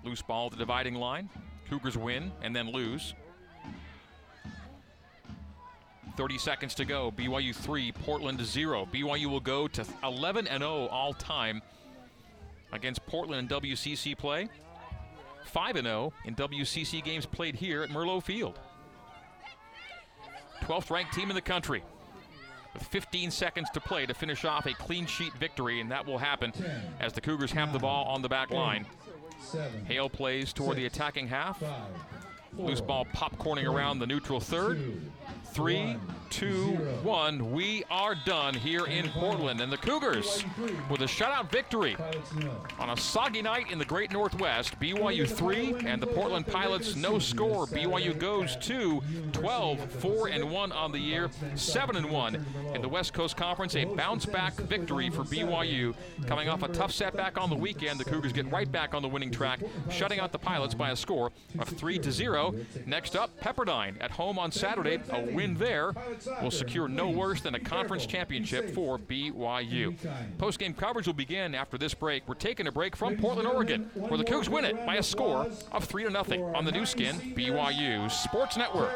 Loose 0.03 0.21
ball 0.21 0.45
at 0.45 0.51
the 0.51 0.57
dividing 0.57 0.93
line. 0.93 1.29
Cougars 1.70 1.97
win 1.97 2.32
and 2.41 2.55
then 2.55 2.72
lose. 2.72 3.13
30 6.18 6.38
seconds 6.38 6.76
to 6.76 6.86
go. 6.86 7.11
BYU 7.11 7.53
3, 7.53 7.91
Portland 7.91 8.43
0. 8.43 8.88
BYU 8.91 9.26
will 9.28 9.39
go 9.39 9.68
to 9.68 9.86
11 10.03 10.47
and 10.47 10.61
0 10.61 10.88
all 10.88 11.13
time 11.13 11.61
against 12.72 13.05
Portland 13.05 13.51
in 13.51 13.61
WCC 13.61 14.18
play. 14.18 14.47
5 15.45 15.76
and 15.76 15.86
0 15.86 16.13
in 16.26 16.36
WCC 16.36 17.03
games 17.03 17.26
played 17.26 17.55
here 17.55 17.84
at 17.84 17.89
Merlo 17.89 18.22
Field. 18.22 18.59
12th 20.61 20.89
ranked 20.89 21.13
team 21.13 21.30
in 21.30 21.36
the 21.36 21.41
country 21.41 21.84
with 22.74 22.84
15 22.84 23.32
seconds 23.32 23.70
to 23.72 23.80
play 23.80 24.05
to 24.05 24.13
finish 24.13 24.45
off 24.45 24.66
a 24.66 24.74
clean 24.74 25.05
sheet 25.05 25.34
victory, 25.36 25.80
and 25.80 25.91
that 25.91 26.05
will 26.05 26.18
happen 26.18 26.51
as 26.99 27.13
the 27.13 27.22
Cougars 27.22 27.51
have 27.51 27.72
the 27.72 27.80
ball 27.80 28.05
on 28.05 28.22
the 28.22 28.30
back 28.30 28.51
line. 28.51 28.86
Seven, 29.45 29.85
Hale 29.85 30.09
plays 30.09 30.51
toward 30.53 30.77
the 30.77 30.85
attacking 30.85 31.27
half. 31.27 31.59
five, 31.59 31.69
Loose 32.57 32.81
ball 32.81 33.05
popcorning 33.13 33.65
around 33.71 33.99
the 33.99 34.07
neutral 34.07 34.39
third. 34.39 35.01
Three, 35.53 35.95
two, 36.29 36.71
one. 37.01 37.53
We 37.53 37.85
are 37.89 38.13
done 38.25 38.53
here 38.53 38.85
in 38.87 39.07
Portland. 39.07 39.61
And 39.61 39.71
the 39.71 39.77
Cougars 39.77 40.43
with 40.89 40.99
a 41.01 41.05
shutout 41.05 41.49
victory 41.49 41.95
on 42.77 42.89
a 42.89 42.97
soggy 42.97 43.41
night 43.41 43.71
in 43.71 43.79
the 43.79 43.85
Great 43.85 44.11
Northwest. 44.11 44.77
BYU 44.81 45.25
3 45.25 45.75
and 45.85 46.01
the 46.01 46.07
Portland 46.07 46.45
Pilots 46.45 46.97
no 46.97 47.19
score. 47.19 47.67
BYU 47.67 48.19
goes 48.19 48.57
to 48.57 49.01
12, 49.31 49.91
4 49.93 50.27
and 50.27 50.51
1 50.51 50.71
on 50.73 50.91
the 50.91 50.99
year, 50.99 51.29
7 51.55 51.95
and 51.95 52.11
1 52.11 52.45
in 52.73 52.81
the 52.81 52.89
West 52.89 53.13
Coast 53.13 53.37
Conference. 53.37 53.77
A 53.77 53.85
bounce 53.85 54.25
back 54.25 54.55
victory 54.55 55.09
for 55.09 55.23
BYU. 55.23 55.95
Coming 56.27 56.49
off 56.49 56.63
a 56.63 56.67
tough 56.67 56.91
setback 56.91 57.39
on 57.39 57.49
the 57.49 57.55
weekend, 57.55 57.97
the 57.97 58.03
Cougars 58.03 58.33
get 58.33 58.51
right 58.51 58.69
back 58.69 58.93
on 58.93 59.01
the 59.01 59.07
winning 59.07 59.31
track, 59.31 59.61
shutting 59.89 60.19
out 60.19 60.33
the 60.33 60.39
Pilots 60.39 60.73
by 60.73 60.91
a 60.91 60.95
score 60.97 61.31
of 61.59 61.69
3 61.69 61.97
to 61.99 62.11
0. 62.51 62.65
Next 62.85 63.15
up, 63.15 63.39
Pepperdine 63.39 63.95
at 64.01 64.11
home 64.11 64.37
on 64.39 64.51
Saturday. 64.51 64.99
A 65.09 65.21
win 65.21 65.55
there 65.55 65.93
will 66.41 66.51
secure 66.51 66.87
no 66.87 67.09
worse 67.09 67.41
than 67.41 67.55
a 67.55 67.59
conference 67.59 68.05
championship 68.05 68.71
for 68.71 68.97
BYU. 68.97 69.95
Post-game 70.37 70.73
coverage 70.73 71.07
will 71.07 71.13
begin 71.13 71.55
after 71.55 71.77
this 71.77 71.93
break. 71.93 72.27
We're 72.27 72.35
taking 72.35 72.67
a 72.67 72.71
break 72.71 72.95
from 72.95 73.17
Portland, 73.17 73.47
Oregon, 73.47 73.89
where 73.93 74.17
the 74.17 74.23
Cougs 74.23 74.49
win 74.49 74.65
it 74.65 74.85
by 74.85 74.95
a 74.95 75.03
score 75.03 75.47
of 75.71 75.83
3 75.85 76.03
to 76.03 76.09
nothing 76.09 76.43
on 76.43 76.65
the 76.65 76.71
Nu 76.71 76.85
Skin 76.85 77.15
BYU 77.35 78.09
Sports 78.11 78.57
Network. 78.57 78.93